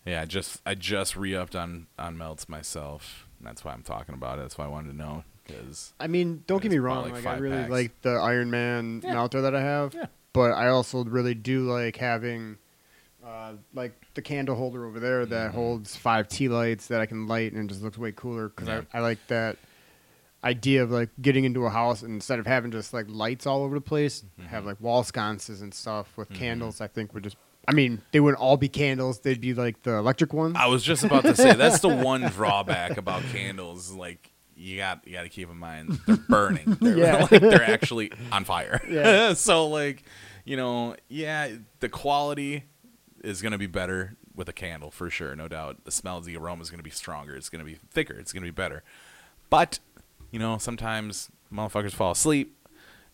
Yeah, 0.05 0.21
I 0.23 0.25
just 0.27 0.61
I 0.67 0.75
just 0.75 1.17
re-upped 1.17 1.57
on 1.57 1.87
on 1.99 2.19
melts 2.19 2.47
myself. 2.49 3.27
That's 3.41 3.65
why 3.65 3.73
I'm 3.73 3.83
talking 3.83 4.15
about 4.15 4.39
it. 4.39 4.43
That's 4.43 4.59
why 4.59 4.67
I 4.67 4.69
wanted 4.69 4.91
to 4.91 4.97
know 4.97 5.25
because 5.47 5.95
I 5.99 6.09
mean, 6.09 6.45
don't 6.47 6.61
get 6.63 6.71
me 6.71 6.79
wrong. 6.79 7.05
like, 7.05 7.25
Like, 7.25 7.27
I 7.27 7.39
really 7.39 7.57
packs. 7.57 7.71
like 7.71 8.03
the 8.03 8.11
Iron 8.17 8.51
Man 8.51 9.01
Yeah. 9.03 9.15
melter 9.15 9.41
that 9.41 9.55
I 9.55 9.63
have. 9.63 9.95
Yeah. 9.95 10.07
But 10.35 10.53
I 10.53 10.69
also 10.69 11.05
really 11.05 11.35
do 11.35 11.67
like 11.71 11.97
having, 11.97 12.59
uh, 13.29 13.53
like 13.75 13.93
the 14.15 14.23
candle 14.23 14.57
holder 14.57 14.87
over 14.87 14.99
there 14.99 15.27
that 15.27 15.51
Mhm. 15.51 15.55
holds 15.55 15.95
five 15.97 16.29
tea 16.29 16.49
lights 16.49 16.87
that 16.89 17.01
I 17.01 17.07
can 17.07 17.27
light 17.27 17.53
and 17.53 17.65
it 17.69 17.73
just 17.73 17.83
looks 17.83 17.99
way 17.99 18.13
cooler 18.13 18.49
because 18.49 18.69
Yeah. 18.69 18.83
I, 18.93 18.99
I 18.99 19.01
like 19.01 19.19
that 19.29 19.59
idea 20.45 20.83
of 20.85 20.91
like 20.91 21.11
getting 21.21 21.45
into 21.45 21.67
a 21.67 21.71
house 21.71 22.03
and 22.03 22.15
instead 22.15 22.39
of 22.39 22.47
having 22.47 22.71
just 22.71 22.95
like 22.95 23.07
lights 23.09 23.47
all 23.47 23.63
over 23.65 23.75
the 23.75 23.81
place, 23.81 24.25
have 24.49 24.63
Mhm. 24.63 24.67
like 24.67 24.81
wall 24.81 25.03
sconces 25.05 25.61
and 25.61 25.75
stuff 25.75 26.17
with 26.17 26.31
Mhm. 26.31 26.35
candles. 26.37 26.81
I 26.81 26.87
think 26.87 27.13
would 27.15 27.25
just. 27.25 27.37
I 27.67 27.73
mean, 27.75 28.01
they 28.13 28.21
wouldn't 28.21 28.41
all 28.41 28.57
be 28.57 28.69
candles. 28.71 29.19
They'd 29.21 29.43
be 29.43 29.53
like 29.53 29.83
the 29.83 29.97
electric 29.97 30.33
ones. 30.33 30.57
I 30.59 30.69
was 30.69 30.83
just 30.83 31.05
about 31.05 31.25
to 31.25 31.37
say 31.37 31.53
that's 31.55 31.81
the 31.81 31.89
one 31.89 32.23
drawback 32.33 32.97
about 32.97 33.23
candles. 33.25 33.91
Like 33.93 34.31
you 34.57 34.79
got 34.79 35.07
you 35.07 35.13
got 35.13 35.23
to 35.25 35.29
keep 35.29 35.51
in 35.51 35.59
mind 35.59 35.99
they're 36.07 36.17
burning. 36.17 36.79
They're, 36.81 36.97
Yeah. 36.97 37.27
like, 37.31 37.43
they're 37.43 37.63
actually 37.71 38.11
on 38.33 38.45
fire. 38.45 38.81
Yeah. 38.89 39.33
so 39.35 39.67
like 39.69 40.03
you 40.45 40.57
know, 40.57 40.97
yeah, 41.09 41.51
the 41.81 41.91
quality 41.91 42.65
is 43.23 43.43
gonna 43.43 43.59
be 43.59 43.67
better 43.67 44.17
with 44.35 44.49
a 44.49 44.53
candle 44.53 44.91
for 44.91 45.11
sure, 45.11 45.35
no 45.35 45.49
doubt. 45.49 45.85
The 45.85 45.91
smell, 45.91 46.21
the 46.21 46.37
aroma 46.37 46.63
is 46.63 46.71
gonna 46.71 46.83
be 46.83 46.91
stronger. 46.91 47.35
It's 47.37 47.49
gonna 47.49 47.65
be 47.65 47.79
thicker. 47.91 48.15
It's 48.15 48.33
gonna 48.33 48.47
be 48.47 48.51
better. 48.51 48.83
But 49.51 49.79
you 50.31 50.39
know, 50.39 50.59
sometimes 50.59 51.31
motherfuckers 51.53 51.93
fall 51.93 52.13
asleep 52.13 52.55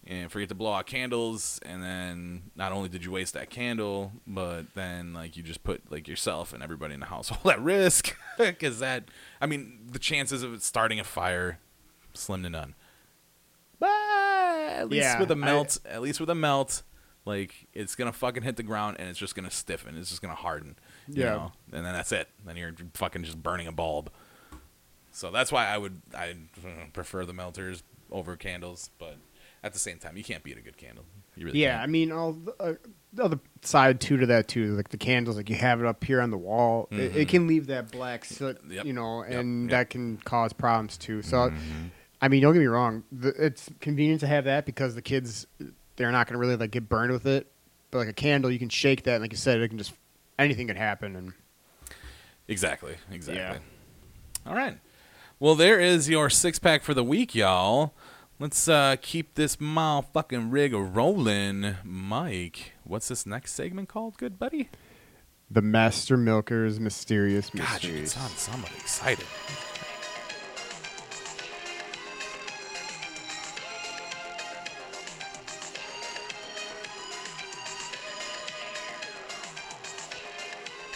and 0.07 0.31
forget 0.31 0.49
to 0.51 0.55
blow 0.55 0.73
out 0.75 0.85
candles 0.87 1.59
and 1.65 1.83
then 1.83 2.43
not 2.57 2.73
only 2.73 2.89
did 2.91 3.03
you 3.05 3.11
waste 3.11 3.33
that 3.33 3.49
candle 3.49 4.13
but 4.27 4.67
then 4.75 5.15
like 5.15 5.35
you 5.35 5.43
just 5.43 5.65
put 5.65 5.81
like 5.91 6.07
yourself 6.07 6.53
and 6.53 6.63
everybody 6.63 6.93
in 6.93 7.01
the 7.01 7.07
household 7.07 7.47
at 7.55 7.59
risk 7.63 8.15
because 8.37 8.81
that 8.81 9.05
i 9.41 9.47
mean 9.47 9.79
the 9.91 9.99
chances 9.99 10.43
of 10.43 10.53
it 10.53 10.63
starting 10.63 11.01
a 11.01 11.05
fire 11.05 11.59
slim 12.13 12.43
to 12.43 12.51
none 12.51 12.75
but 13.79 13.89
at 13.89 14.89
least 14.91 15.03
Yeah, 15.05 15.21
with 15.21 15.31
a 15.31 15.37
melt 15.37 15.79
at 15.87 16.03
least 16.03 16.21
with 16.21 16.29
a 16.29 16.35
melt 16.35 16.83
like 17.25 17.67
it's 17.73 17.95
gonna 17.95 18.13
fucking 18.13 18.43
hit 18.43 18.57
the 18.57 18.63
ground 18.63 18.97
and 18.99 19.09
it's 19.09 19.19
just 19.19 19.35
gonna 19.35 19.51
stiffen 19.51 19.97
it's 19.97 20.11
just 20.11 20.21
gonna 20.23 20.35
harden 20.35 20.77
you 21.09 21.23
Yeah. 21.23 21.31
know? 21.31 21.53
and 21.73 21.85
then 21.87 21.93
that's 21.95 22.13
it 22.13 22.29
then 22.45 22.57
you're 22.57 22.73
fucking 22.95 23.25
just 23.25 23.43
burning 23.43 23.67
a 23.67 23.73
bulb 23.73 24.11
so 25.11 25.31
that's 25.31 25.51
why 25.53 25.67
i 25.67 25.79
would 25.79 26.01
i 26.15 26.35
prefer 26.93 27.25
the 27.25 27.33
melters 27.33 27.83
over 28.11 28.37
candles 28.37 28.91
but 28.99 29.17
at 29.63 29.73
the 29.73 29.79
same 29.79 29.97
time, 29.99 30.15
you 30.19 30.23
can't 30.23 30.43
beat 30.45 30.59
a 30.59 30.61
good 30.61 30.77
candle. 30.77 31.07
You 31.37 31.47
really 31.47 31.63
Yeah, 31.63 31.77
I 31.77 31.81
can't. 31.81 31.91
mean, 31.93 32.13
all 32.13 32.35
the, 32.35 32.53
uh, 32.61 32.75
the 33.15 33.25
other 33.25 33.41
side 33.63 33.99
too 33.99 34.19
to 34.19 34.27
that 34.27 34.47
too, 34.47 34.77
like 34.77 34.91
the 34.91 34.99
candles, 34.99 35.39
like 35.39 35.49
you 35.49 35.57
have 35.57 35.81
it 35.81 35.87
up 35.87 36.05
here 36.05 36.21
on 36.21 36.29
the 36.31 36.37
wall, 36.37 36.87
it, 36.91 37.15
Mhm. 37.15 37.17
it 37.17 37.29
can 37.31 37.47
leave 37.47 37.69
that 37.69 37.91
black 37.91 38.27
soot, 38.27 38.61
Yep, 38.69 38.85
you 38.85 38.93
know, 38.93 39.23
and 39.23 39.63
yep. 39.63 39.71
that 39.71 39.89
can 39.91 40.19
cause 40.19 40.53
problems 40.53 40.99
too. 40.99 41.23
So, 41.23 41.49
Mhm. 41.49 41.91
I 42.21 42.29
mean, 42.29 42.43
don't 42.43 42.53
get 42.53 42.61
me 42.61 42.67
wrong, 42.67 43.05
the, 43.11 43.29
it's 43.43 43.71
convenient 43.81 44.21
to 44.21 44.27
have 44.27 44.45
that 44.45 44.67
because 44.67 44.97
the 44.97 45.01
kids 45.03 45.47
they're 45.97 46.13
not 46.13 46.27
going 46.27 46.35
to 46.35 46.39
really 46.39 46.57
like 46.57 46.71
get 46.71 46.89
burned 46.89 47.13
with 47.13 47.27
it. 47.27 47.51
But 47.91 47.99
like 47.99 48.09
a 48.09 48.13
candle, 48.13 48.51
you 48.51 48.59
can 48.59 48.69
shake 48.69 49.05
that, 49.05 49.15
and 49.15 49.23
like 49.23 49.31
you 49.33 49.39
said, 49.39 49.61
it 49.61 49.69
can 49.69 49.79
just 49.79 49.93
anything 50.39 50.67
can 50.67 50.77
happen. 50.77 51.15
And 51.17 51.33
Exactly. 52.49 52.97
Exactly. 53.11 53.41
Yeah. 53.43 53.59
All 54.47 54.55
right. 54.57 54.79
Well, 55.41 55.55
there 55.55 55.81
is 55.81 56.09
your 56.09 56.29
six 56.31 56.59
pack 56.59 56.83
for 56.83 56.95
the 56.95 57.05
week, 57.05 57.35
y'all. 57.35 57.95
Let's 58.39 58.69
uh, 58.69 58.97
keep 59.01 59.35
this 59.35 59.57
motherfucking 59.57 60.53
rig 60.53 60.73
rolling. 60.75 61.77
Mike, 61.85 62.73
what's 62.83 63.09
this 63.09 63.25
next 63.27 63.53
segment 63.55 63.89
called, 63.89 64.19
good 64.19 64.39
buddy? 64.39 64.71
The 65.51 65.63
Master 65.63 66.17
Milker's 66.17 66.81
Mysterious 66.81 67.51
God, 67.51 67.85
you 67.85 67.93
Mysteries. 67.93 68.13
sound 68.15 68.33
somewhat 68.33 68.73
excited. 68.73 69.27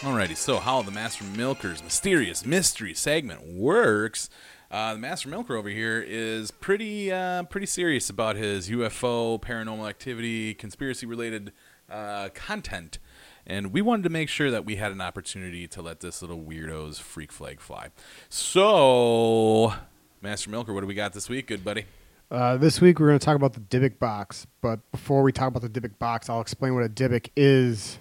Alrighty, 0.01 0.37
so 0.37 0.59
how 0.59 0.81
the 0.81 0.91
Master 0.91 1.25
Milker's 1.25 1.83
mysterious 1.83 2.45
mystery 2.45 2.93
segment 2.93 3.45
works. 3.45 4.29
Uh, 4.71 4.93
the 4.93 4.99
Master 4.99 5.27
Milker 5.27 5.57
over 5.57 5.67
here 5.67 6.01
is 6.01 6.51
pretty 6.51 7.11
uh, 7.11 7.43
pretty 7.43 7.65
serious 7.65 8.09
about 8.09 8.37
his 8.37 8.69
UFO, 8.69 9.41
paranormal 9.41 9.89
activity, 9.89 10.53
conspiracy 10.53 11.05
related 11.05 11.51
uh, 11.91 12.29
content, 12.33 12.97
and 13.45 13.73
we 13.73 13.81
wanted 13.81 14.03
to 14.03 14.09
make 14.09 14.29
sure 14.29 14.49
that 14.49 14.63
we 14.63 14.77
had 14.77 14.93
an 14.93 15.01
opportunity 15.01 15.67
to 15.67 15.81
let 15.81 15.99
this 15.99 16.21
little 16.21 16.39
weirdo's 16.39 16.97
freak 16.97 17.33
flag 17.33 17.59
fly. 17.59 17.89
So, 18.29 19.73
Master 20.21 20.49
Milker, 20.49 20.73
what 20.73 20.79
do 20.79 20.87
we 20.87 20.93
got 20.93 21.11
this 21.11 21.27
week, 21.27 21.47
good 21.47 21.65
buddy? 21.65 21.83
Uh, 22.31 22.55
this 22.55 22.79
week 22.79 23.01
we're 23.01 23.07
going 23.07 23.19
to 23.19 23.25
talk 23.25 23.35
about 23.35 23.51
the 23.51 23.59
Dybbuk 23.59 23.99
box, 23.99 24.47
but 24.61 24.79
before 24.93 25.23
we 25.23 25.33
talk 25.33 25.49
about 25.49 25.61
the 25.61 25.81
Dybbuk 25.81 25.99
box, 25.99 26.29
I'll 26.29 26.39
explain 26.39 26.73
what 26.73 26.85
a 26.85 26.89
Dybbuk 26.89 27.31
is, 27.35 27.97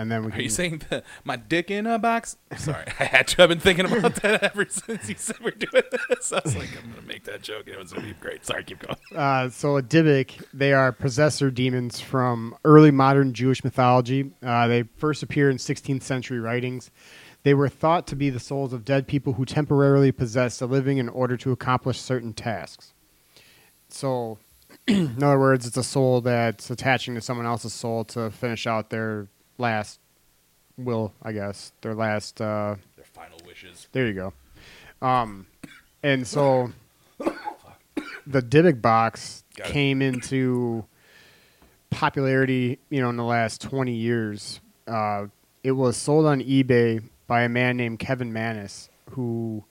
and 0.00 0.10
then 0.10 0.22
we 0.22 0.28
Are 0.28 0.30
can. 0.32 0.40
you 0.40 0.48
saying 0.48 0.82
the, 0.88 1.02
my 1.24 1.36
dick 1.36 1.70
in 1.70 1.86
a 1.86 1.98
box? 1.98 2.36
Sorry, 2.56 2.84
I 2.98 3.04
had 3.04 3.28
to. 3.28 3.42
I've 3.42 3.48
been 3.50 3.60
thinking 3.60 3.84
about 3.84 4.14
that 4.16 4.42
ever 4.54 4.66
since 4.68 5.08
you 5.08 5.14
said 5.18 5.36
we're 5.42 5.50
doing 5.50 5.82
this. 6.08 6.32
I 6.32 6.40
was 6.44 6.56
like, 6.56 6.70
I'm 6.82 6.90
gonna 6.90 7.06
make 7.06 7.24
that 7.24 7.42
joke. 7.42 7.66
and 7.66 7.76
It 7.76 7.78
was 7.78 7.92
gonna 7.92 8.06
be 8.06 8.14
great. 8.14 8.44
Sorry, 8.46 8.64
keep 8.64 8.78
going. 8.80 8.96
Uh, 9.14 9.50
so 9.50 9.76
a 9.76 9.82
Dybbuk, 9.82 10.42
they 10.54 10.72
are 10.72 10.90
possessor 10.92 11.50
demons 11.50 12.00
from 12.00 12.56
early 12.64 12.90
modern 12.90 13.32
Jewish 13.34 13.62
mythology. 13.62 14.30
Uh, 14.42 14.66
they 14.66 14.84
first 14.96 15.22
appear 15.22 15.50
in 15.50 15.58
16th 15.58 16.02
century 16.02 16.40
writings. 16.40 16.90
They 17.42 17.54
were 17.54 17.68
thought 17.68 18.06
to 18.08 18.16
be 18.16 18.30
the 18.30 18.40
souls 18.40 18.72
of 18.72 18.84
dead 18.84 19.06
people 19.06 19.34
who 19.34 19.44
temporarily 19.44 20.12
possessed 20.12 20.60
the 20.60 20.66
living 20.66 20.98
in 20.98 21.08
order 21.08 21.36
to 21.38 21.52
accomplish 21.52 21.98
certain 22.00 22.32
tasks. 22.34 22.92
So, 23.88 24.38
in 24.86 25.22
other 25.22 25.38
words, 25.38 25.66
it's 25.66 25.76
a 25.76 25.82
soul 25.82 26.20
that's 26.20 26.70
attaching 26.70 27.14
to 27.14 27.20
someone 27.20 27.46
else's 27.46 27.72
soul 27.72 28.04
to 28.06 28.30
finish 28.30 28.66
out 28.66 28.90
their 28.90 29.26
last 29.60 30.00
will, 30.76 31.12
I 31.22 31.32
guess, 31.32 31.72
their 31.82 31.94
last. 31.94 32.40
Uh, 32.40 32.76
Their 32.96 33.04
final 33.04 33.38
wishes. 33.46 33.86
there 33.92 34.06
you 34.06 34.14
go. 34.14 34.32
Um, 35.06 35.46
and 36.02 36.26
so 36.26 36.72
the 38.26 38.42
Dybbuk 38.42 38.80
box 38.82 39.44
Got 39.56 39.68
it. 39.68 39.72
came 39.72 40.02
into 40.02 40.84
popularity, 41.90 42.78
you 42.88 43.00
know, 43.00 43.10
in 43.10 43.16
the 43.16 43.24
last 43.24 43.60
20 43.62 43.92
years. 43.92 44.60
Uh, 44.86 45.26
it 45.62 45.72
was 45.72 45.96
sold 45.96 46.26
on 46.26 46.40
eBay 46.40 47.02
by 47.26 47.42
a 47.42 47.48
man 47.48 47.76
named 47.76 47.98
Kevin 47.98 48.32
Mannis, 48.32 48.88
who 49.10 49.64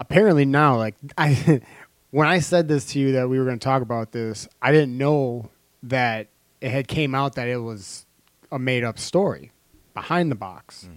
apparently 0.00 0.44
now, 0.44 0.76
like, 0.76 0.94
I, 1.18 1.60
when 2.10 2.26
I 2.26 2.38
said 2.40 2.68
this 2.68 2.86
to 2.92 2.98
you 2.98 3.12
that 3.12 3.28
we 3.28 3.38
were 3.38 3.44
going 3.44 3.58
to 3.58 3.64
talk 3.64 3.82
about 3.82 4.12
this, 4.12 4.48
I 4.62 4.72
didn't 4.72 4.96
know 4.96 5.50
that 5.84 6.28
it 6.60 6.70
had 6.70 6.88
came 6.88 7.14
out 7.14 7.34
that 7.36 7.48
it 7.48 7.58
was 7.58 8.04
a 8.50 8.58
made 8.58 8.84
up 8.84 8.98
story 8.98 9.52
behind 9.94 10.30
the 10.30 10.36
box. 10.36 10.88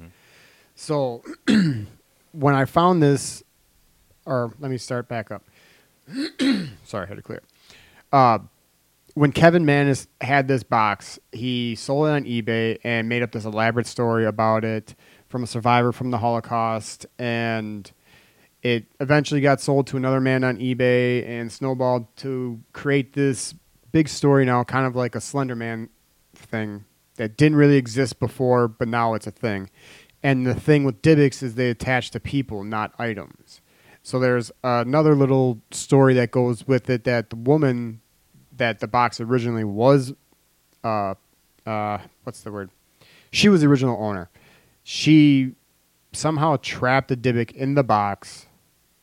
So 0.75 1.23
when 2.31 2.55
I 2.55 2.65
found 2.65 3.01
this, 3.01 3.43
or 4.25 4.53
let 4.59 4.71
me 4.71 4.77
start 4.77 5.07
back 5.07 5.31
up. 5.31 5.43
Sorry, 6.83 7.05
I 7.05 7.07
had 7.07 7.17
to 7.17 7.21
clear. 7.21 7.41
Uh, 8.11 8.39
when 9.13 9.31
Kevin 9.31 9.65
Mannis 9.65 10.07
had 10.21 10.47
this 10.47 10.63
box, 10.63 11.19
he 11.31 11.75
sold 11.75 12.07
it 12.07 12.11
on 12.11 12.23
eBay 12.23 12.77
and 12.83 13.09
made 13.09 13.23
up 13.23 13.31
this 13.31 13.45
elaborate 13.45 13.87
story 13.87 14.25
about 14.25 14.63
it 14.63 14.95
from 15.27 15.43
a 15.43 15.47
survivor 15.47 15.91
from 15.91 16.11
the 16.11 16.17
Holocaust. 16.17 17.05
And 17.19 17.91
it 18.61 18.85
eventually 18.99 19.41
got 19.41 19.59
sold 19.59 19.87
to 19.87 19.97
another 19.97 20.21
man 20.21 20.43
on 20.43 20.57
eBay 20.57 21.27
and 21.27 21.51
snowballed 21.51 22.15
to 22.17 22.61
create 22.73 23.13
this 23.13 23.53
big 23.91 24.07
story 24.07 24.45
now, 24.45 24.63
kind 24.63 24.85
of 24.85 24.95
like 24.95 25.15
a 25.15 25.21
Slender 25.21 25.55
Man 25.55 25.89
thing 26.35 26.85
that 27.21 27.37
didn't 27.37 27.55
really 27.55 27.77
exist 27.77 28.19
before, 28.19 28.67
but 28.67 28.87
now 28.87 29.13
it's 29.13 29.27
a 29.27 29.31
thing. 29.31 29.69
And 30.23 30.43
the 30.43 30.55
thing 30.55 30.85
with 30.85 31.03
Dybbuk's 31.03 31.43
is 31.43 31.53
they 31.53 31.69
attach 31.69 32.09
to 32.11 32.19
people, 32.19 32.63
not 32.63 32.93
items. 32.97 33.61
So 34.01 34.17
there's 34.17 34.51
another 34.63 35.13
little 35.13 35.61
story 35.69 36.15
that 36.15 36.31
goes 36.31 36.65
with 36.65 36.89
it 36.89 37.03
that 37.03 37.29
the 37.29 37.35
woman 37.35 38.01
that 38.57 38.79
the 38.79 38.87
box 38.87 39.19
originally 39.21 39.63
was, 39.63 40.13
uh, 40.83 41.13
uh, 41.63 41.99
what's 42.23 42.41
the 42.41 42.51
word? 42.51 42.71
She 43.31 43.49
was 43.49 43.61
the 43.61 43.67
original 43.67 44.03
owner. 44.03 44.31
She 44.83 45.51
somehow 46.13 46.57
trapped 46.59 47.09
the 47.09 47.15
Dybbuk 47.15 47.51
in 47.51 47.75
the 47.75 47.83
box 47.83 48.47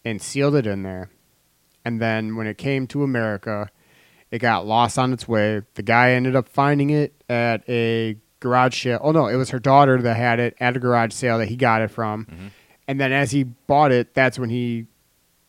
and 0.04 0.20
sealed 0.20 0.56
it 0.56 0.66
in 0.66 0.82
there. 0.82 1.08
And 1.84 2.00
then 2.00 2.34
when 2.34 2.48
it 2.48 2.58
came 2.58 2.88
to 2.88 3.04
America, 3.04 3.70
it 4.30 4.38
got 4.38 4.66
lost 4.66 4.98
on 4.98 5.12
its 5.12 5.26
way. 5.26 5.62
The 5.74 5.82
guy 5.82 6.12
ended 6.12 6.36
up 6.36 6.48
finding 6.48 6.90
it 6.90 7.14
at 7.28 7.68
a 7.68 8.16
garage 8.40 8.82
sale. 8.82 9.00
Oh 9.02 9.12
no, 9.12 9.26
it 9.26 9.36
was 9.36 9.50
her 9.50 9.58
daughter 9.58 10.00
that 10.02 10.14
had 10.16 10.40
it 10.40 10.56
at 10.60 10.76
a 10.76 10.80
garage 10.80 11.12
sale 11.12 11.38
that 11.38 11.48
he 11.48 11.56
got 11.56 11.82
it 11.82 11.88
from. 11.90 12.50
And 12.86 13.00
then 13.00 13.12
as 13.12 13.30
he 13.30 13.44
bought 13.44 13.92
it, 13.92 14.14
that's 14.14 14.38
when 14.38 14.50
he 14.50 14.86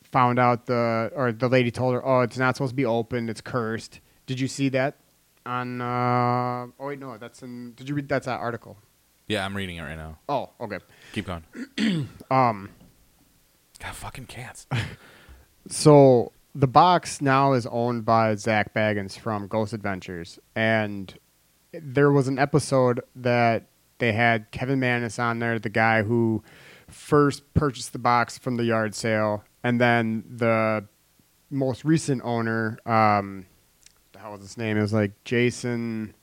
found 0.04 0.40
out 0.40 0.66
the 0.66 1.12
or 1.16 1.32
the 1.32 1.48
lady 1.48 1.72
told 1.72 1.94
her, 1.94 2.06
"Oh, 2.06 2.22
it's 2.22 2.38
not 2.38 2.56
supposed 2.56 2.72
to 2.72 2.76
be 2.76 2.86
open. 2.86 3.30
It's 3.30 3.42
cursed." 3.42 4.00
Did 4.26 4.40
you 4.40 4.48
see 4.48 4.70
that 4.70 4.98
on? 5.46 5.82
Uh, 5.82 6.68
oh 6.80 6.88
wait, 6.88 7.00
no, 7.00 7.18
that's 7.18 7.42
in. 7.44 7.74
Did 7.74 7.88
you 7.90 7.96
read 7.96 8.10
that's 8.10 8.26
that 8.26 8.40
article? 8.40 8.78
Yeah, 9.28 9.46
I'm 9.46 9.56
reading 9.56 9.78
it 9.78 9.82
right 9.84 9.96
now. 9.96 10.18
Oh, 10.28 10.50
okay. 10.60 10.80
Keep 11.14 11.28
going. 11.28 11.44
Um, 12.32 12.70
God, 13.80 13.96
fucking 13.96 14.26
cats. 14.26 14.68
so 15.70 16.32
the 16.56 16.68
box 16.68 17.22
now 17.22 17.54
is 17.54 17.66
owned 17.68 18.06
by 18.06 18.36
Zak 18.36 18.74
Bagans 18.74 19.18
from 19.18 19.48
Ghost 19.48 19.74
Adventures, 19.74 20.40
and 20.56 21.18
there 21.72 22.12
was 22.12 22.28
an 22.28 22.40
episode 22.40 23.02
that 23.16 23.68
they 24.00 24.14
had 24.14 24.50
Kevin 24.52 24.80
Mannis 24.80 25.20
on 25.20 25.40
there, 25.40 25.60
the 25.60 25.70
guy 25.70 26.04
who 26.04 26.44
first 26.88 27.54
purchased 27.54 27.94
the 27.94 28.00
box 28.00 28.38
from 28.38 28.58
the 28.58 28.64
yard 28.64 28.96
sale, 28.96 29.44
and 29.64 29.80
then 29.80 30.24
the 30.30 30.86
most 31.50 31.86
recent 31.86 32.22
owner, 32.24 32.80
um, 32.86 33.46
the 34.14 34.20
hell 34.20 34.32
was 34.32 34.42
his 34.42 34.58
name? 34.58 34.78
It 34.78 34.82
was 34.82 34.94
like 34.94 35.12
Jason. 35.24 36.14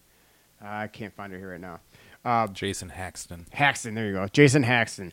I 0.60 0.88
can't 0.88 1.14
find 1.14 1.32
it 1.32 1.38
here 1.38 1.52
right 1.52 1.60
now. 1.60 1.80
Uh, 2.24 2.48
Jason 2.48 2.88
Haxton. 2.88 3.46
Haxton, 3.52 3.94
there 3.94 4.06
you 4.06 4.14
go. 4.14 4.26
Jason 4.28 4.64
Haxton. 4.64 5.12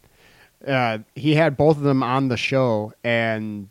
Uh, 0.66 1.00
he 1.16 1.36
had 1.36 1.58
both 1.58 1.78
of 1.78 1.84
them 1.84 2.02
on 2.02 2.30
the 2.30 2.38
show, 2.38 2.94
and 3.04 3.70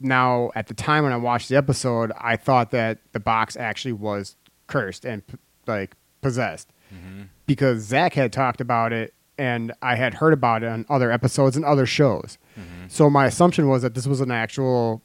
now 0.00 0.50
at 0.54 0.66
the 0.66 0.74
time 0.74 1.04
when 1.04 1.12
I 1.12 1.16
watched 1.16 1.48
the 1.48 1.56
episode, 1.56 2.12
I 2.18 2.36
thought 2.36 2.70
that 2.70 2.98
the 3.12 3.20
box 3.20 3.56
actually 3.56 3.92
was 3.92 4.36
cursed 4.66 5.04
and 5.04 5.22
like 5.66 5.96
possessed 6.20 6.72
mm-hmm. 6.94 7.22
because 7.46 7.82
Zach 7.82 8.14
had 8.14 8.32
talked 8.32 8.60
about 8.60 8.92
it, 8.92 9.14
and 9.38 9.72
I 9.82 9.96
had 9.96 10.14
heard 10.14 10.32
about 10.32 10.62
it 10.62 10.66
on 10.66 10.86
other 10.88 11.10
episodes 11.10 11.56
and 11.56 11.64
other 11.64 11.86
shows. 11.86 12.38
Mm-hmm. 12.58 12.88
So 12.88 13.10
my 13.10 13.26
assumption 13.26 13.68
was 13.68 13.82
that 13.82 13.94
this 13.94 14.06
was 14.06 14.20
an 14.20 14.30
actual 14.30 15.02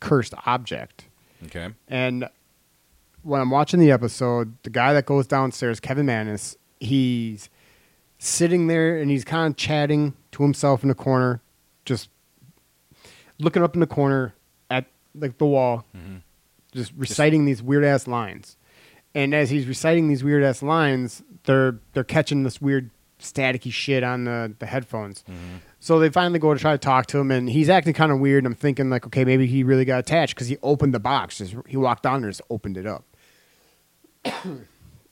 cursed 0.00 0.34
object. 0.46 1.06
Okay. 1.46 1.70
And 1.88 2.28
when 3.22 3.40
I'm 3.40 3.50
watching 3.50 3.80
the 3.80 3.90
episode, 3.90 4.54
the 4.62 4.70
guy 4.70 4.92
that 4.92 5.06
goes 5.06 5.26
downstairs, 5.26 5.80
Kevin 5.80 6.06
Mannis, 6.06 6.56
he's 6.78 7.48
sitting 8.18 8.66
there 8.66 8.98
and 8.98 9.10
he's 9.10 9.24
kind 9.24 9.52
of 9.52 9.56
chatting 9.56 10.14
to 10.32 10.42
himself 10.42 10.82
in 10.82 10.88
the 10.88 10.94
corner, 10.94 11.40
just 11.84 12.10
looking 13.38 13.62
up 13.62 13.74
in 13.74 13.80
the 13.80 13.86
corner 13.86 14.34
at 14.70 14.86
like 15.14 15.38
the 15.38 15.46
wall, 15.46 15.84
mm-hmm. 15.96 16.16
just 16.72 16.92
reciting 16.96 17.44
these 17.44 17.62
weird 17.62 17.84
ass 17.84 18.06
lines. 18.06 18.56
And 19.14 19.34
as 19.34 19.50
he's 19.50 19.66
reciting 19.66 20.08
these 20.08 20.24
weird 20.24 20.42
ass 20.42 20.62
lines, 20.62 21.22
they're 21.44 21.78
they're 21.92 22.04
catching 22.04 22.42
this 22.42 22.60
weird 22.60 22.90
staticky 23.20 23.72
shit 23.72 24.02
on 24.02 24.24
the, 24.24 24.54
the 24.58 24.66
headphones. 24.66 25.22
Mm-hmm. 25.22 25.56
So 25.80 25.98
they 25.98 26.08
finally 26.08 26.38
go 26.38 26.52
to 26.54 26.60
try 26.60 26.72
to 26.72 26.78
talk 26.78 27.06
to 27.06 27.18
him, 27.18 27.30
and 27.30 27.48
he's 27.48 27.68
acting 27.68 27.92
kind 27.92 28.10
of 28.10 28.18
weird. 28.18 28.46
I'm 28.46 28.54
thinking 28.54 28.90
like, 28.90 29.06
okay, 29.06 29.24
maybe 29.24 29.46
he 29.46 29.62
really 29.62 29.84
got 29.84 29.98
attached 30.00 30.34
because 30.34 30.48
he 30.48 30.56
opened 30.62 30.94
the 30.94 31.00
box. 31.00 31.38
Just, 31.38 31.54
he 31.68 31.76
walked 31.76 32.02
down 32.02 32.20
there, 32.20 32.28
and 32.28 32.36
just 32.36 32.42
opened 32.50 32.76
it 32.76 32.86
up. 32.86 33.04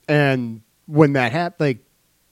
and 0.07 0.61
when 0.85 1.13
that 1.13 1.31
happened, 1.31 1.67
like 1.67 1.77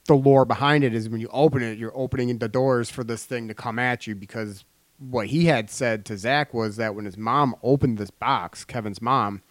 the 0.06 0.14
lore 0.14 0.44
behind 0.44 0.84
it 0.84 0.94
is 0.94 1.08
when 1.08 1.20
you 1.20 1.28
open 1.32 1.62
it, 1.62 1.78
you're 1.78 1.96
opening 1.96 2.36
the 2.38 2.48
doors 2.48 2.90
for 2.90 3.04
this 3.04 3.24
thing 3.24 3.48
to 3.48 3.54
come 3.54 3.78
at 3.78 4.06
you 4.06 4.14
because 4.14 4.64
what 5.10 5.28
he 5.28 5.46
had 5.46 5.70
said 5.70 6.04
to 6.06 6.16
Zach 6.16 6.54
was 6.54 6.76
that 6.76 6.94
when 6.94 7.04
his 7.04 7.16
mom 7.16 7.56
opened 7.62 7.98
this 7.98 8.10
box, 8.10 8.64
Kevin's 8.64 9.02
mom, 9.02 9.42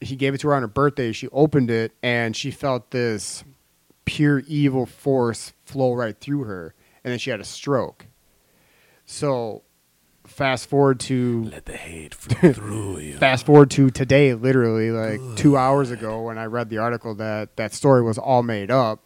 he 0.00 0.16
gave 0.16 0.34
it 0.34 0.38
to 0.38 0.48
her 0.48 0.54
on 0.54 0.62
her 0.62 0.68
birthday. 0.68 1.12
She 1.12 1.28
opened 1.28 1.70
it 1.70 1.92
and 2.02 2.36
she 2.36 2.50
felt 2.50 2.90
this 2.90 3.44
pure 4.04 4.40
evil 4.46 4.86
force 4.86 5.52
flow 5.64 5.92
right 5.92 6.18
through 6.18 6.44
her, 6.44 6.74
and 7.04 7.12
then 7.12 7.18
she 7.18 7.30
had 7.30 7.40
a 7.40 7.44
stroke. 7.44 8.06
So, 9.04 9.62
fast 10.26 10.68
forward 10.68 11.00
to 11.00 11.44
Let 11.44 11.66
the 11.66 11.76
hate 11.76 12.14
flow 12.14 12.52
through 12.52 12.98
you. 12.98 13.16
fast 13.18 13.46
forward 13.46 13.70
to 13.72 13.90
today, 13.90 14.34
literally 14.34 14.90
like 14.90 15.20
two 15.36 15.56
hours 15.56 15.90
ago, 15.90 16.22
when 16.22 16.38
I 16.38 16.46
read 16.46 16.70
the 16.70 16.78
article 16.78 17.14
that 17.16 17.56
that 17.56 17.74
story 17.74 18.02
was 18.02 18.18
all 18.18 18.42
made 18.42 18.70
up, 18.70 19.04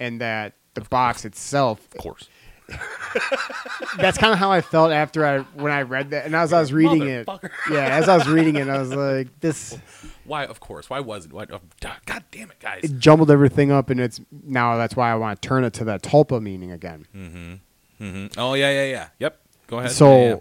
and 0.00 0.20
that 0.20 0.54
the 0.74 0.80
box 0.82 1.24
itself. 1.24 1.86
Of 1.92 2.02
course. 2.02 2.28
That's 3.98 4.18
kind 4.18 4.32
of 4.32 4.38
how 4.38 4.50
I 4.50 4.60
felt 4.60 4.92
after 4.92 5.24
I 5.24 5.38
when 5.60 5.72
I 5.72 5.82
read 5.82 6.10
that, 6.10 6.26
and 6.26 6.34
as 6.34 6.52
I 6.52 6.60
was 6.60 6.72
reading 6.72 7.08
it, 7.08 7.28
yeah, 7.70 7.96
as 7.96 8.08
I 8.08 8.16
was 8.16 8.28
reading 8.28 8.56
it, 8.56 8.68
I 8.68 8.78
was 8.78 8.92
like, 8.92 9.40
this 9.40 9.78
Why? 10.24 10.44
Of 10.44 10.60
course. 10.60 10.90
Why 10.90 11.00
was 11.00 11.26
it? 11.26 11.32
Why, 11.32 11.46
oh, 11.50 11.60
God 12.06 12.24
damn 12.30 12.50
it, 12.50 12.58
guys. 12.60 12.84
it 12.84 12.98
jumbled 12.98 13.30
everything 13.30 13.70
up, 13.70 13.90
and 13.90 14.00
it's 14.00 14.20
now 14.44 14.76
that's 14.76 14.96
why 14.96 15.10
I 15.10 15.14
want 15.14 15.40
to 15.40 15.48
turn 15.48 15.64
it 15.64 15.72
to 15.74 15.84
that 15.84 16.02
tulpa 16.02 16.42
meaning 16.42 16.72
again. 16.72 17.06
hmm 17.12 18.26
Oh 18.36 18.54
yeah, 18.54 18.70
yeah, 18.70 18.84
yeah. 18.84 19.08
Yep. 19.20 19.40
Go 19.68 19.78
ahead. 19.78 19.90
So, 19.92 20.16
Yeah, 20.16 20.28
yeah. 20.28 20.36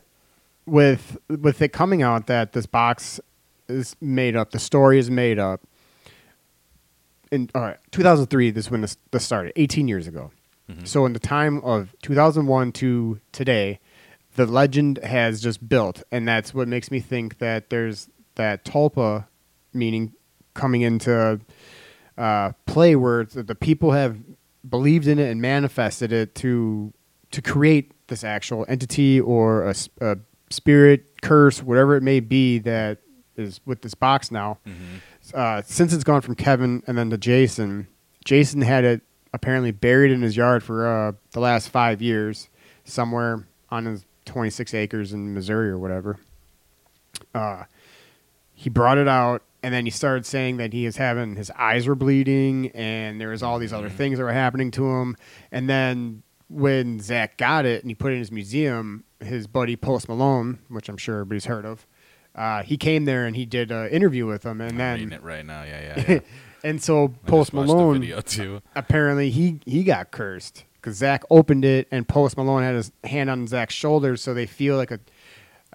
with 0.66 1.18
with 1.30 1.62
it 1.62 1.70
coming 1.74 2.02
out 2.02 2.28
that 2.28 2.54
this 2.54 2.66
box 2.66 3.20
is 3.68 3.96
made 4.02 4.36
up, 4.36 4.52
the 4.52 4.60
story 4.60 5.00
is 5.00 5.10
made 5.10 5.40
up. 5.40 5.62
In 7.32 7.50
all 7.56 7.62
right, 7.62 7.78
2003, 7.92 8.52
this 8.52 8.70
when 8.70 8.82
this, 8.82 8.98
this 9.12 9.26
started, 9.26 9.54
18 9.56 9.88
years 9.88 10.08
ago. 10.08 10.32
So, 10.84 11.06
in 11.06 11.14
the 11.14 11.20
time 11.20 11.62
of 11.64 11.96
2001 12.02 12.72
to 12.74 13.20
today, 13.32 13.80
the 14.36 14.46
legend 14.48 14.98
has 15.04 15.40
just 15.42 15.68
built, 15.70 16.02
and 16.12 16.28
that's 16.28 16.54
what 16.54 16.68
makes 16.68 16.90
me 16.90 17.00
think 17.00 17.38
that 17.38 17.70
there's 17.70 18.10
that 18.36 18.66
tulpa 18.66 19.28
meaning 19.74 20.14
coming 20.56 20.82
into 20.82 21.40
uh, 22.18 22.52
play 22.66 22.96
where 22.96 23.26
the 23.26 23.44
the 23.44 23.56
people 23.56 23.92
have 23.92 24.18
believed 24.68 25.08
in 25.08 25.20
it 25.20 25.30
and 25.30 25.40
manifested 25.42 26.12
it 26.12 26.34
to 26.36 26.92
to 27.32 27.42
create 27.42 27.92
this 28.08 28.24
actual 28.24 28.66
entity 28.68 29.20
or 29.22 29.70
a 29.70 30.18
spirit 30.50 31.22
curse, 31.22 31.62
whatever 31.62 31.96
it 31.96 32.02
may 32.04 32.20
be 32.20 32.60
that 32.60 33.00
is 33.36 33.60
with 33.66 33.82
this 33.82 33.94
box 33.94 34.32
now. 34.32 34.58
Uh, 35.34 35.62
since 35.66 35.92
it's 35.94 36.04
gone 36.04 36.22
from 36.22 36.36
Kevin 36.36 36.82
and 36.88 36.98
then 36.98 37.10
to 37.10 37.18
Jason, 37.18 37.88
Jason 38.24 38.62
had 38.62 38.84
it 38.84 39.02
apparently 39.36 39.72
buried 39.72 40.12
in 40.12 40.22
his 40.22 40.36
yard 40.38 40.64
for 40.64 40.88
uh, 40.88 41.12
the 41.32 41.40
last 41.40 41.70
five 41.70 42.02
years, 42.02 42.50
somewhere 42.86 43.46
on 43.70 43.86
his 43.86 44.06
26 44.26 44.74
acres 44.74 45.14
in 45.14 45.34
Missouri 45.34 45.70
or 45.70 45.78
whatever. 45.78 46.18
Uh, 47.34 47.66
he 48.54 48.70
brought 48.70 48.98
it 48.98 49.08
out 49.08 49.44
and 49.62 49.74
then 49.74 49.86
he 49.86 49.92
started 49.92 50.26
saying 50.26 50.58
that 50.58 50.72
he 50.74 50.86
was 50.86 50.98
having 50.98 51.36
his 51.36 51.52
eyes 51.52 51.88
were 51.88 51.96
bleeding 51.96 52.72
and 52.72 53.20
there 53.20 53.30
was 53.30 53.44
all 53.44 53.60
these 53.60 53.74
other 53.74 53.90
things 53.90 54.18
that 54.18 54.24
were 54.24 54.32
happening 54.32 54.72
to 54.72 54.86
him 54.86 55.18
and 55.52 55.70
then 55.70 56.24
when 56.50 57.00
zach 57.00 57.38
got 57.38 57.66
it 57.66 57.82
and 57.82 57.90
he 57.90 57.96
put 57.96 58.12
it 58.12 58.16
in 58.16 58.20
his 58.20 58.32
museum 58.32 59.04
his 59.20 59.48
buddy 59.48 59.76
post 59.76 60.08
malone 60.08 60.60
which 60.70 60.88
i'm 60.88 60.98
sure 60.98 61.16
everybody's 61.16 61.46
heard 61.46 61.66
of 61.66 61.86
uh, 62.36 62.64
he 62.64 62.76
came 62.78 63.06
there 63.06 63.26
and 63.26 63.36
he 63.36 63.46
did 63.46 63.72
an 63.72 63.90
interview 63.90 64.26
with 64.26 64.46
him 64.46 64.60
and 64.60 64.72
I'm 64.72 64.78
then 64.78 64.94
reading 64.96 65.14
it 65.14 65.24
right 65.24 65.46
now. 65.46 65.64
Yeah, 65.64 65.82
yeah. 65.82 66.06
yeah. 66.10 66.20
And 66.66 66.82
so 66.82 67.10
post 67.26 67.52
just 67.52 67.54
watched 67.54 67.68
the 67.68 67.74
malone 67.76 68.00
video 68.02 68.22
too. 68.22 68.62
apparently 68.76 69.30
he 69.30 69.60
he 69.66 69.84
got 69.84 70.12
cursed 70.12 70.66
because 70.74 70.98
Zach 70.98 71.24
opened 71.30 71.66
it 71.66 71.88
and 71.92 72.08
Post 72.08 72.38
Malone 72.38 72.62
had 72.62 72.76
his 72.76 72.92
hand 73.04 73.30
on 73.30 73.48
Zach's 73.48 73.74
shoulder, 73.74 74.16
so 74.16 74.34
they 74.34 74.46
feel 74.46 74.78
like 74.78 74.92
a 74.92 75.00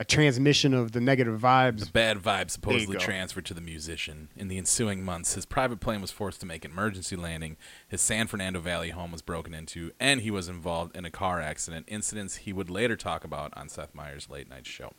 a 0.00 0.04
transmission 0.04 0.72
of 0.72 0.92
the 0.92 1.00
negative 1.00 1.38
vibes. 1.38 1.80
The 1.80 1.86
vibes. 1.86 1.92
bad 1.92 2.18
vibe 2.18 2.50
supposedly 2.50 2.96
transferred 2.96 3.44
to 3.44 3.54
the 3.54 3.60
musician. 3.60 4.30
In 4.34 4.48
the 4.48 4.56
ensuing 4.56 5.04
months, 5.04 5.34
his 5.34 5.44
private 5.44 5.78
plane 5.78 6.00
was 6.00 6.10
forced 6.10 6.40
to 6.40 6.46
make 6.46 6.64
an 6.64 6.70
emergency 6.70 7.16
landing. 7.16 7.58
His 7.86 8.00
San 8.00 8.26
Fernando 8.26 8.60
Valley 8.60 8.90
home 8.90 9.12
was 9.12 9.20
broken 9.20 9.52
into, 9.52 9.92
and 10.00 10.22
he 10.22 10.30
was 10.30 10.48
involved 10.48 10.96
in 10.96 11.04
a 11.04 11.10
car 11.10 11.42
accident. 11.42 11.84
Incidents 11.86 12.36
he 12.36 12.52
would 12.54 12.70
later 12.70 12.96
talk 12.96 13.24
about 13.24 13.52
on 13.58 13.68
Seth 13.68 13.94
Meyers' 13.94 14.30
late 14.30 14.48
night 14.48 14.66
show. 14.66 14.94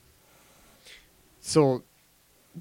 So 1.39 1.81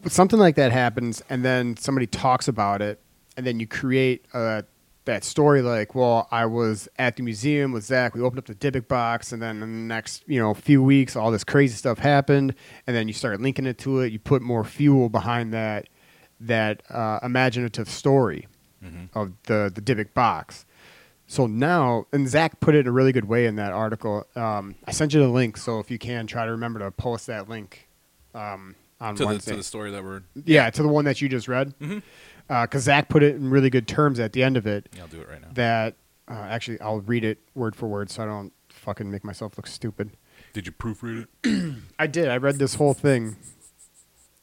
something 0.06 0.38
like 0.38 0.56
that 0.56 0.72
happens, 0.72 1.22
and 1.28 1.44
then 1.44 1.76
somebody 1.76 2.06
talks 2.06 2.48
about 2.48 2.80
it, 2.80 3.02
and 3.36 3.46
then 3.46 3.60
you 3.60 3.66
create 3.66 4.24
uh, 4.32 4.62
that 5.06 5.24
story 5.24 5.62
like, 5.62 5.94
well, 5.94 6.28
I 6.30 6.46
was 6.46 6.88
at 6.98 7.16
the 7.16 7.22
museum 7.22 7.72
with 7.72 7.84
Zach. 7.84 8.14
We 8.14 8.20
opened 8.20 8.38
up 8.38 8.46
the 8.46 8.54
Dybbuk 8.54 8.86
box, 8.88 9.32
and 9.32 9.40
then 9.40 9.56
in 9.56 9.60
the 9.60 9.94
next 9.94 10.22
you 10.26 10.38
know 10.40 10.52
few 10.54 10.82
weeks, 10.82 11.16
all 11.16 11.30
this 11.30 11.44
crazy 11.44 11.74
stuff 11.74 11.98
happened, 11.98 12.54
and 12.86 12.94
then 12.96 13.08
you 13.08 13.14
start 13.14 13.40
linking 13.40 13.66
it 13.66 13.78
to 13.78 14.00
it. 14.00 14.12
You 14.12 14.18
put 14.18 14.42
more 14.42 14.64
fuel 14.64 15.08
behind 15.08 15.52
that 15.54 15.88
that 16.40 16.82
uh, 16.90 17.18
imaginative 17.22 17.88
story 17.88 18.46
of 19.14 19.32
the 19.44 19.70
the 19.74 19.80
Dybbuk 19.82 20.14
box. 20.14 20.64
So 21.26 21.46
now, 21.46 22.06
and 22.12 22.26
Zach 22.28 22.58
put 22.60 22.74
it 22.74 22.80
in 22.80 22.86
a 22.88 22.92
really 22.92 23.12
good 23.12 23.26
way 23.26 23.46
in 23.46 23.54
that 23.56 23.72
article. 23.72 24.26
Um, 24.34 24.74
I 24.86 24.90
sent 24.90 25.14
you 25.14 25.20
the 25.20 25.28
link, 25.28 25.56
so 25.56 25.78
if 25.78 25.88
you 25.90 25.96
can, 25.98 26.26
try 26.26 26.44
to 26.44 26.50
remember 26.50 26.80
to 26.80 26.90
post 26.90 27.26
that 27.28 27.48
link 27.48 27.88
um, 28.34 28.74
on 29.00 29.14
To 29.16 29.26
the, 29.26 29.38
to 29.38 29.56
the 29.56 29.62
story 29.62 29.92
that 29.92 30.02
we're. 30.02 30.22
yeah, 30.44 30.70
to 30.70 30.82
the 30.82 30.88
one 30.88 31.04
that 31.04 31.20
you 31.20 31.28
just 31.28 31.46
read. 31.46 31.72
Because 32.50 32.82
Mhm. 32.82 32.86
Zach 32.86 33.08
put 33.08 33.22
it 33.22 33.36
in 33.36 33.48
really 33.48 33.70
good 33.70 33.86
terms 33.86 34.18
at 34.18 34.32
the 34.32 34.42
end 34.42 34.56
of 34.56 34.66
it. 34.66 34.88
Yeah, 34.96 35.02
I'll 35.02 35.08
do 35.08 35.20
it 35.20 35.28
right 35.28 35.40
now. 35.40 35.48
That 35.54 35.94
uh, 36.28 36.34
actually, 36.48 36.80
I'll 36.80 37.00
read 37.00 37.24
it 37.24 37.38
word 37.54 37.74
for 37.76 37.86
word, 37.88 38.10
so 38.10 38.22
I 38.22 38.26
don't 38.26 38.52
fucking 38.70 39.08
make 39.10 39.22
myself 39.24 39.56
look 39.56 39.66
stupid. 39.68 40.10
Did 40.52 40.66
you 40.66 40.72
proofread 40.72 41.26
it? 41.44 41.74
I 41.98 42.06
did. 42.08 42.28
I 42.28 42.38
read 42.38 42.56
this 42.58 42.74
whole 42.74 42.94
thing. 42.94 43.36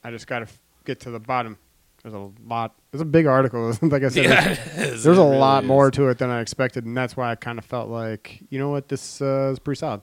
I 0.03 0.11
just 0.11 0.27
got 0.27 0.39
to 0.39 0.43
f- 0.45 0.59
get 0.85 0.99
to 1.01 1.09
the 1.11 1.19
bottom. 1.19 1.57
There's 2.03 2.13
a 2.13 2.29
lot. 2.45 2.75
There's 2.91 3.01
a 3.01 3.05
big 3.05 3.25
article. 3.25 3.67
like 3.81 4.03
I 4.03 4.09
said, 4.09 4.25
there's- 4.25 4.57
it 4.77 4.93
is. 4.93 5.03
there's 5.03 5.17
a 5.17 5.21
really 5.21 5.37
lot 5.37 5.63
is. 5.63 5.67
more 5.67 5.91
to 5.91 6.07
it 6.09 6.17
than 6.17 6.29
I 6.29 6.39
expected, 6.41 6.85
and 6.85 6.95
that's 6.95 7.17
why 7.17 7.31
I 7.31 7.35
kind 7.35 7.59
of 7.59 7.65
felt 7.65 7.89
like, 7.89 8.41
you 8.49 8.59
know 8.59 8.69
what, 8.69 8.87
this 8.87 9.21
uh, 9.21 9.49
is 9.51 9.59
pretty 9.59 9.79
solid. 9.79 10.01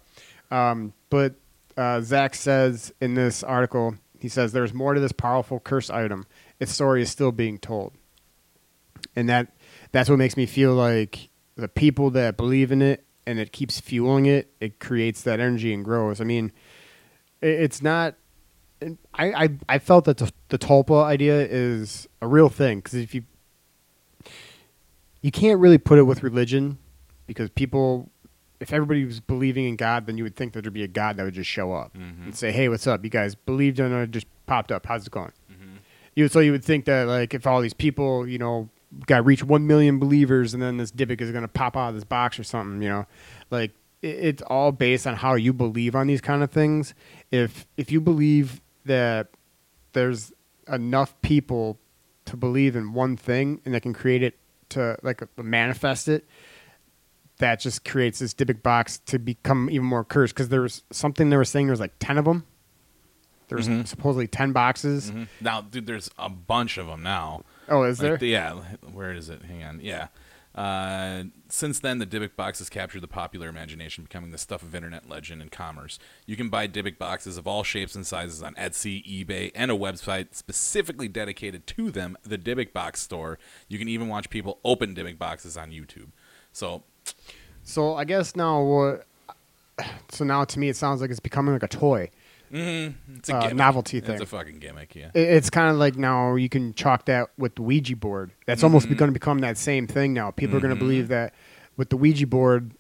Um, 0.51 0.93
but 1.11 1.35
uh, 1.77 2.01
Zach 2.03 2.35
says 2.35 2.93
in 3.01 3.15
this 3.15 3.43
article, 3.43 3.95
he 4.21 4.29
says 4.29 4.53
there's 4.53 4.75
more 4.75 4.95
to 4.95 5.01
this 5.01 5.13
powerful 5.13 5.61
curse 5.61 5.91
item. 5.91 6.25
Its 6.61 6.73
story 6.73 7.03
is 7.03 7.11
still 7.11 7.33
being 7.33 7.59
told, 7.59 7.93
and 9.17 9.29
that 9.29 9.49
that's 9.93 10.09
what 10.09 10.19
makes 10.19 10.37
me 10.37 10.47
feel 10.47 10.73
like 10.75 11.29
the 11.57 11.69
people 11.69 12.11
that 12.11 12.37
believe 12.37 12.71
in 12.73 12.81
it 12.83 13.05
and 13.27 13.39
it 13.39 13.53
keeps 13.53 13.81
fueling 13.81 14.27
it. 14.27 14.53
It 14.61 14.79
creates 14.81 15.23
that 15.23 15.41
energy 15.41 15.73
and 15.73 15.85
grows. 15.85 16.21
I 16.21 16.25
mean, 16.25 16.53
it's 17.43 17.81
not. 17.83 18.15
I, 19.15 19.45
I 19.45 19.49
I 19.69 19.79
felt 19.79 20.05
that 20.07 20.19
the, 20.19 20.31
the 20.49 20.59
tulpa 20.59 21.05
idea 21.05 21.41
is 21.49 22.07
a 22.21 22.27
real 22.27 22.49
thing 22.49 22.79
because 22.79 22.95
if 22.95 23.15
you 23.15 23.23
you 25.23 25.31
can't 25.31 25.59
really 25.61 25.79
put 25.79 25.99
it 25.99 26.03
with 26.03 26.23
religion 26.23 26.79
because 27.27 27.49
people 27.51 28.11
if 28.61 28.73
everybody 28.73 29.05
was 29.05 29.21
believing 29.21 29.65
in 29.67 29.77
God 29.77 30.07
then 30.07 30.19
you 30.19 30.25
would 30.25 30.37
think 30.37 30.53
that 30.53 30.63
there'd 30.63 30.75
be 30.75 30.83
a 30.83 30.89
God 30.89 31.17
that 31.17 31.25
would 31.25 31.35
just 31.35 31.49
show 31.49 31.73
up 31.73 31.95
Mhm. 31.97 32.25
and 32.25 32.37
say 32.37 32.53
hey 32.53 32.69
what's 32.69 32.87
up 32.87 33.03
you 33.05 33.11
guys 33.11 33.35
believed 33.35 33.81
in 33.81 33.93
it 33.93 34.11
just 34.11 34.27
popped 34.47 34.71
up 34.71 34.85
how's 34.87 35.07
it 35.07 35.11
going 35.11 35.33
you 36.15 36.29
so 36.29 36.41
you 36.41 36.53
would 36.53 36.65
think 36.65 36.85
that 36.85 37.07
like 37.07 37.35
if 37.35 37.47
all 37.47 37.61
these 37.61 37.75
people 37.75 38.27
you 38.27 38.39
know 38.39 38.69
got 39.07 39.25
reach 39.25 39.43
one 39.43 39.67
million 39.67 39.99
believers 39.99 40.55
and 40.55 40.63
then 40.63 40.77
this 40.77 40.93
Dybbuk 40.93 41.21
is 41.21 41.31
going 41.31 41.43
to 41.43 41.49
pop 41.49 41.77
out 41.77 41.89
of 41.89 41.95
this 41.95 42.05
box 42.05 42.39
or 42.39 42.45
something 42.45 42.81
you 42.83 42.89
know? 42.89 43.07
Like 43.51 43.73
it, 44.03 44.07
it's 44.07 44.43
all 44.43 44.73
based 44.73 45.07
on 45.07 45.17
how 45.17 45.35
you 45.35 45.53
believe 45.53 45.95
on 45.95 46.07
these 46.07 46.21
kind 46.21 46.43
of 46.43 46.51
things. 46.51 46.95
If 47.31 47.67
if 47.77 47.91
you 47.91 48.01
believe 48.01 48.61
that 48.85 49.29
there's 49.93 50.33
enough 50.69 51.21
people 51.23 51.79
to 52.27 52.37
believe 52.37 52.77
in 52.77 52.93
one 52.93 53.17
thing 53.17 53.61
and 53.65 53.75
that 53.75 53.83
can 53.83 53.93
create 53.93 54.23
it 54.23 54.39
to 54.71 54.97
like 55.03 55.23
uh, 55.23 55.27
manifest 55.43 56.09
it 56.09 56.27
that 57.39 57.59
just 57.61 57.85
creates 57.85 58.21
this 58.21 58.33
Dybbuk 58.33 58.63
box 58.63 58.99
to 59.07 59.19
become 59.19 59.69
even 59.69 59.85
more 59.85 60.05
cursed. 60.05 60.35
Because 60.35 60.51
there 60.51 60.63
was 60.63 60.85
something 60.91 61.31
they 61.31 61.37
were 61.37 61.45
saying 61.45 61.67
there 61.67 61.73
was 61.73 61.81
like 61.81 61.95
10 61.99 62.19
of 62.19 62.25
them 62.25 62.47
there 63.49 63.57
was 63.59 63.69
Mhm. 63.69 63.87
supposedly 63.87 64.27
10 64.27 64.53
boxes 64.53 65.11
Mhm. 65.11 65.29
Now, 65.41 65.61
dude, 65.61 65.87
there's 65.87 66.11
a 66.19 66.29
bunch 66.29 66.79
of 66.79 66.87
them 66.87 67.03
now. 67.03 67.45
oh 67.69 67.83
is 67.85 67.99
Like 67.99 68.09
there 68.09 68.17
the- 68.19 68.27
yeah, 68.29 68.53
where 68.93 69.13
is 69.13 69.29
it? 69.29 69.43
Hang 69.45 69.63
on. 69.63 69.81
Yeah. 69.81 70.09
Uh, 70.55 71.25
since 71.49 71.81
then, 71.81 71.99
the 71.99 72.07
Dybbuk 72.07 72.37
box 72.37 72.61
has 72.61 72.69
captured 72.71 73.01
the 73.01 73.09
popular 73.09 73.49
imagination, 73.49 74.05
becoming 74.05 74.31
the 74.31 74.39
stuff 74.39 74.63
of 74.63 74.73
internet 74.73 75.09
legend 75.09 75.43
and 75.43 75.51
commerce. 75.51 75.99
You 76.27 76.37
can 76.37 76.49
buy 76.49 76.69
Dybbuk 76.69 76.97
boxes 76.97 77.37
of 77.37 77.49
all 77.49 77.65
shapes 77.65 77.97
and 77.97 78.07
sizes 78.07 78.41
on 78.41 78.55
Etsy, 78.55 79.05
eBay, 79.05 79.51
and 79.57 79.73
a 79.73 79.75
website 79.75 80.33
specifically 80.37 81.09
dedicated 81.09 81.67
to 81.69 81.91
them, 81.91 82.17
the 82.23 82.39
Dybbuk 82.39 82.73
box 82.73 83.01
store. 83.01 83.37
You 83.67 83.79
can 83.81 83.89
even 83.89 84.07
watch 84.09 84.31
people 84.31 84.61
open 84.65 84.95
Dybbuk 84.95 85.19
boxes 85.19 85.57
on 85.57 85.71
YouTube. 85.73 86.11
So, 86.53 86.85
So 87.65 87.95
I 87.97 88.05
guess 88.05 88.37
now 88.37 88.63
what? 88.63 89.07
So 90.11 90.25
now 90.25 90.45
to 90.45 90.59
me 90.61 90.69
it 90.69 90.77
sounds 90.77 91.01
like 91.01 91.11
it's 91.11 91.19
becoming 91.19 91.53
like 91.53 91.65
a 91.65 91.69
toy. 91.69 92.11
Mhm, 92.55 92.95
it's 93.17 93.29
a 93.29 93.35
Uh, 93.37 93.41
gimmick. 93.43 93.57
novelty 93.57 93.99
It's 93.99 94.07
thing. 94.07 94.23
a 94.23 94.27
fucking 94.27 94.59
gimmick, 94.61 94.95
yeah. 94.95 95.11
It- 95.15 95.29
It's 95.29 95.51
kind 95.51 95.71
of 95.71 95.77
like 95.77 95.97
now 95.97 96.35
you 96.37 96.49
can 96.49 96.73
chalk 96.75 97.05
that 97.07 97.31
with 97.37 97.57
the 97.57 97.63
Ouija 97.63 97.97
board. 97.97 98.31
That's 98.47 98.63
almost 98.63 98.87
Mhm. 98.89 98.97
going 98.97 99.09
to 99.09 99.13
become 99.13 99.39
that 99.41 99.59
same 99.59 99.87
thing 99.87 100.13
now. 100.15 100.31
People 100.31 100.57
are 100.57 100.61
going 100.61 100.75
to 100.75 100.79
believe 100.79 101.09
that 101.09 101.35
with 101.77 101.91
the 101.91 101.97
Ouija 101.97 102.27
board, 102.27 102.71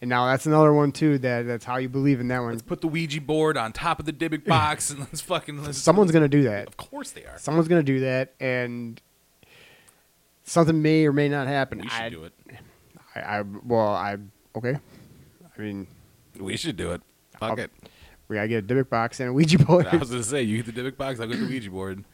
and 0.00 0.08
now 0.08 0.26
that's 0.26 0.46
another 0.46 0.72
one 0.72 0.92
too. 0.92 1.18
That 1.18 1.46
that's 1.46 1.64
how 1.64 1.76
you 1.76 1.88
believe 1.88 2.20
in 2.20 2.28
that 2.28 2.40
one. 2.40 2.50
Let's 2.52 2.62
put 2.62 2.80
the 2.80 2.88
Ouija 2.88 3.20
board 3.20 3.56
on 3.56 3.72
top 3.72 3.98
of 4.00 4.06
the 4.06 4.12
Dybbuk 4.12 4.44
box 4.46 4.90
and 4.90 5.00
let's 5.00 5.20
fucking. 5.20 5.62
Let's, 5.62 5.78
Someone's 5.78 6.10
going 6.12 6.24
to 6.24 6.28
do 6.28 6.42
that. 6.44 6.66
Of 6.68 6.76
course 6.76 7.10
they 7.12 7.24
are. 7.24 7.38
Someone's 7.38 7.68
going 7.68 7.84
to 7.84 7.92
do 7.92 8.00
that, 8.00 8.34
and 8.40 9.00
something 10.44 10.80
may 10.82 11.06
or 11.06 11.12
may 11.12 11.28
not 11.28 11.46
happen. 11.46 11.78
We 11.80 11.88
should 11.88 12.00
I, 12.02 12.08
do 12.08 12.24
it. 12.24 12.32
I, 13.14 13.20
I 13.20 13.40
well, 13.42 13.88
I 13.88 14.16
okay. 14.56 14.76
I 15.56 15.60
mean, 15.60 15.86
We 16.38 16.56
should 16.56 16.76
do 16.76 16.92
it. 16.92 17.00
Fuck 17.38 17.42
I'll- 17.52 17.58
it. 17.58 17.70
We 18.28 18.36
gotta 18.36 18.48
get 18.48 18.64
a 18.64 18.66
Dybbuk 18.66 18.88
box 18.88 19.20
and 19.20 19.28
a 19.28 19.32
Ouija 19.32 19.58
board. 19.58 19.86
I 19.86 19.96
was 19.96 20.10
gonna 20.10 20.22
say 20.22 20.42
you 20.42 20.62
get 20.62 20.74
the 20.74 20.82
Dybbuk 20.82 20.96
box, 20.96 21.20
I'll 21.20 21.26
get 21.26 21.38
the 21.38 21.46
Ouija 21.46 21.70
board. 21.70 22.04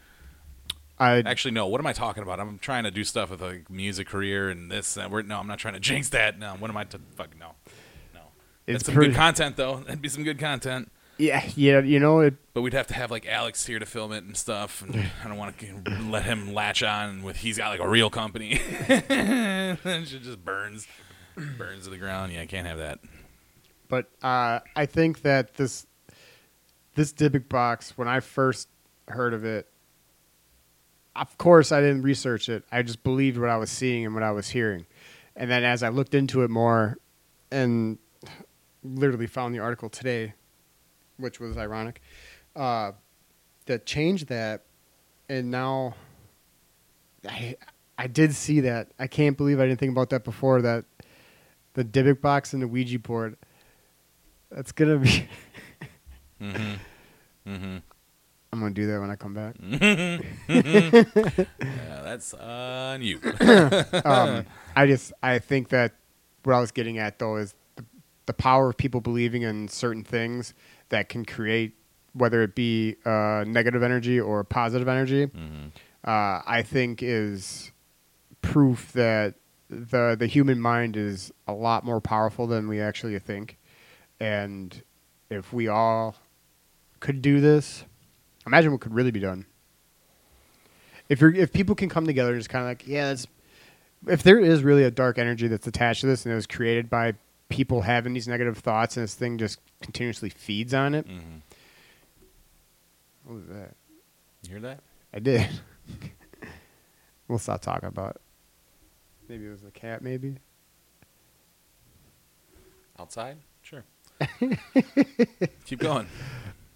I 0.98 1.18
Actually, 1.20 1.52
no. 1.52 1.66
What 1.66 1.80
am 1.80 1.86
I 1.86 1.92
talking 1.92 2.22
about? 2.22 2.38
I'm 2.38 2.58
trying 2.58 2.84
to 2.84 2.90
do 2.90 3.02
stuff 3.02 3.30
with 3.30 3.40
like 3.42 3.68
music 3.70 4.06
career 4.06 4.50
and 4.50 4.70
this. 4.70 4.96
And 4.96 5.10
we're, 5.10 5.22
no, 5.22 5.38
I'm 5.40 5.48
not 5.48 5.58
trying 5.58 5.74
to 5.74 5.80
jinx 5.80 6.10
that. 6.10 6.38
No, 6.38 6.52
what 6.54 6.70
am 6.70 6.76
I? 6.76 6.84
To, 6.84 7.00
fuck 7.16 7.30
no, 7.40 7.52
no. 8.14 8.20
It's 8.66 8.74
That's 8.74 8.86
some 8.86 8.94
pretty- 8.94 9.10
good 9.10 9.16
content 9.16 9.56
though. 9.56 9.78
That'd 9.78 10.02
be 10.02 10.08
some 10.08 10.22
good 10.22 10.38
content. 10.38 10.92
yeah 11.18 11.42
yeah 11.56 11.80
you 11.80 11.98
know 11.98 12.20
it. 12.20 12.34
But 12.54 12.60
we'd 12.62 12.74
have 12.74 12.86
to 12.88 12.94
have 12.94 13.10
like 13.10 13.26
Alex 13.26 13.66
here 13.66 13.78
to 13.78 13.86
film 13.86 14.12
it 14.12 14.22
and 14.24 14.36
stuff. 14.36 14.82
And 14.82 14.94
I 15.24 15.28
don't 15.28 15.38
want 15.38 15.58
to 15.58 15.82
let 16.08 16.24
him 16.24 16.52
latch 16.54 16.82
on 16.82 17.22
with 17.22 17.36
he's 17.38 17.58
got 17.58 17.70
like 17.70 17.80
a 17.80 17.88
real 17.88 18.10
company. 18.10 18.60
and 18.88 19.78
it 19.84 20.04
just 20.04 20.44
burns, 20.44 20.86
burns 21.58 21.84
to 21.84 21.90
the 21.90 21.98
ground. 21.98 22.32
Yeah, 22.32 22.42
I 22.42 22.46
can't 22.46 22.66
have 22.66 22.78
that. 22.78 23.00
But 23.88 24.06
uh, 24.22 24.60
I 24.76 24.86
think 24.86 25.22
that 25.22 25.54
this 25.54 25.86
this 26.94 27.12
Dybbuk 27.12 27.48
box, 27.48 27.96
when 27.96 28.08
I 28.08 28.20
first 28.20 28.68
heard 29.08 29.34
of 29.34 29.44
it, 29.44 29.68
of 31.14 31.36
course 31.38 31.72
I 31.72 31.80
didn't 31.80 32.02
research 32.02 32.48
it. 32.48 32.64
I 32.72 32.82
just 32.82 33.02
believed 33.02 33.38
what 33.38 33.50
I 33.50 33.56
was 33.56 33.70
seeing 33.70 34.06
and 34.06 34.14
what 34.14 34.22
I 34.22 34.30
was 34.30 34.48
hearing. 34.48 34.86
And 35.36 35.50
then 35.50 35.64
as 35.64 35.82
I 35.82 35.88
looked 35.88 36.14
into 36.14 36.42
it 36.42 36.50
more 36.50 36.98
and 37.50 37.98
literally 38.82 39.26
found 39.26 39.54
the 39.54 39.58
article 39.58 39.88
today, 39.88 40.34
which 41.16 41.40
was 41.40 41.56
ironic, 41.56 42.00
uh, 42.56 42.92
that 43.66 43.86
changed 43.86 44.28
that. 44.28 44.62
And 45.28 45.50
now 45.50 45.94
I, 47.28 47.56
I 47.96 48.06
did 48.06 48.34
see 48.34 48.60
that. 48.60 48.88
I 48.98 49.06
can't 49.06 49.36
believe 49.36 49.60
I 49.60 49.66
didn't 49.66 49.80
think 49.80 49.92
about 49.92 50.10
that 50.10 50.24
before. 50.24 50.60
That 50.62 50.84
the 51.74 51.84
Dybbuk 51.84 52.20
box 52.20 52.52
and 52.52 52.62
the 52.62 52.68
Ouija 52.68 52.98
board. 52.98 53.36
That's 54.50 54.72
gonna 54.72 54.98
be. 54.98 55.28
Mm-hmm. 56.42 57.50
Mm-hmm. 57.50 57.76
I'm 58.52 58.60
gonna 58.60 58.74
do 58.74 58.86
that 58.88 59.00
when 59.00 59.10
I 59.10 59.16
come 59.16 59.32
back. 59.34 59.54
Yeah, 60.48 62.02
that's 62.04 62.34
on 62.34 63.02
you. 63.02 63.18
um, 64.04 64.44
I 64.76 64.86
just 64.86 65.12
I 65.22 65.38
think 65.38 65.70
that 65.70 65.92
what 66.44 66.54
I 66.54 66.60
was 66.60 66.70
getting 66.72 66.98
at 66.98 67.18
though 67.18 67.36
is 67.36 67.54
the, 67.76 67.84
the 68.26 68.32
power 68.34 68.68
of 68.70 68.76
people 68.76 69.00
believing 69.00 69.42
in 69.42 69.68
certain 69.68 70.04
things 70.04 70.54
that 70.90 71.08
can 71.08 71.24
create 71.24 71.74
whether 72.14 72.42
it 72.42 72.54
be 72.54 72.96
uh, 73.06 73.44
negative 73.46 73.82
energy 73.82 74.20
or 74.20 74.44
positive 74.44 74.88
energy. 74.88 75.26
Mhm. 75.28 75.70
Uh, 76.04 76.42
I 76.46 76.62
think 76.66 77.02
is 77.02 77.72
proof 78.42 78.92
that 78.92 79.34
the 79.70 80.14
the 80.18 80.26
human 80.26 80.60
mind 80.60 80.96
is 80.96 81.32
a 81.48 81.52
lot 81.54 81.84
more 81.84 82.00
powerful 82.00 82.46
than 82.46 82.68
we 82.68 82.80
actually 82.80 83.18
think, 83.18 83.56
and 84.20 84.82
if 85.30 85.52
we 85.52 85.68
all 85.68 86.16
could 87.02 87.20
do 87.20 87.40
this, 87.40 87.84
imagine 88.46 88.70
what 88.70 88.80
could 88.80 88.94
really 88.94 89.10
be 89.10 89.18
done. 89.18 89.44
If 91.08 91.20
you're 91.20 91.34
if 91.34 91.52
people 91.52 91.74
can 91.74 91.88
come 91.88 92.06
together 92.06 92.30
and 92.30 92.40
just 92.40 92.48
kind 92.48 92.62
of 92.62 92.68
like 92.68 92.86
yeah, 92.86 93.08
that's 93.08 93.26
if 94.06 94.22
there 94.22 94.38
is 94.38 94.62
really 94.62 94.84
a 94.84 94.90
dark 94.90 95.18
energy 95.18 95.48
that's 95.48 95.66
attached 95.66 96.02
to 96.02 96.06
this 96.06 96.24
and 96.24 96.32
it 96.32 96.36
was 96.36 96.46
created 96.46 96.88
by 96.88 97.14
people 97.48 97.82
having 97.82 98.14
these 98.14 98.28
negative 98.28 98.56
thoughts 98.56 98.96
and 98.96 99.02
this 99.04 99.14
thing 99.14 99.36
just 99.36 99.58
continuously 99.82 100.30
feeds 100.30 100.72
on 100.72 100.94
it. 100.94 101.06
Mm-hmm. 101.06 101.38
What 103.24 103.34
was 103.34 103.46
that? 103.48 103.74
You 104.44 104.50
hear 104.50 104.60
that? 104.60 104.80
I 105.12 105.18
did. 105.18 105.48
we'll 107.28 107.38
stop 107.38 107.60
talking 107.62 107.88
about 107.88 108.14
it. 108.14 108.20
Maybe 109.28 109.46
it 109.46 109.50
was 109.50 109.64
a 109.64 109.70
cat, 109.72 110.02
maybe. 110.02 110.36
Outside? 112.98 113.38
Sure. 113.62 113.84
Keep 115.66 115.80
going. 115.80 116.06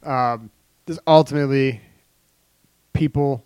Um, 0.06 0.50
just 0.86 1.00
ultimately, 1.06 1.80
people 2.92 3.44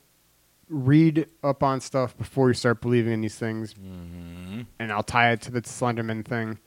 read 0.69 1.27
up 1.43 1.63
on 1.63 1.81
stuff 1.81 2.17
before 2.17 2.49
you 2.49 2.55
start 2.55 2.81
believing 2.81 3.13
in 3.13 3.21
these 3.21 3.35
things. 3.35 3.75
Mm-hmm. 3.75 4.63
And 4.79 4.93
I'll 4.93 5.03
tie 5.03 5.33
it 5.33 5.41
to 5.43 5.51
the 5.51 5.63
Slenderman 5.63 6.25
thing. 6.25 6.59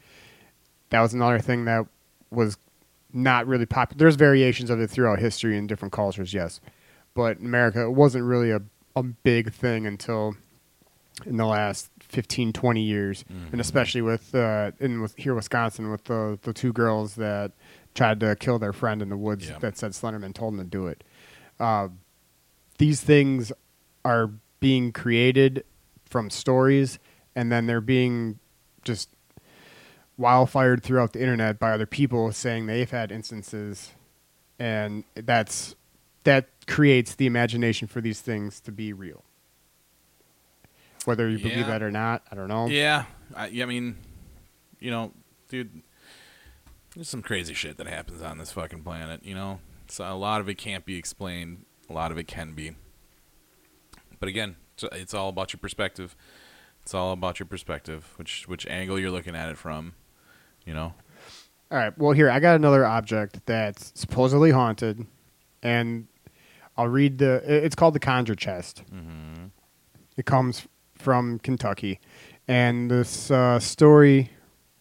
That 0.89 1.01
was 1.01 1.13
another 1.13 1.39
thing 1.39 1.65
that 1.65 1.87
was 2.29 2.57
not 3.13 3.47
really 3.47 3.65
popular. 3.65 3.97
There's 3.97 4.15
variations 4.15 4.69
of 4.69 4.79
it 4.79 4.89
throughout 4.89 5.19
history 5.19 5.57
in 5.57 5.67
different 5.67 5.93
cultures, 5.93 6.33
yes. 6.33 6.59
But 7.13 7.37
in 7.37 7.45
America, 7.45 7.83
it 7.83 7.91
wasn't 7.91 8.25
really 8.25 8.51
a, 8.51 8.61
a 8.95 9.03
big 9.03 9.53
thing 9.53 9.87
until 9.87 10.35
in 11.25 11.37
the 11.37 11.45
last 11.45 11.89
15, 12.01 12.53
20 12.53 12.81
years. 12.81 13.23
And 13.51 13.61
especially 13.61 14.01
with, 14.01 14.33
uh, 14.35 14.71
in 14.79 15.01
with, 15.01 15.15
here 15.15 15.31
in 15.31 15.37
Wisconsin, 15.37 15.89
with 15.91 16.05
the, 16.05 16.39
the 16.41 16.53
two 16.53 16.73
girls 16.73 17.15
that 17.15 17.51
tried 17.95 18.19
to 18.21 18.35
kill 18.35 18.59
their 18.59 18.73
friend 18.73 19.01
in 19.01 19.09
the 19.09 19.17
woods 19.17 19.47
Yeah. 19.49 19.59
that 19.59 19.77
said 19.77 19.91
Slenderman 19.91 20.33
told 20.33 20.53
them 20.53 20.59
to 20.65 20.69
do 20.69 20.87
it. 20.87 21.03
Uh, 21.59 21.89
these 22.77 23.01
things 23.01 23.51
are 24.03 24.31
being 24.59 24.91
created 24.91 25.63
from 26.05 26.29
stories 26.29 26.99
and 27.35 27.51
then 27.51 27.65
they're 27.67 27.81
being 27.81 28.39
just 28.83 29.09
wildfired 30.19 30.81
throughout 30.83 31.13
the 31.13 31.19
internet 31.19 31.57
by 31.59 31.71
other 31.71 31.85
people 31.85 32.31
saying 32.31 32.65
they've 32.67 32.91
had 32.91 33.11
instances 33.11 33.91
and 34.59 35.03
that's 35.15 35.75
that 36.23 36.47
creates 36.67 37.15
the 37.15 37.25
imagination 37.25 37.87
for 37.87 37.99
these 37.99 38.21
things 38.21 38.59
to 38.59 38.71
be 38.71 38.93
real 38.93 39.23
whether 41.05 41.27
you 41.29 41.37
Yeah. 41.37 41.49
believe 41.49 41.67
that 41.67 41.81
or 41.83 41.91
not 41.91 42.21
i 42.31 42.35
don't 42.35 42.47
know 42.47 42.67
Yeah, 42.67 43.05
I, 43.35 43.47
yeah, 43.47 43.63
I 43.63 43.67
mean, 43.67 43.95
you 44.79 44.91
know, 44.91 45.11
dude, 45.49 45.81
there's 46.95 47.09
some 47.09 47.21
crazy 47.21 47.53
shit 47.53 47.77
that 47.77 47.87
happens 47.87 48.21
on 48.21 48.37
this 48.37 48.51
fucking 48.51 48.83
planet. 48.83 49.23
You 49.23 49.35
know, 49.35 49.59
so 49.87 50.03
a 50.05 50.13
lot 50.15 50.41
of 50.41 50.49
it 50.49 50.55
can't 50.55 50.85
be 50.85 50.97
explained. 50.97 51.65
A 51.89 51.93
lot 51.93 52.11
of 52.11 52.17
it 52.17 52.27
can 52.27 52.53
be. 52.53 52.71
But 54.19 54.29
again, 54.29 54.55
it's, 54.75 54.83
it's 54.93 55.13
all 55.13 55.29
about 55.29 55.53
your 55.53 55.59
perspective. 55.59 56.15
It's 56.81 56.93
all 56.93 57.11
about 57.13 57.39
your 57.39 57.45
perspective, 57.47 58.13
which 58.17 58.47
which 58.47 58.65
angle 58.67 58.99
you're 58.99 59.11
looking 59.11 59.35
at 59.35 59.49
it 59.49 59.57
from. 59.57 59.93
You 60.65 60.73
know. 60.73 60.93
all 61.71 61.77
right 61.77 61.97
well 61.97 62.13
here 62.13 62.29
i 62.29 62.39
got 62.39 62.55
another 62.55 62.85
object 62.85 63.41
that's 63.45 63.91
supposedly 63.99 64.51
haunted 64.51 65.05
and 65.61 66.07
i'll 66.77 66.87
read 66.87 67.17
the 67.17 67.41
it's 67.45 67.75
called 67.75 67.93
the 67.93 67.99
conjure 67.99 68.33
chest 68.35 68.81
Mm-hmm. 68.93 69.47
It 70.15 70.25
comes 70.25 70.65
from 70.95 71.39
Kentucky. 71.39 71.99
And 72.47 72.89
this 72.89 73.29
uh, 73.29 73.59
story 73.59 74.29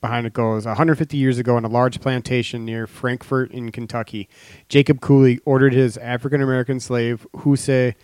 behind 0.02 0.26
it 0.26 0.34
goes 0.34 0.66
150 0.66 1.16
years 1.16 1.38
ago 1.38 1.56
on 1.56 1.64
a 1.64 1.68
large 1.68 2.00
plantation 2.02 2.66
near 2.66 2.86
Frankfort 2.86 3.50
in 3.52 3.72
Kentucky, 3.72 4.28
Jacob 4.68 5.00
Cooley 5.00 5.40
ordered 5.46 5.72
his 5.72 5.96
African 5.96 6.42
American 6.42 6.78
slave, 6.78 7.26
Huse, 7.42 7.94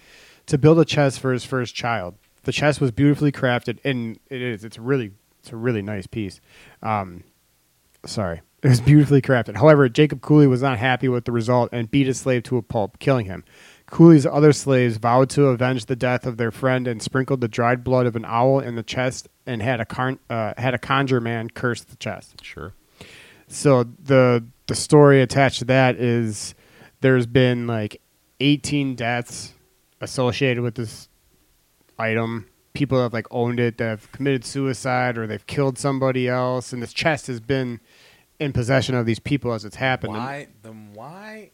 to 0.47 0.59
build 0.59 0.79
a 0.79 0.87
chest 0.87 1.21
for 1.21 1.33
his 1.33 1.45
first 1.45 1.75
child. 1.75 2.15
The 2.45 2.53
chest 2.53 2.81
was 2.81 2.91
beautifully 2.91 3.33
crafted, 3.33 3.79
and 3.85 4.19
it 4.31 4.41
is. 4.41 4.65
It's 4.65 4.79
a 4.79 4.81
really, 4.81 5.11
it's 5.41 5.53
a 5.53 5.57
really 5.57 5.83
nice 5.83 6.07
piece. 6.07 6.41
Um, 6.83 7.25
sorry, 8.07 8.41
it 8.63 8.69
was 8.69 8.81
beautifully 8.81 9.21
crafted. 9.21 9.57
However, 9.57 9.89
Jacob 9.91 10.23
Cooley 10.23 10.47
was 10.47 10.63
not 10.63 10.79
happy 10.79 11.09
with 11.09 11.27
the 11.27 11.33
result 11.33 11.69
and 11.73 11.91
beat 11.91 12.07
his 12.07 12.19
slave 12.19 12.45
to 12.45 12.57
a 12.57 12.63
pulp, 12.63 12.99
killing 12.99 13.27
him. 13.27 13.45
Cooley's 13.91 14.27
other 14.27 14.53
slaves 14.53 14.99
vowed 14.99 15.31
to 15.31 15.47
avenge 15.47 15.87
the 15.87 15.97
death 15.97 16.27
of 16.27 16.37
their 16.37 16.51
friend 16.51 16.87
and 16.87 17.03
sprinkled 17.03 17.41
the 17.41 17.49
dried 17.49 17.83
blood 17.83 18.07
of 18.07 18.17
an 18.17 18.25
owl 18.27 18.61
in 18.61 18.75
the 18.75 18.83
chest 18.83 19.29
and 19.47 19.63
had 19.63 19.81
a 19.81 20.19
uh, 20.31 20.53
had 20.59 20.75
a 20.75 20.79
conjure 20.79 21.21
man 21.21 21.49
curse 21.49 21.83
the 21.83 21.97
chest. 21.97 22.45
Sure. 22.45 22.75
So 23.49 23.85
the 23.85 24.45
the 24.67 24.75
story 24.75 25.23
attached 25.23 25.61
to 25.61 25.65
that 25.67 25.97
is 25.97 26.55
there's 27.01 27.27
been 27.27 27.67
like 27.67 28.01
18 28.41 28.95
deaths 28.95 29.55
associated 30.01 30.63
with 30.63 30.75
this 30.75 31.09
item. 31.99 32.47
People 32.75 33.01
have 33.03 33.15
like 33.15 33.27
owned 33.31 33.59
it, 33.59 33.79
that 33.79 33.89
have 33.89 34.13
committed 34.13 34.45
suicide 34.45 35.17
or 35.17 35.27
they've 35.27 35.47
killed 35.47 35.79
somebody 35.79 36.29
else, 36.29 36.73
and 36.73 36.83
this 36.83 36.93
chest 36.93 37.27
has 37.27 37.41
been 37.41 37.81
in 38.39 38.53
possession 38.53 38.95
of 38.95 39.07
these 39.07 39.19
people 39.19 39.53
as 39.53 39.65
it's 39.65 39.77
happened. 39.77 40.13
Why? 40.13 40.49
Then 40.63 40.91
why? 40.93 41.51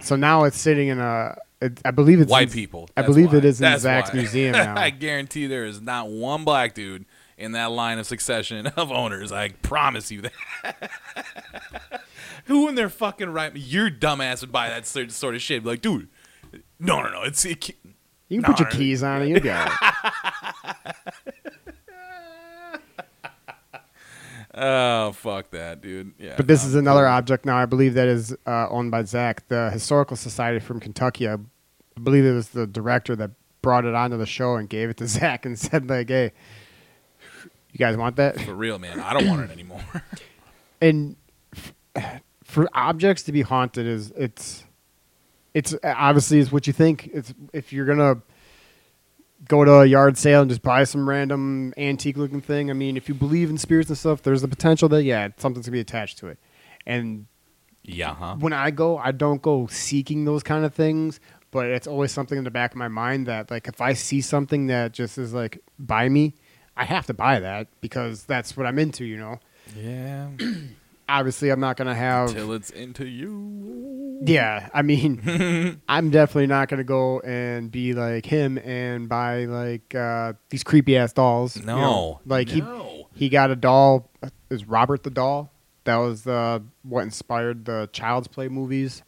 So 0.00 0.16
now 0.16 0.44
it's 0.44 0.58
sitting 0.58 0.88
in 0.88 0.98
a. 0.98 1.36
It, 1.60 1.80
I 1.84 1.90
believe 1.92 2.20
it's 2.20 2.30
White 2.30 2.48
in- 2.48 2.52
people. 2.52 2.90
I 2.96 3.02
That's 3.02 3.14
believe 3.14 3.32
why. 3.32 3.38
it 3.38 3.44
is 3.44 3.60
in 3.60 3.62
That's 3.64 3.82
Zach's 3.82 4.10
why. 4.10 4.16
museum 4.16 4.52
now. 4.52 4.76
I 4.80 4.90
guarantee 4.90 5.46
there 5.46 5.64
is 5.64 5.80
not 5.80 6.08
one 6.10 6.44
black 6.44 6.74
dude 6.74 7.06
in 7.38 7.52
that 7.52 7.70
line 7.70 7.98
of 7.98 8.06
succession 8.06 8.66
of 8.76 8.92
owners. 8.92 9.32
I 9.32 9.50
promise 9.50 10.10
you 10.10 10.22
that. 10.22 10.90
Who 12.46 12.68
in 12.68 12.74
their 12.74 12.90
fucking 12.90 13.30
right? 13.30 13.56
Your 13.56 13.90
dumbass 13.90 14.42
would 14.42 14.52
buy 14.52 14.68
that 14.68 14.86
sort 14.86 15.10
sort 15.12 15.34
of 15.34 15.40
shit. 15.42 15.62
Be 15.62 15.70
like, 15.70 15.80
dude, 15.80 16.08
no, 16.78 17.02
no, 17.02 17.08
no. 17.10 17.22
It's 17.22 17.44
it, 17.46 17.70
You 18.28 18.42
can 18.42 18.42
No, 18.42 18.48
put 18.48 18.58
your 18.60 18.68
no. 18.70 18.76
keys 18.76 19.02
on 19.02 19.22
it. 19.22 19.28
You 19.28 19.40
got 19.40 19.72
it. 19.72 20.96
Oh 24.54 25.12
fuck 25.12 25.50
that, 25.50 25.80
dude. 25.80 26.14
Yeah. 26.18 26.34
But 26.36 26.46
this 26.46 26.62
no. 26.62 26.68
is 26.68 26.74
another 26.74 27.06
object 27.06 27.44
now. 27.44 27.56
I 27.56 27.66
believe 27.66 27.94
that 27.94 28.08
is 28.08 28.36
uh, 28.46 28.68
owned 28.68 28.90
by 28.90 29.04
Zach, 29.04 29.46
the 29.48 29.70
Historical 29.70 30.16
Society 30.16 30.60
from 30.60 30.80
Kentucky. 30.80 31.28
I 31.28 31.36
believe 32.02 32.24
it 32.24 32.32
was 32.32 32.48
the 32.50 32.66
director 32.66 33.16
that 33.16 33.30
brought 33.62 33.84
it 33.84 33.94
onto 33.94 34.16
the 34.16 34.26
show 34.26 34.56
and 34.56 34.68
gave 34.68 34.90
it 34.90 34.96
to 34.98 35.06
Zach 35.08 35.44
and 35.46 35.58
said 35.58 35.88
like, 35.88 36.08
"Hey, 36.08 36.32
you 37.72 37.78
guys 37.78 37.96
want 37.96 38.16
that?" 38.16 38.40
for 38.40 38.54
real, 38.54 38.78
man. 38.78 39.00
I 39.00 39.12
don't 39.12 39.28
want 39.28 39.42
it 39.42 39.50
anymore. 39.50 39.82
And 40.80 41.16
for 42.42 42.68
objects 42.74 43.22
to 43.22 43.32
be 43.32 43.40
haunted 43.40 43.86
is 43.86 44.12
it's 44.16 44.64
it's 45.54 45.74
obviously 45.82 46.40
is 46.40 46.52
what 46.52 46.66
you 46.66 46.72
think. 46.72 47.08
It's 47.12 47.32
if 47.52 47.72
you're 47.72 47.86
gonna 47.86 48.20
go 49.48 49.64
to 49.64 49.80
a 49.80 49.86
yard 49.86 50.16
sale 50.16 50.42
and 50.42 50.50
just 50.50 50.62
buy 50.62 50.84
some 50.84 51.08
random 51.08 51.74
antique 51.76 52.16
looking 52.16 52.40
thing. 52.40 52.70
I 52.70 52.72
mean, 52.72 52.96
if 52.96 53.08
you 53.08 53.14
believe 53.14 53.50
in 53.50 53.58
spirits 53.58 53.88
and 53.90 53.98
stuff, 53.98 54.22
there's 54.22 54.42
the 54.42 54.48
potential 54.48 54.88
that 54.90 55.02
yeah, 55.04 55.28
something's 55.36 55.66
gonna 55.66 55.74
be 55.74 55.80
attached 55.80 56.18
to 56.18 56.28
it. 56.28 56.38
And 56.86 57.26
Yeah, 57.82 58.14
huh? 58.14 58.36
when 58.38 58.52
I 58.52 58.70
go, 58.70 58.98
I 58.98 59.12
don't 59.12 59.42
go 59.42 59.66
seeking 59.68 60.24
those 60.24 60.42
kind 60.42 60.64
of 60.64 60.74
things, 60.74 61.20
but 61.50 61.66
it's 61.66 61.86
always 61.86 62.12
something 62.12 62.36
in 62.38 62.44
the 62.44 62.50
back 62.50 62.72
of 62.72 62.76
my 62.78 62.88
mind 62.88 63.26
that 63.26 63.50
like 63.50 63.68
if 63.68 63.80
I 63.80 63.92
see 63.94 64.20
something 64.20 64.66
that 64.68 64.92
just 64.92 65.18
is 65.18 65.32
like 65.34 65.58
buy 65.78 66.08
me, 66.08 66.34
I 66.76 66.84
have 66.84 67.06
to 67.06 67.14
buy 67.14 67.40
that 67.40 67.68
because 67.80 68.24
that's 68.24 68.56
what 68.56 68.66
I'm 68.66 68.78
into, 68.78 69.04
you 69.04 69.16
know. 69.16 69.40
Yeah. 69.76 70.28
Obviously, 71.08 71.50
I'm 71.50 71.60
not 71.60 71.76
gonna 71.76 71.94
have 71.94 72.32
Till 72.32 72.52
it's 72.52 72.70
into 72.70 73.06
you. 73.06 74.20
Yeah, 74.24 74.68
I 74.72 74.82
mean, 74.82 75.80
I'm 75.88 76.10
definitely 76.10 76.46
not 76.46 76.68
gonna 76.68 76.84
go 76.84 77.20
and 77.20 77.70
be 77.70 77.92
like 77.92 78.24
him 78.24 78.56
and 78.58 79.08
buy 79.08 79.44
like 79.44 79.94
uh, 79.94 80.32
these 80.48 80.64
creepy 80.64 80.96
ass 80.96 81.12
dolls. 81.12 81.56
you 81.56 81.64
No. 81.64 81.76
know? 81.76 82.20
like 82.24 82.48
No. 82.54 83.06
he 83.12 83.24
he 83.24 83.28
got 83.28 83.50
a 83.50 83.56
doll. 83.56 84.10
Is 84.50 84.64
Robert 84.66 85.02
the 85.02 85.10
doll? 85.10 85.50
That 85.84 85.96
was 85.96 86.26
uh, 86.26 86.60
what 86.82 87.02
inspired 87.02 87.66
the 87.66 87.90
Child's 87.92 88.28
Play 88.28 88.48
movies. 88.48 89.02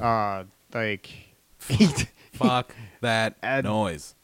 Uh, 0.00 0.44
like 0.72 1.06
he, 1.68 1.88
Fuck 2.32 2.74
that 3.02 3.36
noise. 3.64 4.14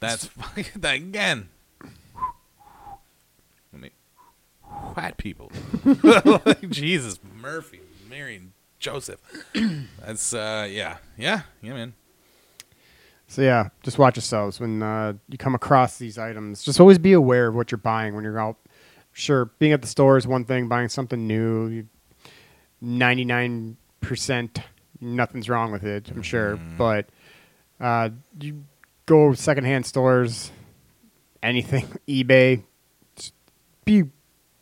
That's 0.00 0.24
fucking 0.26 0.80
that 0.80 0.94
again. 0.94 1.48
Let 3.72 3.82
me 3.82 3.90
white 4.94 5.16
people. 5.16 5.50
Like, 5.84 6.68
Jesus, 6.70 7.20
Murphy, 7.40 7.80
Mary, 8.08 8.36
and 8.36 8.52
Joseph. 8.78 9.20
That's 10.04 10.32
uh 10.34 10.68
yeah. 10.70 10.98
Yeah, 11.16 11.42
yeah, 11.62 11.72
man. 11.74 11.94
So 13.30 13.42
yeah, 13.42 13.68
just 13.82 13.98
watch 13.98 14.16
yourselves 14.16 14.58
when 14.58 14.82
uh, 14.82 15.12
you 15.28 15.36
come 15.36 15.54
across 15.54 15.98
these 15.98 16.16
items. 16.16 16.62
Just 16.62 16.80
always 16.80 16.98
be 16.98 17.12
aware 17.12 17.48
of 17.48 17.54
what 17.54 17.70
you're 17.70 17.78
buying 17.78 18.14
when 18.14 18.24
you're 18.24 18.38
out. 18.38 18.56
Sure, 19.12 19.46
being 19.58 19.72
at 19.72 19.82
the 19.82 19.88
store 19.88 20.16
is 20.16 20.26
one 20.26 20.44
thing. 20.46 20.66
Buying 20.68 20.88
something 20.88 21.26
new, 21.26 21.84
ninety 22.80 23.24
nine 23.26 23.76
percent, 24.00 24.60
nothing's 25.00 25.48
wrong 25.48 25.72
with 25.72 25.84
it. 25.84 26.10
I'm 26.10 26.22
sure, 26.22 26.56
but 26.78 27.10
uh, 27.80 28.10
you 28.40 28.64
go 29.04 29.34
secondhand 29.34 29.84
stores, 29.84 30.50
anything, 31.42 31.86
eBay. 32.08 32.62
Be 33.84 34.04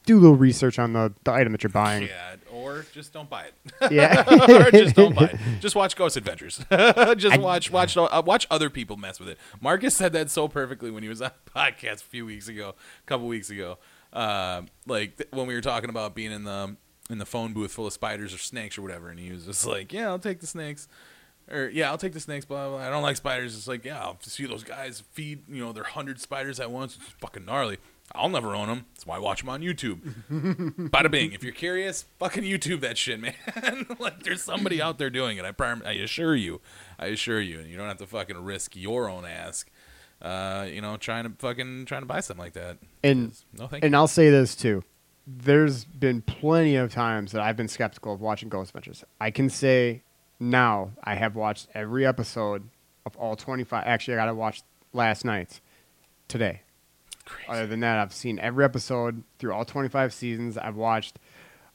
do 0.07 0.19
a 0.19 0.21
little 0.21 0.37
research 0.37 0.79
on 0.79 0.93
the, 0.93 1.13
the 1.25 1.33
item 1.33 1.53
that 1.53 1.63
you're 1.63 1.71
buying. 1.71 2.05
Yeah, 2.05 2.37
or 2.51 2.87
just 2.93 3.13
don't 3.13 3.29
buy 3.29 3.45
it. 3.45 3.55
Yeah. 3.91 4.25
or 4.67 4.71
just 4.71 4.97
don't 4.97 5.15
buy 5.15 5.27
it. 5.27 5.61
Just 5.61 5.77
watch 5.77 5.95
Ghost 5.97 6.17
Adventures. 6.17 6.65
just 7.17 7.39
watch 7.39 7.71
watch 7.71 7.97
uh, 7.97 8.23
watch 8.25 8.47
other 8.51 8.71
people 8.71 8.97
mess 8.97 9.21
with 9.21 9.29
it. 9.29 9.39
Marcus 9.61 9.95
said 9.95 10.13
that 10.15 10.31
so 10.31 10.49
perfectly 10.49 10.91
when 10.91 11.03
he 11.03 11.09
was 11.09 11.21
on 11.21 11.31
a 11.31 11.51
podcast 11.51 11.97
a 12.03 12.07
few 12.07 12.25
weeks 12.25 12.49
ago, 12.49 12.71
a 12.71 13.07
couple 13.07 13.27
weeks 13.27 13.51
ago. 13.51 13.79
Uh, 14.13 14.63
like 14.87 15.17
th- 15.17 15.29
when 15.33 15.47
we 15.47 15.55
were 15.55 15.61
talking 15.61 15.91
about 15.91 16.15
being 16.15 16.33
in 16.33 16.45
the 16.45 16.77
in 17.11 17.19
the 17.19 17.27
phone 17.27 17.53
booth 17.53 17.73
full 17.73 17.87
of 17.87 17.93
spiders 17.93 18.33
or 18.33 18.39
snakes 18.39 18.79
or 18.79 18.83
whatever, 18.83 19.11
and 19.11 19.19
he 19.19 19.31
was 19.31 19.45
just 19.45 19.67
like, 19.67 19.93
"Yeah, 19.93 20.09
I'll 20.09 20.19
take 20.19 20.41
the 20.41 20.47
snakes." 20.47 20.89
Or 21.51 21.69
yeah, 21.69 21.91
I'll 21.91 21.99
take 21.99 22.13
the 22.13 22.21
snakes. 22.21 22.45
Blah, 22.45 22.69
blah, 22.69 22.79
blah. 22.79 22.87
I 22.87 22.91
don't 22.91 23.03
like 23.03 23.17
spiders. 23.17 23.57
It's 23.57 23.69
like 23.69 23.85
yeah, 23.85 24.01
I'll 24.01 24.19
see 24.21 24.47
those 24.47 24.65
guys 24.65 25.03
feed 25.13 25.49
you 25.49 25.65
know 25.65 25.73
their 25.73 25.85
hundred 25.85 26.21
spiders 26.21 26.59
at 26.59 26.71
once. 26.71 26.97
It's 26.97 27.05
fucking 27.21 27.45
gnarly. 27.45 27.79
I'll 28.15 28.29
never 28.29 28.55
own 28.55 28.69
them. 28.69 28.87
That's 28.95 29.07
why 29.07 29.17
I 29.17 29.19
watch 29.19 29.41
them 29.41 29.49
on 29.49 29.61
YouTube. 29.61 30.01
Bada 30.91 31.11
bing. 31.11 31.33
If 31.33 31.43
you're 31.43 31.53
curious, 31.53 32.05
fucking 32.19 32.45
YouTube 32.45 32.81
that 32.81 32.97
shit, 32.97 33.21
man. 33.21 33.35
like 33.99 34.23
there's 34.23 34.43
somebody 34.43 34.81
out 34.81 34.99
there 34.99 35.11
doing 35.11 35.37
it. 35.39 35.45
I 35.45 35.53
prom- 35.53 35.83
I 35.85 35.93
assure 35.93 36.35
you. 36.35 36.61
I 36.99 37.07
assure 37.07 37.41
you. 37.41 37.59
And 37.61 37.69
you 37.69 37.77
don't 37.77 37.89
have 37.89 37.99
to 37.99 38.07
fucking 38.07 38.37
risk 38.45 38.77
your 38.77 39.11
own 39.11 39.25
ass. 39.25 39.65
Uh, 40.23 40.67
you 40.71 40.81
know, 40.81 40.97
trying 40.97 41.25
to 41.25 41.33
fucking 41.39 41.85
trying 41.87 42.03
to 42.03 42.07
buy 42.07 42.21
something 42.21 42.43
like 42.43 42.55
that. 42.55 42.79
And 43.03 43.37
No, 43.53 43.67
thank 43.67 43.83
you. 43.83 43.87
And 43.87 43.97
I'll 43.97 44.09
say 44.09 44.31
this 44.31 44.55
too. 44.55 44.83
There's 45.27 45.85
been 45.85 46.23
plenty 46.23 46.77
of 46.77 46.93
times 46.93 47.33
that 47.33 47.43
I've 47.43 47.57
been 47.57 47.69
skeptical 47.69 48.15
of 48.15 48.21
watching 48.21 48.49
Ghost 48.49 48.71
Adventures. 48.71 49.05
I 49.21 49.31
can 49.31 49.51
say 49.51 50.03
now 50.39 50.93
I 51.03 51.17
have 51.17 51.35
watched 51.35 51.67
every 51.75 52.07
episode 52.07 52.69
of 53.05 53.17
all 53.17 53.35
25. 53.37 53.83
Actually, 53.87 54.15
I 54.15 54.17
got 54.19 54.27
to 54.27 54.35
watch 54.35 54.63
last 54.93 55.25
night's 55.25 55.61
today. 56.29 56.63
Crazy. 57.27 57.49
Other 57.51 57.67
than 57.67 57.81
that, 57.81 57.99
I've 57.99 58.13
seen 58.15 58.39
every 58.39 58.65
episode 58.65 59.23
through 59.39 59.53
all 59.53 59.65
25 59.65 60.15
seasons. 60.15 60.57
I've 60.57 60.77
watched 60.77 61.19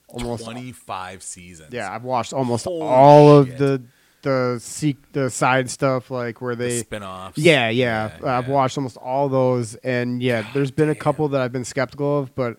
almost 0.07 0.43
25 0.45 1.21
seasons. 1.21 1.73
Yeah, 1.73 1.93
I've 1.93 2.03
watched 2.03 2.33
almost 2.33 2.65
Holy 2.65 2.81
all 2.81 3.43
shit. 3.45 3.53
of 3.53 3.59
the 3.59 3.81
the 4.23 4.59
seek 4.59 4.97
the 5.13 5.29
side 5.31 5.67
stuff 5.69 6.11
like 6.11 6.41
where 6.41 6.55
The 6.55 6.65
they 6.65 6.79
spin-offs. 6.79 7.37
yeah, 7.39 7.69
yeah. 7.69 8.17
Yeah, 8.23 8.37
I've 8.37 8.47
yeah. 8.47 8.53
watched 8.53 8.77
almost 8.77 8.97
all 8.97 9.29
those, 9.29 9.75
and 9.75 10.21
yeah, 10.21 10.45
there's 10.53 10.69
been 10.71 10.89
a 10.89 10.95
couple 10.95 11.27
that 11.29 11.41
I've 11.41 11.51
been 11.51 11.65
skeptical 11.65 12.19
of, 12.19 12.35
but 12.35 12.57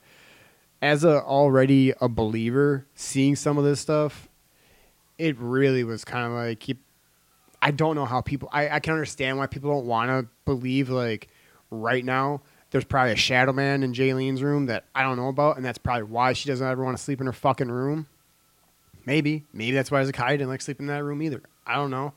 as 0.80 1.05
a 1.05 1.22
already 1.22 1.93
a 2.01 2.09
believer, 2.09 2.84
seeing 2.97 3.36
some 3.36 3.59
of 3.59 3.64
this 3.64 3.78
stuff, 3.80 4.28
it 5.18 5.38
really 5.38 5.84
was 5.84 6.05
kind 6.05 6.26
of 6.26 6.32
like 6.32 6.59
keep. 6.61 6.82
I 7.64 7.70
don't 7.70 7.95
know 7.95 8.07
how 8.07 8.20
people. 8.22 8.49
I, 8.53 8.68
I 8.68 8.80
can 8.80 8.93
understand 8.95 9.38
why 9.38 9.47
people 9.47 9.70
don't 9.70 9.86
want 9.86 10.11
to 10.11 10.28
believe 10.45 10.90
like 10.90 11.28
right 11.70 12.05
now. 12.05 12.43
There's 12.73 12.85
probably 12.85 13.12
a 13.12 13.16
shadow 13.16 13.53
man 13.53 13.83
in 13.83 13.93
Jaylene's 13.93 14.43
room 14.43 14.66
that 14.66 14.85
I 14.95 15.03
don't 15.03 15.16
know 15.16 15.29
about, 15.29 15.57
and 15.57 15.64
that's 15.64 15.79
probably 15.79 16.05
why 16.05 16.33
she 16.33 16.49
doesn't 16.49 16.66
ever 16.66 16.83
want 16.83 16.97
to 16.97 17.03
sleep 17.03 17.20
in 17.20 17.27
her 17.27 17.33
fucking 17.33 17.70
room. 17.70 18.07
Maybe, 19.07 19.45
maybe 19.53 19.73
that's 19.73 19.91
why 19.91 20.03
Zakai 20.05 20.31
didn't 20.31 20.49
like 20.49 20.62
sleeping 20.62 20.85
in 20.85 20.93
that 20.95 21.05
room 21.05 21.23
either. 21.23 21.43
I 21.66 21.75
don't 21.77 21.91
know. 21.91 22.12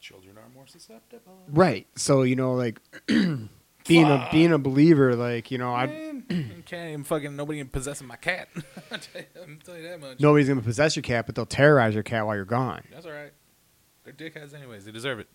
Children 0.00 0.38
are 0.38 0.48
more 0.54 0.66
susceptible. 0.66 1.36
Right. 1.48 1.86
So 1.94 2.22
you 2.22 2.34
know, 2.34 2.54
like 2.54 2.80
being 3.06 3.50
a 3.88 4.28
being 4.32 4.50
a 4.52 4.58
believer, 4.58 5.14
like 5.14 5.50
you 5.50 5.58
know, 5.58 5.74
I 5.74 5.88
can't 6.64 6.90
even 6.90 7.04
fucking 7.04 7.36
nobody 7.36 7.58
can 7.58 7.68
possessing 7.68 8.06
my 8.06 8.16
cat. 8.16 8.48
I'll 8.90 8.98
tell 8.98 9.20
you- 9.20 9.26
I'll 9.42 9.56
tell 9.62 9.76
you 9.76 9.82
that 9.88 10.00
much. 10.00 10.18
nobody's 10.18 10.48
gonna 10.48 10.62
possess 10.62 10.96
your 10.96 11.02
cat, 11.02 11.26
but 11.26 11.34
they'll 11.34 11.44
terrorize 11.44 11.92
your 11.92 12.02
cat 12.02 12.24
while 12.24 12.34
you're 12.34 12.46
gone. 12.46 12.82
That's 12.90 13.04
all 13.04 13.12
right. 13.12 13.32
They're 14.04 14.14
dickheads 14.14 14.54
anyways. 14.54 14.86
They 14.86 14.90
deserve 14.92 15.18
it. 15.18 15.28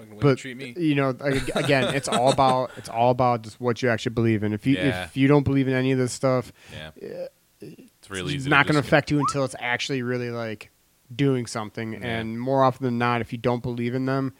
Fucking 0.00 0.14
way 0.16 0.20
But 0.20 0.38
treat 0.38 0.56
me. 0.56 0.74
you 0.76 0.94
know, 0.94 1.10
again, 1.54 1.94
it's 1.94 2.08
all 2.08 2.30
about 2.32 2.70
it's 2.76 2.88
all 2.88 3.10
about 3.10 3.42
just 3.42 3.60
what 3.60 3.82
you 3.82 3.88
actually 3.88 4.14
believe 4.14 4.42
in. 4.42 4.52
If 4.52 4.66
you 4.66 4.76
Yeah. 4.76 5.04
if 5.04 5.16
you 5.16 5.28
don't 5.28 5.44
believe 5.44 5.68
in 5.68 5.74
any 5.74 5.92
of 5.92 5.98
this 5.98 6.12
stuff, 6.12 6.52
Yeah. 6.72 6.90
Eh, 7.00 7.26
it's 7.60 8.10
really 8.10 8.34
it's 8.34 8.46
not 8.46 8.66
going 8.66 8.74
to 8.74 8.86
affect 8.86 9.10
you 9.10 9.18
until 9.18 9.44
it's 9.44 9.56
actually 9.58 10.02
really 10.02 10.30
like 10.30 10.70
doing 11.14 11.46
something. 11.46 11.92
Yeah. 11.94 11.98
And 12.20 12.40
more 12.40 12.64
often 12.64 12.84
than 12.84 12.98
not, 12.98 13.20
if 13.20 13.32
you 13.32 13.38
don't 13.38 13.62
believe 13.62 13.94
in 13.94 14.06
them, 14.06 14.32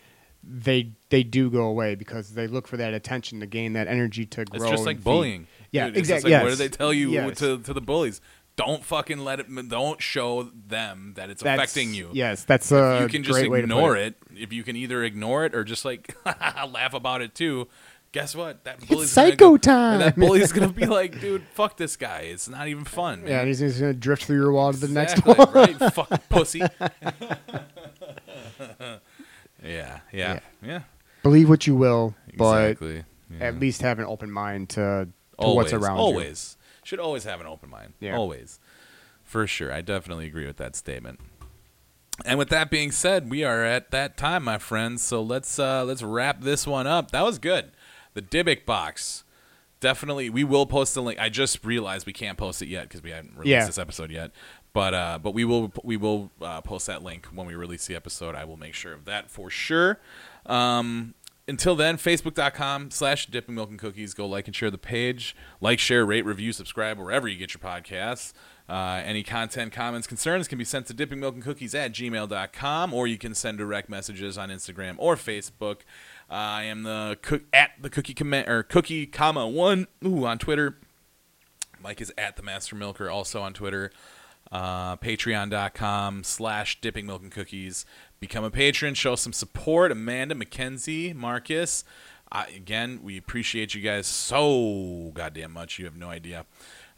they 0.43 0.93
they 1.11 1.23
do 1.23 1.51
go 1.51 1.65
away 1.65 1.95
because 1.95 2.31
they 2.33 2.47
look 2.47 2.67
for 2.67 2.79
that 2.79 2.95
attention 2.95 3.41
to 3.41 3.47
gain 3.47 3.75
that 3.75 3.89
energy 3.89 4.25
to 4.25 4.45
grow. 4.47 4.63
It's 4.63 4.71
just 4.71 4.87
like 4.87 4.97
feed. 4.99 5.05
bullying. 5.05 5.47
Yeah, 5.71 5.87
Dude, 5.89 5.99
exactly. 5.99 6.33
like, 6.33 6.43
What 6.43 6.49
do 6.51 6.55
they 6.57 6.69
tell 6.69 6.93
you 6.95 7.11
Yes. 7.11 7.39
to, 7.41 7.59
to 7.59 7.73
the 7.75 7.81
bullies? 7.83 8.21
Don't 8.57 8.85
fucking 8.85 9.19
let 9.19 9.41
it. 9.41 9.47
Don't 9.69 10.03
show 10.03 10.51
them 10.67 11.15
that 11.17 11.31
it's 11.31 11.43
That's- 11.43 11.59
affecting 11.71 11.95
you. 11.95 12.11
Yes, 12.13 12.45
that's 12.45 12.71
a 12.73 13.01
you 13.03 13.09
can 13.09 13.23
just 13.23 13.39
great 13.39 13.51
way 13.51 13.63
to 13.63 13.67
put 13.67 13.73
ignore 13.73 13.97
it. 13.97 14.17
If 14.37 14.53
you 14.53 14.63
can 14.63 14.77
either 14.77 15.03
ignore 15.03 15.45
it 15.47 15.55
or 15.55 15.65
just 15.65 15.85
like 15.85 16.15
laugh 16.27 16.93
about 16.93 17.23
it 17.23 17.35
too, 17.35 17.69
guess 18.13 18.35
what? 18.37 18.65
That 18.65 18.81
bully's 18.87 19.15
gonna 19.15 19.31
psycho 19.31 19.51
go- 19.53 19.57
time. 19.57 20.01
That 20.01 20.17
bully's 20.17 20.53
gonna 20.53 20.69
be 20.73 20.85
like, 20.85 21.21
dude, 21.21 21.43
fuck 21.55 21.79
this 21.79 21.97
guy. 21.97 22.21
It's 22.23 22.51
not 22.51 22.69
even 22.69 22.85
fun. 22.85 23.23
Yeah, 23.27 23.39
and 23.39 23.49
he's 23.49 23.61
just 23.61 23.81
gonna 23.81 23.95
drift 23.95 24.25
through 24.25 24.37
your 24.37 24.53
wall 24.53 24.73
to 24.75 24.79
the 24.79 24.89
next 24.89 25.19
Exactly, 25.19 25.35
one. 25.45 25.55
right? 25.55 25.79
Fucking 25.95 26.19
pussy. 26.29 26.61
yeah, 29.65 30.01
yeah, 30.13 30.41
yeah. 30.63 30.81
Believe 31.23 31.49
what 31.49 31.67
you 31.67 31.75
will, 31.77 32.15
but 32.37 32.71
Exactly. 32.73 33.05
Yeah. 33.31 33.47
at 33.47 33.59
least 33.61 33.83
have 33.83 33.99
an 33.99 34.07
open 34.07 34.31
mind 34.31 34.71
to, 34.71 34.81
to 34.81 35.09
always, 35.39 35.57
what's 35.57 35.73
around 35.73 35.97
you. 35.97 36.03
always 36.03 36.57
should 36.91 36.99
always 37.01 37.22
have 37.24 37.41
an 37.41 37.47
open 37.47 37.70
mind. 37.70 37.93
Yeah. 38.01 38.16
Always, 38.16 38.59
for 39.22 39.47
sure. 39.47 39.72
I 39.72 39.80
definitely 39.80 40.26
agree 40.26 40.45
with 40.47 40.57
that 40.57 40.74
statement. 40.74 41.20
And 42.24 42.36
with 42.38 42.49
that 42.51 42.68
being 42.70 42.91
said, 42.91 43.30
we 43.30 43.45
are 43.45 43.64
at 43.64 43.93
that 43.93 44.16
time, 44.16 44.43
my 44.45 44.59
friends. 44.59 45.03
So 45.03 45.22
let's 45.22 45.59
uh, 45.59 45.84
let's 45.84 46.03
wrap 46.03 46.41
this 46.43 46.66
one 46.66 46.86
up. 46.88 47.12
That 47.12 47.22
was 47.22 47.38
good. 47.38 47.70
The 48.14 48.22
Dybbuk 48.22 48.66
box. 48.66 49.22
Definitely, 49.78 50.28
we 50.28 50.45
will 50.45 50.66
post 50.66 50.95
the 50.95 51.01
link. 51.01 51.18
I 51.18 51.30
just 51.30 51.64
realized 51.64 52.07
we 52.07 52.12
can't 52.12 52.36
post 52.36 52.61
it 52.61 52.68
yet 52.68 52.82
because 52.88 53.03
we 53.03 53.11
haven't 53.11 53.32
released 53.34 53.49
Yeah. 53.49 53.64
this 53.64 53.78
episode 53.78 54.11
yet. 54.11 54.32
But 54.74 54.93
uh, 54.93 55.18
but 55.22 55.32
we 55.32 55.45
will 55.45 55.72
we 55.82 55.97
will 55.97 56.30
uh, 56.43 56.61
post 56.61 56.86
that 56.88 57.03
link 57.03 57.26
when 57.32 57.47
we 57.47 57.55
release 57.55 57.86
the 57.86 57.95
episode. 57.95 58.34
I 58.34 58.45
will 58.45 58.59
make 58.59 58.74
sure 58.74 58.93
of 58.93 59.05
that 59.07 59.30
for 59.30 59.49
sure. 59.49 59.99
Um, 60.45 61.14
until 61.51 61.75
then, 61.77 61.97
facebook.com 61.97 62.91
slash 62.91 63.27
dipping 63.27 63.55
milk 63.55 63.69
and 63.69 63.79
cookies. 63.79 64.15
Go 64.15 64.27
like 64.27 64.47
and 64.47 64.57
share 64.57 64.71
the 64.71 64.79
page. 64.79 65.37
Like, 65.61 65.79
share, 65.79 66.07
rate, 66.07 66.25
review, 66.25 66.53
subscribe 66.53 66.99
wherever 66.99 67.29
you 67.29 67.37
get 67.37 67.53
your 67.53 67.61
podcasts. 67.61 68.33
Uh, 68.69 69.03
any 69.05 69.25
content, 69.25 69.73
comments, 69.73 70.07
concerns 70.07 70.47
can 70.47 70.57
be 70.57 70.65
sent 70.65 70.87
to 70.87 70.95
dippingmilkandcookies 70.95 71.75
at 71.75 71.93
gmail.com 71.93 72.95
or 72.95 73.09
you 73.09 73.19
can 73.19 73.35
send 73.35 73.59
direct 73.59 73.89
messages 73.89 74.39
on 74.39 74.49
Instagram 74.49 74.95
or 74.99 75.17
Facebook. 75.17 75.81
Uh, 76.31 76.35
I 76.35 76.63
am 76.63 76.85
the 76.85 77.19
cook 77.21 77.43
at 77.53 77.73
the 77.81 77.91
cookie 77.91 78.15
comment 78.15 78.49
or 78.49 78.63
cookie 78.63 79.07
comma 79.07 79.49
one 79.49 79.89
ooh, 80.05 80.25
on 80.25 80.39
Twitter. 80.39 80.77
Mike 81.83 82.01
is 82.01 82.13
at 82.17 82.37
the 82.37 82.45
Master 82.45 82.77
Milker 82.77 83.11
also 83.11 83.43
on 83.43 83.53
Twitter. 83.53 83.91
Uh, 84.53 84.97
Patreon.com 84.97 86.25
slash 86.25 86.81
dipping 86.81 87.07
milk 87.07 87.23
and 87.23 87.31
cookies. 87.31 87.85
Become 88.21 88.45
a 88.45 88.51
patron. 88.51 88.93
Show 88.93 89.16
some 89.16 89.33
support. 89.33 89.91
Amanda, 89.91 90.35
Mackenzie, 90.35 91.14
Marcus. 91.14 91.85
Again, 92.31 93.01
we 93.03 93.16
appreciate 93.16 93.75
you 93.75 93.81
guys 93.81 94.07
so 94.07 95.11
goddamn 95.14 95.53
much. 95.53 95.79
You 95.79 95.87
have 95.87 95.97
no 95.97 96.11
idea. 96.11 96.45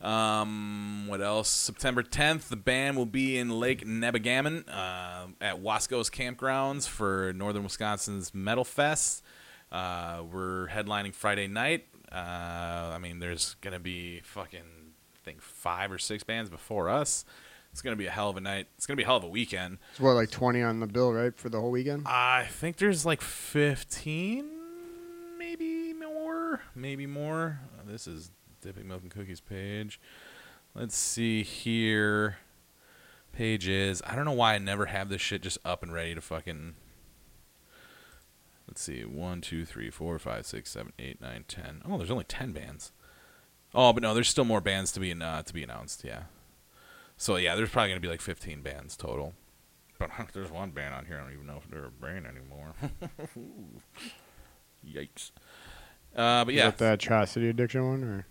Um, 0.00 1.06
what 1.06 1.20
else? 1.22 1.48
September 1.48 2.02
10th, 2.02 2.48
the 2.48 2.56
band 2.56 2.96
will 2.96 3.06
be 3.06 3.38
in 3.38 3.50
Lake 3.50 3.86
Nebagamon 3.86 4.64
uh, 4.68 5.28
at 5.40 5.60
Wasco's 5.60 6.10
Campgrounds 6.10 6.88
for 6.88 7.32
Northern 7.34 7.62
Wisconsin's 7.62 8.34
Metal 8.34 8.64
Fest. 8.64 9.22
Uh, 9.70 10.24
we're 10.28 10.66
headlining 10.66 11.14
Friday 11.14 11.46
night. 11.46 11.86
Uh, 12.10 12.16
I 12.92 12.98
mean, 12.98 13.20
there's 13.20 13.54
gonna 13.60 13.78
be 13.78 14.20
fucking, 14.24 14.58
I 14.60 15.18
think 15.24 15.40
five 15.40 15.92
or 15.92 15.98
six 15.98 16.24
bands 16.24 16.50
before 16.50 16.90
us. 16.90 17.24
It's 17.72 17.80
gonna 17.80 17.96
be 17.96 18.06
a 18.06 18.10
hell 18.10 18.28
of 18.28 18.36
a 18.36 18.40
night. 18.40 18.68
It's 18.76 18.86
gonna 18.86 18.96
be 18.96 19.02
a 19.02 19.06
hell 19.06 19.16
of 19.16 19.24
a 19.24 19.28
weekend. 19.28 19.78
It's 19.92 20.00
what 20.00 20.12
like 20.14 20.30
twenty 20.30 20.62
on 20.62 20.80
the 20.80 20.86
bill, 20.86 21.12
right, 21.12 21.36
for 21.36 21.48
the 21.48 21.60
whole 21.60 21.70
weekend. 21.70 22.06
I 22.06 22.44
think 22.50 22.76
there's 22.76 23.06
like 23.06 23.22
15, 23.22 24.44
maybe 25.38 25.94
more, 25.94 26.60
maybe 26.74 27.06
more. 27.06 27.60
Uh, 27.78 27.90
this 27.90 28.06
is 28.06 28.30
Dipping 28.60 28.88
Milk 28.88 29.02
and 29.02 29.10
Cookies 29.10 29.40
page. 29.40 29.98
Let's 30.74 30.96
see 30.96 31.42
here. 31.42 32.36
Pages. 33.32 34.02
I 34.06 34.14
don't 34.14 34.26
know 34.26 34.32
why 34.32 34.54
I 34.54 34.58
never 34.58 34.86
have 34.86 35.08
this 35.08 35.22
shit 35.22 35.42
just 35.42 35.56
up 35.64 35.82
and 35.82 35.94
ready 35.94 36.14
to 36.14 36.20
fucking. 36.20 36.74
Let's 38.68 38.82
see. 38.82 39.02
One, 39.06 39.40
two, 39.40 39.64
three, 39.64 39.88
four, 39.88 40.18
five, 40.18 40.44
six, 40.44 40.70
seven, 40.70 40.92
eight, 40.98 41.20
nine, 41.22 41.46
ten. 41.48 41.80
Oh, 41.86 41.96
there's 41.96 42.10
only 42.10 42.24
ten 42.24 42.52
bands. 42.52 42.92
Oh, 43.74 43.94
but 43.94 44.02
no, 44.02 44.12
there's 44.12 44.28
still 44.28 44.44
more 44.44 44.60
bands 44.60 44.92
to 44.92 45.00
be 45.00 45.12
uh, 45.18 45.42
to 45.42 45.54
be 45.54 45.62
announced. 45.62 46.04
Yeah. 46.04 46.24
So 47.22 47.36
yeah, 47.36 47.54
there's 47.54 47.70
probably 47.70 47.90
gonna 47.90 48.00
be 48.00 48.08
like 48.08 48.20
15 48.20 48.62
bands 48.62 48.96
total. 48.96 49.32
But 49.96 50.10
there's 50.32 50.50
one 50.50 50.72
band 50.72 50.92
on 50.92 51.06
here. 51.06 51.18
I 51.18 51.20
don't 51.22 51.32
even 51.32 51.46
know 51.46 51.58
if 51.64 51.70
they're 51.70 51.84
a 51.84 51.88
band 51.88 52.26
anymore. 52.26 52.74
Yikes. 54.84 55.30
Uh, 56.16 56.44
but 56.44 56.52
Is 56.52 56.56
yeah, 56.56 56.70
that 56.70 56.78
the 56.78 56.94
atrocity 56.94 57.48
addiction 57.48 57.88
one, 57.88 58.02
or 58.02 58.26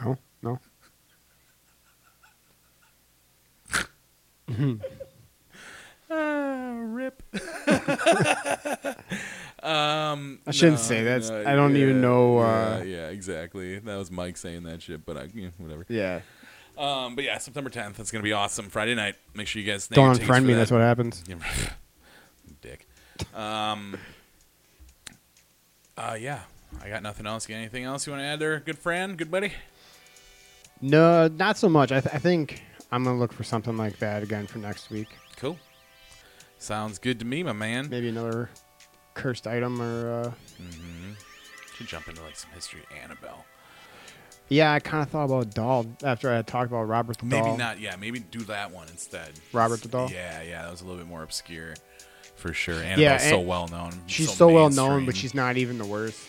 no, 0.04 0.16
no. 0.42 0.60
Ah, 6.08 6.78
rip. 6.84 7.20
Um, 9.62 10.40
I 10.46 10.50
shouldn't 10.50 10.78
no, 10.78 10.82
say 10.82 11.02
that. 11.04 11.22
no, 11.28 11.44
I 11.50 11.54
don't 11.54 11.76
even 11.76 12.00
know, 12.00 12.38
Yeah, 12.40 12.44
uh, 12.46 12.82
yeah, 12.84 13.08
exactly. 13.08 13.78
That 13.78 13.96
was 13.96 14.10
Mike 14.10 14.36
saying 14.36 14.64
that 14.64 14.82
shit, 14.82 15.04
but 15.06 15.16
I, 15.16 15.28
yeah, 15.34 15.48
whatever. 15.58 15.86
Yeah, 15.88 16.20
Um, 16.76 17.14
but 17.14 17.24
yeah, 17.24 17.38
September 17.38 17.70
10th. 17.70 17.94
That's 17.94 18.10
gonna 18.10 18.22
be 18.24 18.32
awesome. 18.32 18.68
Friday 18.70 18.94
night. 18.94 19.16
Make 19.34 19.46
sure 19.46 19.62
you 19.62 19.70
guys 19.70 19.86
don't 19.86 20.18
unfriend 20.18 20.44
me. 20.44 20.52
that. 20.54 20.58
That's 20.60 20.70
what 20.70 20.80
happens. 20.80 21.22
Dick. 22.60 22.86
Um. 23.34 23.96
Uh, 25.96 26.16
yeah. 26.18 26.40
I 26.82 26.88
got 26.88 27.02
nothing 27.02 27.26
else. 27.26 27.46
Got 27.46 27.56
anything 27.56 27.84
else 27.84 28.06
you 28.06 28.12
want 28.12 28.22
to 28.22 28.26
add 28.26 28.38
there, 28.38 28.58
good 28.60 28.78
friend, 28.78 29.16
good 29.18 29.30
buddy? 29.30 29.52
No, 30.80 31.28
not 31.28 31.58
so 31.58 31.68
much. 31.68 31.92
I, 31.92 32.00
th- 32.00 32.14
I 32.14 32.18
think 32.18 32.62
I'm 32.90 33.04
gonna 33.04 33.18
look 33.18 33.32
for 33.32 33.44
something 33.44 33.76
like 33.76 33.98
that 33.98 34.22
again 34.22 34.46
for 34.46 34.58
next 34.58 34.90
week. 34.90 35.08
Cool. 35.36 35.58
Sounds 36.58 36.98
good 36.98 37.18
to 37.20 37.24
me, 37.26 37.42
my 37.42 37.52
man. 37.52 37.88
Maybe 37.90 38.08
another 38.08 38.48
cursed 39.14 39.46
item, 39.46 39.80
or 39.80 40.22
uh, 40.22 40.30
Mm-hmm. 40.62 41.12
Should 41.76 41.86
jump 41.88 42.08
into 42.08 42.22
like 42.22 42.36
some 42.36 42.50
history 42.54 42.82
Annabelle. 43.02 43.44
yeah. 44.48 44.72
I 44.72 44.78
kind 44.80 45.02
of 45.02 45.08
thought 45.10 45.24
about 45.24 45.54
Doll 45.54 45.86
after 46.04 46.30
I 46.30 46.36
had 46.36 46.46
talked 46.46 46.70
about 46.70 46.82
Robert 46.84 47.18
the 47.18 47.24
Maybe 47.26 47.46
Doll. 47.46 47.56
not. 47.56 47.80
Yeah, 47.80 47.96
maybe 47.96 48.20
do 48.20 48.40
that 48.40 48.70
one 48.70 48.88
instead. 48.88 49.30
Robert 49.52 49.80
the 49.82 49.88
Doll? 49.88 50.10
Yeah, 50.10 50.42
yeah, 50.42 50.62
that 50.62 50.70
was 50.70 50.82
a 50.82 50.84
little 50.84 50.98
bit 50.98 51.08
more 51.08 51.22
obscure, 51.22 51.74
for 52.36 52.52
sure. 52.52 52.82
Annabelle's 52.82 53.22
so 53.28 53.40
well 53.40 53.68
known. 53.68 53.92
She's 54.06 54.32
so, 54.32 54.48
well 54.50 54.68
known, 54.70 55.06
but 55.06 55.16
she's 55.16 55.34
not 55.34 55.56
even 55.56 55.78
the 55.78 55.86
worst. 55.86 56.20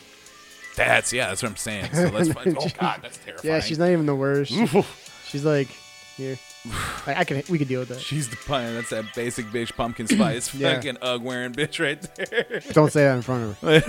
that's 0.77 1.11
yeah, 1.13 1.27
that's 1.27 1.43
what 1.43 1.49
I'm 1.49 1.57
saying. 1.57 1.93
So 1.93 2.07
let's. 2.07 2.31
find, 2.33 2.57
oh 2.57 2.67
God, 2.79 2.99
that's 3.03 3.17
terrifying. 3.17 3.53
Yeah, 3.53 3.59
she's 3.59 3.77
not 3.77 3.89
even 3.89 4.05
the 4.05 4.15
worst. 4.15 4.51
She- 4.51 4.65
she's 5.27 5.43
like, 5.45 5.67
here, 6.15 6.37
I, 7.07 7.15
I 7.17 7.23
can. 7.23 7.43
We 7.49 7.57
could 7.57 7.67
deal 7.67 7.81
with 7.81 7.89
that. 7.89 7.99
She's 7.99 8.29
the 8.29 8.37
pun. 8.37 8.73
That's 8.73 8.89
that 8.91 9.13
basic 9.15 9.45
bitch 9.47 9.75
pumpkin 9.75 10.07
spice 10.07 10.53
Yeah. 10.55 10.75
fucking 10.75 10.97
ugg 11.01 11.21
wearing 11.23 11.51
bitch 11.53 11.83
right 11.83 12.01
there. 12.15 12.61
Don't 12.71 12.91
say 12.91 13.03
that 13.03 13.15
in 13.15 13.21
front 13.21 13.43
of 13.43 13.59
her. 13.59 13.69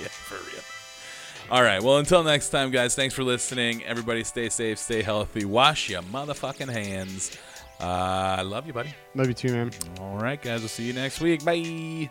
yeah, 0.00 0.08
for 0.08 0.34
real. 0.34 0.62
All 1.50 1.62
right. 1.62 1.82
Well, 1.82 1.98
until 1.98 2.22
next 2.22 2.50
time, 2.50 2.70
guys. 2.70 2.94
Thanks 2.94 3.14
for 3.14 3.24
listening. 3.24 3.84
Everybody, 3.84 4.24
stay 4.24 4.48
safe, 4.48 4.78
stay 4.78 5.02
healthy. 5.02 5.44
Wash 5.44 5.88
your 5.88 6.02
motherfucking 6.02 6.70
hands. 6.70 7.36
Uh, 7.80 8.36
I 8.38 8.42
love 8.42 8.66
you, 8.66 8.72
buddy. 8.72 8.94
Love 9.14 9.28
you 9.28 9.34
too, 9.34 9.52
man. 9.52 9.70
All 10.00 10.16
right, 10.18 10.40
guys. 10.40 10.60
We'll 10.60 10.68
see 10.68 10.84
you 10.84 10.92
next 10.92 11.20
week. 11.20 11.44
Bye. 11.44 12.10